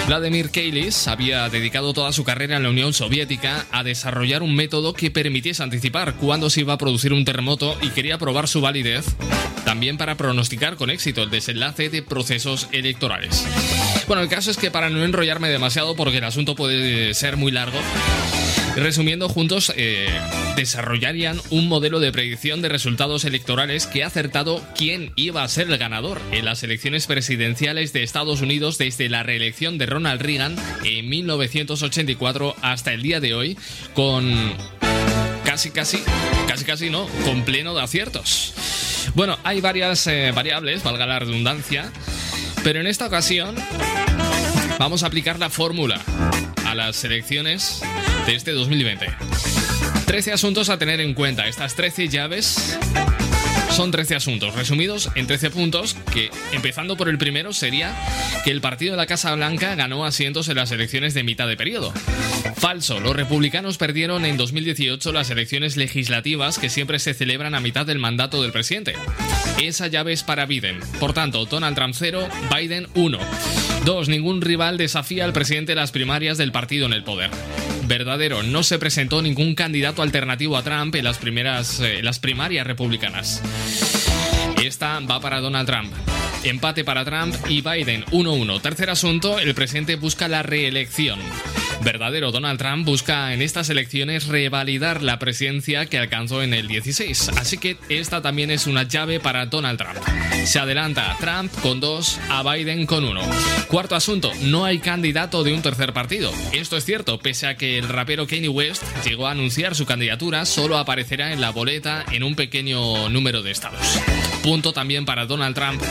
Vladimir 0.07 0.51
Keilis 0.51 1.09
había 1.09 1.49
dedicado 1.51 1.93
toda 1.93 2.13
su 2.13 2.25
carrera 2.25 2.57
en 2.57 2.63
la 2.63 2.71
Unión 2.71 2.95
Soviética 2.95 3.67
a 3.71 3.83
desarrollar 3.83 4.43
un 4.43 4.55
método 4.55 4.95
que 4.95 5.11
permitiese 5.11 5.63
anticipar 5.63 6.15
cuándo 6.15 6.49
se 6.49 6.61
iba 6.61 6.73
a 6.73 6.79
producir 6.79 7.13
un 7.13 7.27
terremoto 7.27 7.77
y 7.83 7.91
quería 7.91 8.17
probar 8.17 8.49
su 8.49 8.63
validez 8.63 9.05
también 9.67 9.99
para 9.99 10.17
pronosticar 10.17 10.77
con 10.77 10.91
éxito 10.91 11.23
el 11.25 11.31
desenlace 11.31 11.91
de 11.91 12.01
procesos 12.01 12.69
electorales. 12.71 13.45
Bueno, 14.07 14.23
el 14.23 14.29
caso 14.29 14.51
es 14.51 14.57
que 14.57 14.71
para 14.71 14.89
no 14.89 15.05
enrollarme 15.05 15.49
demasiado, 15.49 15.97
porque 15.97 16.19
el 16.19 16.25
asunto 16.25 16.55
puede 16.55 17.13
ser 17.15 17.37
muy 17.37 17.51
largo, 17.51 17.77
resumiendo, 18.83 19.29
juntos 19.29 19.73
eh, 19.77 20.09
desarrollarían 20.55 21.41
un 21.51 21.69
modelo 21.69 22.01
de 22.01 22.13
predicción 22.13 22.63
de 22.63 22.69
resultados 22.69 23.25
electorales 23.25 23.87
que 23.87 24.05
ha 24.05 24.09
acertado 24.09 24.63
quién 24.77 25.13
iba 25.17 25.43
a 25.43 25.49
ser 25.49 25.71
el 25.71 25.79
ganador 25.79 26.21
en 26.33 26.45
las 26.45 26.63
elecciones 26.63 27.07
presidenciales 27.07 27.93
de 27.93 28.03
Estados 28.03 28.43
Unidos 28.43 28.79
desde 28.79 29.09
la 29.09 29.23
reelección 29.23 29.79
de 29.79 29.87
Ronald 29.87 30.21
Reagan 30.21 30.57
en 30.85 31.09
1984 31.09 32.55
hasta 32.63 32.93
el 32.93 33.03
día 33.03 33.21
de 33.21 33.35
hoy, 33.35 33.59
con 33.95 34.55
casi, 35.45 35.71
casi, 35.71 36.03
casi, 36.47 36.65
casi 36.65 36.91
no, 36.91 37.07
con 37.25 37.45
pleno 37.45 37.75
de 37.75 37.83
aciertos. 37.83 38.53
Bueno, 39.15 39.39
hay 39.45 39.61
varias 39.61 40.07
eh, 40.07 40.33
variables, 40.35 40.83
valga 40.83 41.07
la 41.07 41.19
redundancia, 41.19 41.91
pero 42.63 42.81
en 42.81 42.87
esta 42.87 43.07
ocasión 43.07 43.57
vamos 44.79 45.03
a 45.03 45.07
aplicar 45.07 45.39
la 45.39 45.51
fórmula 45.51 46.01
a 46.67 46.75
las 46.75 47.03
elecciones 47.05 47.83
de 48.27 48.35
este 48.35 48.53
2020. 48.53 49.07
13 50.07 50.33
asuntos 50.33 50.69
a 50.69 50.79
tener 50.79 51.01
en 51.01 51.15
cuenta. 51.15 51.47
Estas 51.47 51.75
13 51.75 52.09
llaves 52.09 52.79
son 53.71 53.91
13 53.91 54.17
asuntos 54.17 54.55
resumidos 54.55 55.11
en 55.15 55.27
13 55.27 55.51
puntos 55.51 55.97
que, 56.13 56.31
empezando 56.53 56.97
por 56.97 57.09
el 57.09 57.19
primero, 57.19 57.53
sería 57.53 57.95
que 58.45 58.51
el 58.51 58.61
partido 58.61 58.93
de 58.93 58.97
la 58.97 59.07
Casa 59.07 59.35
Blanca 59.35 59.75
ganó 59.75 60.05
asientos 60.05 60.49
en 60.49 60.57
las 60.57 60.71
elecciones 60.71 61.15
de 61.15 61.25
mitad 61.25 61.47
de 61.47 61.57
periodo. 61.57 61.93
Falso, 62.57 63.01
los 63.01 63.15
republicanos 63.15 63.77
perdieron 63.77 64.25
en 64.25 64.37
2018 64.37 65.13
las 65.13 65.31
elecciones 65.31 65.77
legislativas 65.77 66.59
que 66.59 66.71
siempre 66.71 66.99
se 66.99 67.15
celebran 67.15 67.55
a 67.55 67.61
mitad 67.61 67.85
del 67.85 67.99
mandato 67.99 68.41
del 68.41 68.53
presidente. 68.53 68.95
Esa 69.61 69.89
llave 69.89 70.13
es 70.13 70.23
para 70.23 70.47
Biden. 70.47 70.81
Por 70.99 71.13
tanto, 71.13 71.45
Donald 71.45 71.77
Trump 71.77 71.95
0, 71.97 72.29
Biden 72.55 72.89
1. 72.95 73.19
2. 73.87 74.09
Ningún 74.09 74.43
rival 74.43 74.79
desafía 74.79 75.25
al 75.25 75.33
presidente 75.33 75.71
en 75.73 75.79
las 75.79 75.93
primarias 75.93 76.37
del 76.37 76.51
partido 76.51 76.87
en 76.87 76.93
el 76.93 77.05
poder. 77.05 77.31
Verdadero, 77.87 78.43
no 78.43 78.65
se 78.65 78.81
presentó 78.81 79.23
ningún 79.23 79.55
candidato 79.55 80.03
alternativo 80.03 80.57
a 80.57 80.65
Trump 80.65 80.97
en 80.97 81.05
las 81.05 81.19
primeras 81.19 81.79
eh, 81.79 82.03
las 82.03 82.19
primarias 82.19 82.67
republicanas. 82.67 83.41
Esta 84.61 84.99
va 84.99 85.21
para 85.21 85.41
Donald 85.41 85.69
Trump. 85.69 85.93
Empate 86.43 86.83
para 86.83 87.05
Trump 87.05 87.37
y 87.49 87.61
Biden 87.61 88.05
1-1. 88.07 88.61
Tercer 88.61 88.91
asunto, 88.91 89.39
el 89.39 89.55
presidente 89.55 89.95
busca 89.95 90.27
la 90.27 90.43
reelección. 90.43 91.21
Verdadero 91.87 92.33
Donald 92.33 92.59
Trump 92.59 92.85
busca 92.85 93.33
en 93.33 93.43
estas 93.43 93.71
elecciones 93.71 94.27
revalidar 94.27 95.05
la 95.05 95.21
presidencia 95.21 95.87
que 95.87 95.99
alcanzó 95.99 96.43
en 96.43 96.53
el 96.53 96.67
16. 96.67 97.29
Así 97.39 97.59
que 97.59 97.77
esta 97.89 98.21
también 98.21 98.51
es 98.51 98.67
una 98.67 98.83
llave 98.83 99.21
para 99.21 99.47
Donald 99.47 99.79
Trump. 99.79 99.97
Se 100.47 100.59
adelanta 100.59 101.17
Trump 101.21 101.53
con 101.63 101.79
2 101.79 102.19
a 102.29 102.43
Biden 102.43 102.87
con 102.87 103.05
1. 103.05 103.21
Cuarto 103.69 103.95
asunto, 103.95 104.33
no 104.43 104.65
hay 104.65 104.81
candidato 104.81 105.45
de 105.45 105.55
un 105.55 105.63
tercer 105.63 105.93
partido. 105.93 106.33
Esto 106.53 106.77
es 106.77 106.85
cierto, 106.85 107.21
pese 107.21 107.47
a 107.47 107.57
que 107.57 107.79
el 107.79 107.89
rapero 107.89 108.27
Kanye 108.27 108.49
West 108.49 108.83
llegó 109.05 109.29
a 109.29 109.31
anunciar 109.31 109.77
su 109.77 109.87
candidatura, 109.87 110.45
solo 110.45 110.79
aparecerá 110.79 111.33
en 111.33 111.41
la 111.41 111.51
boleta 111.51 112.05
en 112.11 112.25
un 112.25 112.35
pequeño 112.35 113.09
número 113.11 113.43
de 113.43 113.53
estados. 113.53 114.01
Punto 114.47 114.73
también 114.73 115.05
para 115.05 115.27
Donald 115.27 115.57
Trump, 115.57 115.83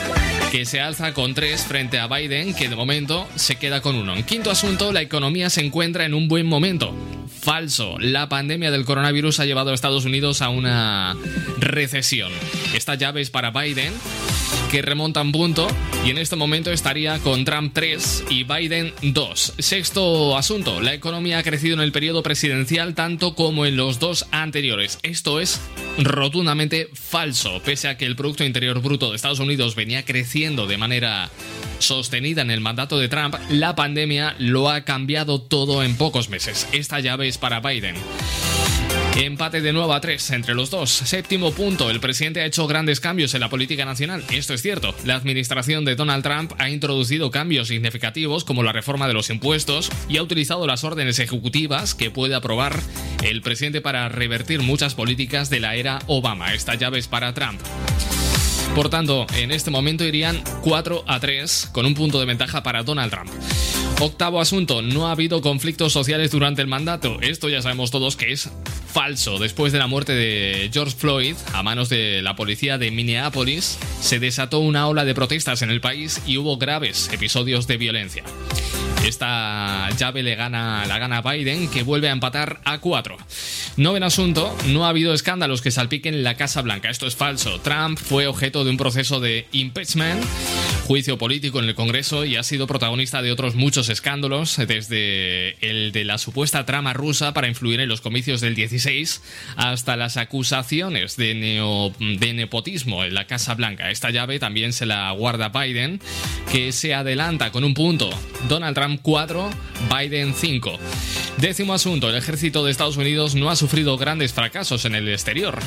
que 0.50 0.64
se 0.64 0.80
alza 0.80 1.14
con 1.14 1.34
3 1.34 1.66
frente 1.66 2.00
a 2.00 2.08
Biden, 2.08 2.54
que 2.54 2.70
de 2.70 2.78
momento 2.78 3.28
se 3.36 3.58
queda 3.58 3.82
con 3.82 3.98
1. 3.98 4.16
En 4.16 4.24
quinto 4.24 4.50
asunto, 4.50 4.94
la 4.94 5.02
economía 5.02 5.50
se 5.50 5.60
encuentra 5.60 6.06
en 6.06 6.14
un 6.14 6.30
buen 6.30 6.46
momento. 6.46 6.96
Falso. 7.42 7.98
La 8.00 8.30
pandemia 8.30 8.72
del 8.72 8.86
coronavirus 8.86 9.42
ha 9.42 9.46
llevado 9.46 9.72
a 9.72 9.74
Estados 9.74 10.06
Unidos 10.06 10.42
a 10.42 10.48
una 10.48 11.18
recesión. 11.58 12.32
Esta 12.74 12.96
llave 12.96 13.20
es 13.20 13.30
para 13.30 13.52
Biden, 13.52 13.92
que 14.76 14.82
remonta 14.82 15.22
un 15.22 15.32
punto 15.32 15.70
y 16.06 16.10
en 16.10 16.18
este 16.18 16.36
momento 16.36 16.70
estaría 16.70 17.20
con 17.20 17.46
Trump 17.46 17.72
3 17.74 18.26
y 18.30 18.44
Biden 18.44 18.94
2. 19.04 19.54
Sexto 19.58 20.38
asunto, 20.38 20.82
la 20.82 20.94
economía 20.94 21.38
ha 21.38 21.44
crecido 21.44 21.76
en 21.76 21.80
el 21.80 21.94
periodo 21.94 22.24
presidencial 22.24 22.94
tanto 22.94 23.36
como 23.36 23.66
en 23.66 23.78
los 23.78 24.00
dos 24.00 24.28
anteriores. 24.32 25.00
Esto 25.02 25.40
es 25.40 25.62
rotundamente 25.98 26.90
falso, 26.92 27.62
pese 27.64 27.88
a 27.88 27.96
que 27.96 28.06
el 28.06 28.18
Producto 28.18 28.44
Interior 28.44 28.82
Bruto 28.82 29.12
de 29.12 29.16
Estados 29.16 29.40
Unidos 29.40 29.76
venía 29.76 30.04
creciendo 30.04 30.68
de 30.68 30.76
manera 30.76 31.30
sostenida 31.80 32.42
en 32.42 32.52
el 32.52 32.60
mandato 32.60 33.00
de 33.00 33.08
Trump, 33.08 33.36
la 33.50 33.78
pandemia 33.78 34.36
lo 34.40 34.70
ha 34.70 34.84
cambiado 34.84 35.40
todo 35.40 35.84
en 35.84 35.96
pocos 35.96 36.28
meses. 36.28 36.68
Esta 36.74 37.00
llave 37.00 37.30
es 37.30 37.38
para 37.38 37.62
Biden. 37.62 37.96
Empate 39.16 39.62
de 39.62 39.72
nuevo 39.72 39.94
a 39.94 40.02
tres 40.02 40.30
entre 40.32 40.54
los 40.56 40.70
dos. 40.70 40.90
Séptimo 40.90 41.54
punto, 41.54 41.90
el 41.90 42.02
presidente 42.02 42.42
ha 42.42 42.46
hecho 42.46 42.68
grandes 42.68 43.00
cambios 43.00 43.34
en 43.34 43.40
la 43.40 43.50
política 43.50 43.86
nacional. 43.86 44.26
Esto 44.30 44.54
es 44.54 44.62
cierto. 44.62 44.94
La 45.06 45.16
administración 45.16 45.86
de 45.86 45.96
Donald 45.96 46.22
Trump 46.22 46.52
ha 46.58 46.70
introducido 46.70 47.32
cambios 47.32 47.70
significativos 47.70 48.44
como 48.44 48.62
la 48.62 48.74
reforma 48.74 49.08
de 49.08 49.14
los 49.14 49.30
impuestos 49.30 49.90
y 50.10 50.18
ha 50.18 50.24
utilizado 50.24 50.68
las 50.68 50.84
órdenes 50.84 51.20
ejecutivas 51.20 51.96
que 51.96 52.12
puede 52.12 52.36
aprobar 52.36 52.78
el 53.24 53.42
presidente 53.42 53.80
para 53.80 54.10
revertir 54.10 54.62
muchas 54.62 54.96
políticas 54.96 55.50
de 55.50 55.62
la 55.62 55.76
era 55.76 56.00
Obama. 56.08 56.54
Esta 56.54 56.76
llave 56.76 57.00
es 57.00 57.08
para 57.08 57.34
Trump. 57.34 57.62
Por 58.76 58.90
tanto, 58.90 59.26
en 59.38 59.54
este 59.54 59.72
momento 59.72 60.04
irían 60.04 60.44
4 60.62 61.06
a 61.08 61.22
3 61.22 61.70
con 61.72 61.86
un 61.86 61.94
punto 61.94 62.20
de 62.20 62.26
ventaja 62.26 62.64
para 62.64 62.84
Donald 62.84 63.12
Trump. 63.12 63.32
Octavo 64.00 64.42
asunto, 64.42 64.82
no 64.82 65.08
ha 65.08 65.12
habido 65.12 65.42
conflictos 65.42 65.94
sociales 65.94 66.32
durante 66.32 66.62
el 66.62 66.68
mandato. 66.68 67.18
Esto 67.22 67.48
ya 67.48 67.62
sabemos 67.62 67.92
todos 67.92 68.18
que 68.18 68.34
es 68.34 68.50
falso. 68.92 69.40
Después 69.40 69.72
de 69.72 69.80
la 69.80 69.88
muerte 69.88 70.14
de 70.14 70.70
George 70.72 70.96
Floyd 70.98 71.36
a 71.54 71.64
manos 71.64 71.88
de 71.88 72.22
la 72.22 72.36
policía 72.36 72.78
de 72.78 72.92
Minneapolis, 72.92 73.78
se 74.02 74.20
desató 74.20 74.60
una 74.60 74.88
ola 74.88 75.06
de 75.06 75.16
protestas 75.16 75.62
en 75.62 75.72
el 75.72 75.80
país 75.80 76.22
y 76.28 76.38
hubo 76.38 76.58
graves 76.58 77.10
episodios 77.14 77.68
de 77.68 77.78
violencia. 77.78 78.24
Esta 79.06 79.90
llave 79.98 80.24
le 80.24 80.36
gana, 80.36 80.86
la 80.88 80.98
gana 80.98 81.22
Biden, 81.22 81.70
que 81.70 81.84
vuelve 81.84 82.10
a 82.10 82.12
empatar 82.12 82.60
a 82.66 82.80
4. 82.80 83.18
Noveno 83.78 84.08
asunto, 84.08 84.56
no 84.68 84.86
ha 84.86 84.90
habido 84.90 85.14
escándalos 85.14 85.62
que 85.62 85.72
salpiquen 85.72 86.24
la 86.24 86.36
Casa 86.36 86.62
Blanca. 86.64 86.90
Esto 86.90 87.06
es 87.06 87.16
falso. 87.16 87.60
Trump 87.62 88.00
fue 88.00 88.28
objeto 88.28 88.64
de 88.64 88.72
un 88.72 88.78
proceso 88.78 89.20
de 89.20 89.48
impeachment, 89.52 90.24
juicio 90.86 91.18
político 91.18 91.58
en 91.60 91.66
el 91.66 91.74
Congreso 91.74 92.26
y 92.26 92.36
ha 92.36 92.44
sido 92.44 92.68
protagonista 92.68 93.24
de 93.24 93.32
otros 93.32 93.56
muchos 93.56 93.90
escándalos, 93.90 94.58
desde 94.68 95.56
el 95.68 95.92
de 95.92 96.04
la 96.06 96.20
supuesta 96.20 96.64
trama 96.66 96.94
rusa 96.94 97.34
para 97.34 97.48
influir 97.48 97.80
en 97.80 97.90
los 97.90 98.02
comicios 98.02 98.40
del 98.40 98.54
16 98.54 99.22
hasta 99.56 99.96
las 99.98 100.18
acusaciones 100.18 101.18
de, 101.18 101.34
neo- 101.34 101.94
de 102.20 102.34
nepotismo 102.34 103.04
en 103.04 103.16
la 103.16 103.26
Casa 103.26 103.56
Blanca. 103.56 103.90
Esta 103.90 104.12
llave 104.12 104.38
también 104.38 104.74
se 104.74 104.86
la 104.86 105.10
guarda 105.12 105.50
Biden, 105.50 106.00
que 106.52 106.72
se 106.72 106.94
adelanta 106.94 107.52
con 107.52 107.64
un 107.64 107.74
punto. 107.74 108.10
Donald 108.48 108.76
Trump 108.76 109.00
4, 109.02 109.50
Biden 109.98 110.36
5. 110.36 110.78
Décimo 111.38 111.74
asunto, 111.74 112.10
el 112.10 112.16
ejército 112.16 112.64
de 112.64 112.72
Estados 112.72 112.98
Unidos 112.98 113.34
no 113.34 113.50
ha 113.50 113.56
sufrido 113.56 113.98
grandes 113.98 114.34
fracasos 114.34 114.86
en 114.86 114.94
el 114.94 115.10
exterior. 115.10 115.60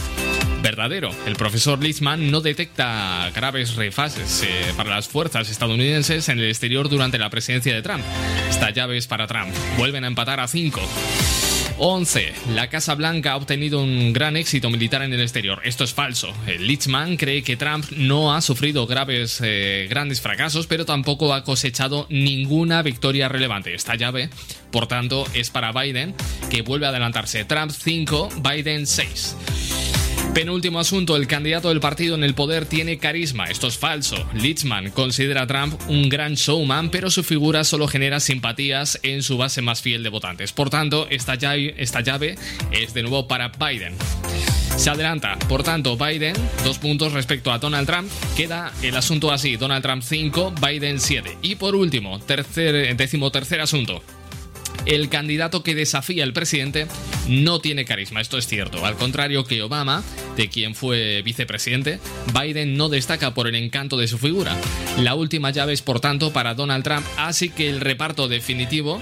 Verdadero, 0.63 1.11
el 1.27 1.37
profesor 1.37 1.81
Litzman 1.83 2.31
no 2.33 2.41
detecta 2.41 3.31
graves 3.35 3.77
refases 3.77 4.43
eh, 4.43 4.73
para 4.77 4.91
las 4.91 5.07
fuerzas 5.09 5.51
estadounidenses 5.51 6.29
en 6.29 6.39
el 6.39 6.49
exterior 6.49 6.89
durante 6.89 7.19
la 7.19 7.31
presidencia 7.31 7.75
de 7.75 7.83
Trump. 7.83 8.05
Esta 8.49 8.71
llave 8.71 8.97
es 8.97 9.07
para 9.07 9.27
Trump. 9.27 9.53
Vuelven 9.77 10.05
a 10.05 10.09
empatar 10.09 10.41
a 10.41 10.49
5. 10.49 10.81
11. 11.81 12.33
La 12.55 12.69
Casa 12.69 12.95
Blanca 12.97 13.33
ha 13.33 13.37
obtenido 13.37 13.81
un 13.81 14.13
gran 14.13 14.37
éxito 14.37 14.69
militar 14.69 15.03
en 15.03 15.13
el 15.13 15.21
exterior. 15.21 15.61
Esto 15.65 15.85
es 15.85 15.95
falso. 15.95 16.35
El 16.47 16.67
Litzman 16.67 17.17
cree 17.17 17.43
que 17.43 17.57
Trump 17.57 17.85
no 17.93 18.35
ha 18.35 18.41
sufrido 18.41 18.87
graves, 18.87 19.41
eh, 19.45 19.87
grandes 19.89 20.21
fracasos, 20.21 20.67
pero 20.67 20.85
tampoco 20.85 21.33
ha 21.33 21.45
cosechado 21.45 22.07
ninguna 22.11 22.83
victoria 22.83 23.29
relevante. 23.29 23.75
Esta 23.75 23.95
llave, 23.95 24.29
por 24.73 24.89
tanto, 24.89 25.25
es 25.35 25.51
para 25.51 25.73
Biden, 25.73 26.15
que 26.51 26.63
vuelve 26.63 26.87
a 26.87 26.89
adelantarse. 26.89 27.45
Trump 27.45 27.71
5, 27.71 28.29
Biden 28.43 28.87
6. 28.87 29.88
Penúltimo 30.39 30.79
asunto, 30.79 31.17
el 31.17 31.27
candidato 31.27 31.69
del 31.69 31.81
partido 31.81 32.15
en 32.15 32.23
el 32.23 32.33
poder 32.33 32.65
tiene 32.65 32.99
carisma. 32.99 33.47
Esto 33.47 33.67
es 33.67 33.77
falso. 33.77 34.25
Litzman 34.35 34.93
considera 34.93 35.43
a 35.43 35.47
Trump 35.49 35.75
un 35.89 36.09
gran 36.09 36.35
showman, 36.35 36.91
pero 36.91 37.11
su 37.11 37.25
figura 37.25 37.65
solo 37.65 37.89
genera 37.89 38.21
simpatías 38.21 39.01
en 39.03 39.25
su 39.25 39.37
base 39.37 39.63
más 39.63 39.83
fiel 39.83 40.05
de 40.05 40.11
votantes. 40.11 40.53
Por 40.53 40.71
tanto, 40.71 41.09
esta 41.11 41.35
llave, 41.35 41.75
es 42.71 42.95
de 42.95 43.03
nuevo 43.03 43.27
para 43.27 43.49
Biden. 43.49 43.97
Se 44.77 44.91
adelanta, 44.91 45.37
por 45.49 45.65
tanto, 45.65 45.97
Biden, 45.97 46.37
dos 46.63 46.79
puntos 46.79 47.15
respecto 47.15 47.51
a 47.51 47.59
Donald 47.59 47.89
Trump. 47.89 48.09
Queda 48.37 48.73
el 48.81 48.97
asunto 48.97 49.33
así: 49.33 49.57
Donald 49.57 49.83
Trump 49.83 50.05
5, 50.05 50.55
Biden 50.65 51.01
7. 51.01 51.39
Y 51.43 51.57
por 51.57 51.75
último, 51.75 52.21
tercer, 52.21 52.97
décimo 52.97 53.33
tercer 53.33 53.61
asunto. 53.61 54.05
El 54.87 55.09
candidato 55.09 55.63
que 55.63 55.75
desafía 55.75 56.25
al 56.25 56.33
presidente 56.33 56.87
no 57.29 57.61
tiene 57.61 57.85
carisma, 57.85 58.21
esto 58.21 58.39
es 58.39 58.47
cierto. 58.47 58.85
Al 58.87 58.97
contrario 58.97 59.45
que 59.45 59.63
Obama, 59.63 60.03
de 60.37 60.49
quien 60.49 60.75
fue 60.75 61.23
vicepresidente, 61.23 62.01
Biden 62.33 62.77
no 62.77 62.89
destaca 62.89 63.35
por 63.35 63.49
el 63.49 63.55
encanto 63.55 63.97
de 63.99 64.09
su 64.09 64.19
figura. 64.19 64.57
La 64.99 65.15
última 65.15 65.51
llave 65.51 65.73
es 65.73 65.83
por 65.83 66.01
tanto 66.01 66.33
para 66.33 66.55
Donald 66.55 66.85
Trump, 66.85 67.07
así 67.17 67.51
que 67.51 67.69
el 67.69 67.81
reparto 67.81 68.29
definitivo 68.29 69.01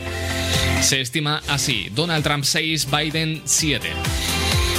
se 0.81 1.01
estima 1.01 1.43
así. 1.49 1.89
Donald 1.95 2.25
Trump 2.25 2.45
6, 2.45 2.89
Biden 2.91 3.43
7. 3.45 3.89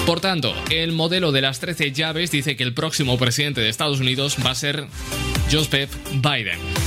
Por 0.05 0.21
tanto, 0.21 0.55
el 0.69 0.93
modelo 0.93 1.33
de 1.33 1.41
las 1.41 1.59
13 1.59 1.91
llaves 1.91 2.31
dice 2.31 2.55
que 2.55 2.63
el 2.63 2.73
próximo 2.73 3.17
presidente 3.17 3.59
de 3.59 3.67
Estados 3.67 3.99
Unidos 3.99 4.37
va 4.45 4.51
a 4.51 4.55
ser 4.55 4.85
Joseph 5.51 5.91
Biden. 6.13 6.86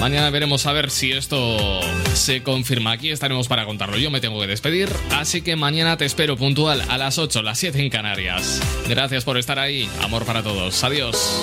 Mañana 0.00 0.30
veremos 0.30 0.64
a 0.66 0.72
ver 0.72 0.90
si 0.90 1.12
esto 1.12 1.80
se 2.14 2.42
confirma. 2.42 2.92
Aquí 2.92 3.10
estaremos 3.10 3.48
para 3.48 3.66
contarlo. 3.66 3.98
Yo 3.98 4.10
me 4.10 4.20
tengo 4.20 4.40
que 4.40 4.46
despedir, 4.46 4.88
así 5.10 5.42
que 5.42 5.56
mañana 5.56 5.96
te 5.96 6.04
espero 6.04 6.36
puntual 6.36 6.82
a 6.88 6.98
las 6.98 7.18
8, 7.18 7.42
las 7.42 7.58
7 7.58 7.80
en 7.82 7.90
Canarias. 7.90 8.62
Gracias 8.88 9.24
por 9.24 9.38
estar 9.38 9.58
ahí. 9.58 9.88
Amor 10.02 10.24
para 10.24 10.42
todos. 10.42 10.82
Adiós. 10.84 11.42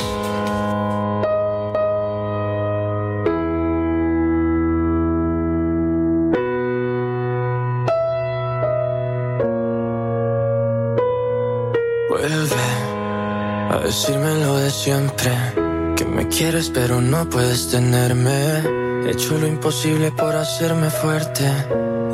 Vuelve 12.09 12.55
a 13.69 13.81
decirme 13.83 14.35
lo 14.45 14.57
de 14.59 14.71
siempre. 14.71 15.64
Que 15.95 16.03
me 16.05 16.27
quieres 16.27 16.69
pero 16.69 16.99
no 16.99 17.29
puedes 17.29 17.69
tenerme. 17.69 18.63
He 19.05 19.11
hecho 19.11 19.37
lo 19.37 19.47
imposible 19.47 20.11
por 20.11 20.35
hacerme 20.35 20.89
fuerte. 20.89 21.45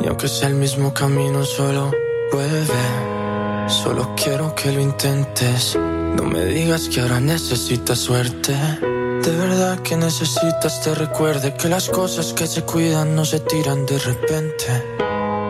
Y 0.02 0.06
aunque 0.06 0.28
sea 0.28 0.48
el 0.48 0.54
mismo 0.54 0.94
camino, 0.94 1.44
solo 1.44 1.90
vuelve. 2.32 3.68
Solo 3.68 4.14
quiero 4.14 4.54
que 4.54 4.70
lo 4.70 4.80
intentes. 4.80 5.76
No 5.76 6.22
me 6.24 6.44
digas 6.44 6.88
que 6.88 7.00
ahora 7.00 7.18
necesitas 7.18 7.98
suerte. 7.98 8.52
De 8.52 9.36
verdad 9.36 9.80
que 9.80 9.96
necesitas 9.96 10.80
te 10.82 10.94
recuerde 10.94 11.54
que 11.54 11.68
las 11.68 11.88
cosas 11.88 12.32
que 12.32 12.46
se 12.46 12.62
cuidan 12.62 13.16
no 13.16 13.24
se 13.24 13.40
tiran 13.40 13.84
de 13.86 13.98
repente. 13.98 14.66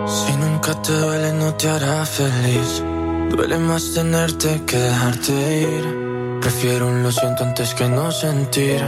Si 0.06 0.32
nunca 0.36 0.80
te 0.80 0.92
duele 0.92 1.32
no 1.32 1.54
te 1.54 1.68
hará 1.68 2.06
feliz. 2.06 2.82
Duele 3.30 3.58
más 3.58 3.92
tenerte 3.94 4.62
que 4.66 4.76
dejarte 4.76 5.60
ir. 5.62 6.01
Prefiero 6.42 6.88
un 6.88 7.04
lo 7.04 7.12
siento 7.12 7.44
antes 7.44 7.72
que 7.72 7.88
no 7.88 8.10
sentir. 8.10 8.82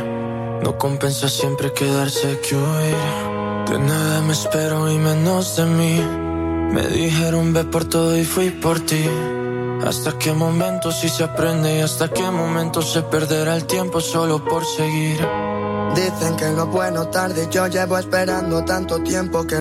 No 0.65 0.77
compensa 0.77 1.29
siempre 1.29 1.73
quedarse 1.73 2.41
que 2.41 2.57
huir. 2.57 3.71
De 3.71 3.79
nada 3.79 4.23
me 4.23 4.33
espero 4.33 4.91
y 4.91 4.99
menos 4.99 5.55
de 5.55 5.65
mí. 5.65 6.01
Me 6.75 6.83
dijeron 6.89 7.53
ve 7.53 7.63
por 7.63 7.85
todo 7.85 8.17
y 8.17 8.25
fui 8.25 8.51
por 8.51 8.81
ti. 8.81 9.09
Hasta 9.87 10.19
qué 10.19 10.33
momento 10.33 10.91
si 10.91 11.09
se 11.09 11.23
aprende 11.23 11.79
y 11.79 11.81
hasta 11.81 12.09
qué 12.09 12.29
momento 12.29 12.83
se 12.83 13.03
perderá 13.03 13.55
el 13.55 13.67
tiempo 13.67 14.01
solo 14.01 14.45
por 14.45 14.65
seguir. 14.65 15.25
Dicen 15.95 16.35
que 16.35 16.51
lo 16.51 16.67
bueno 16.67 17.07
tarde, 17.07 17.47
yo 17.53 17.69
llevo 17.69 17.97
esperando 17.99 18.65
tanto 18.65 19.01
tiempo 19.05 19.47
que 19.47 19.53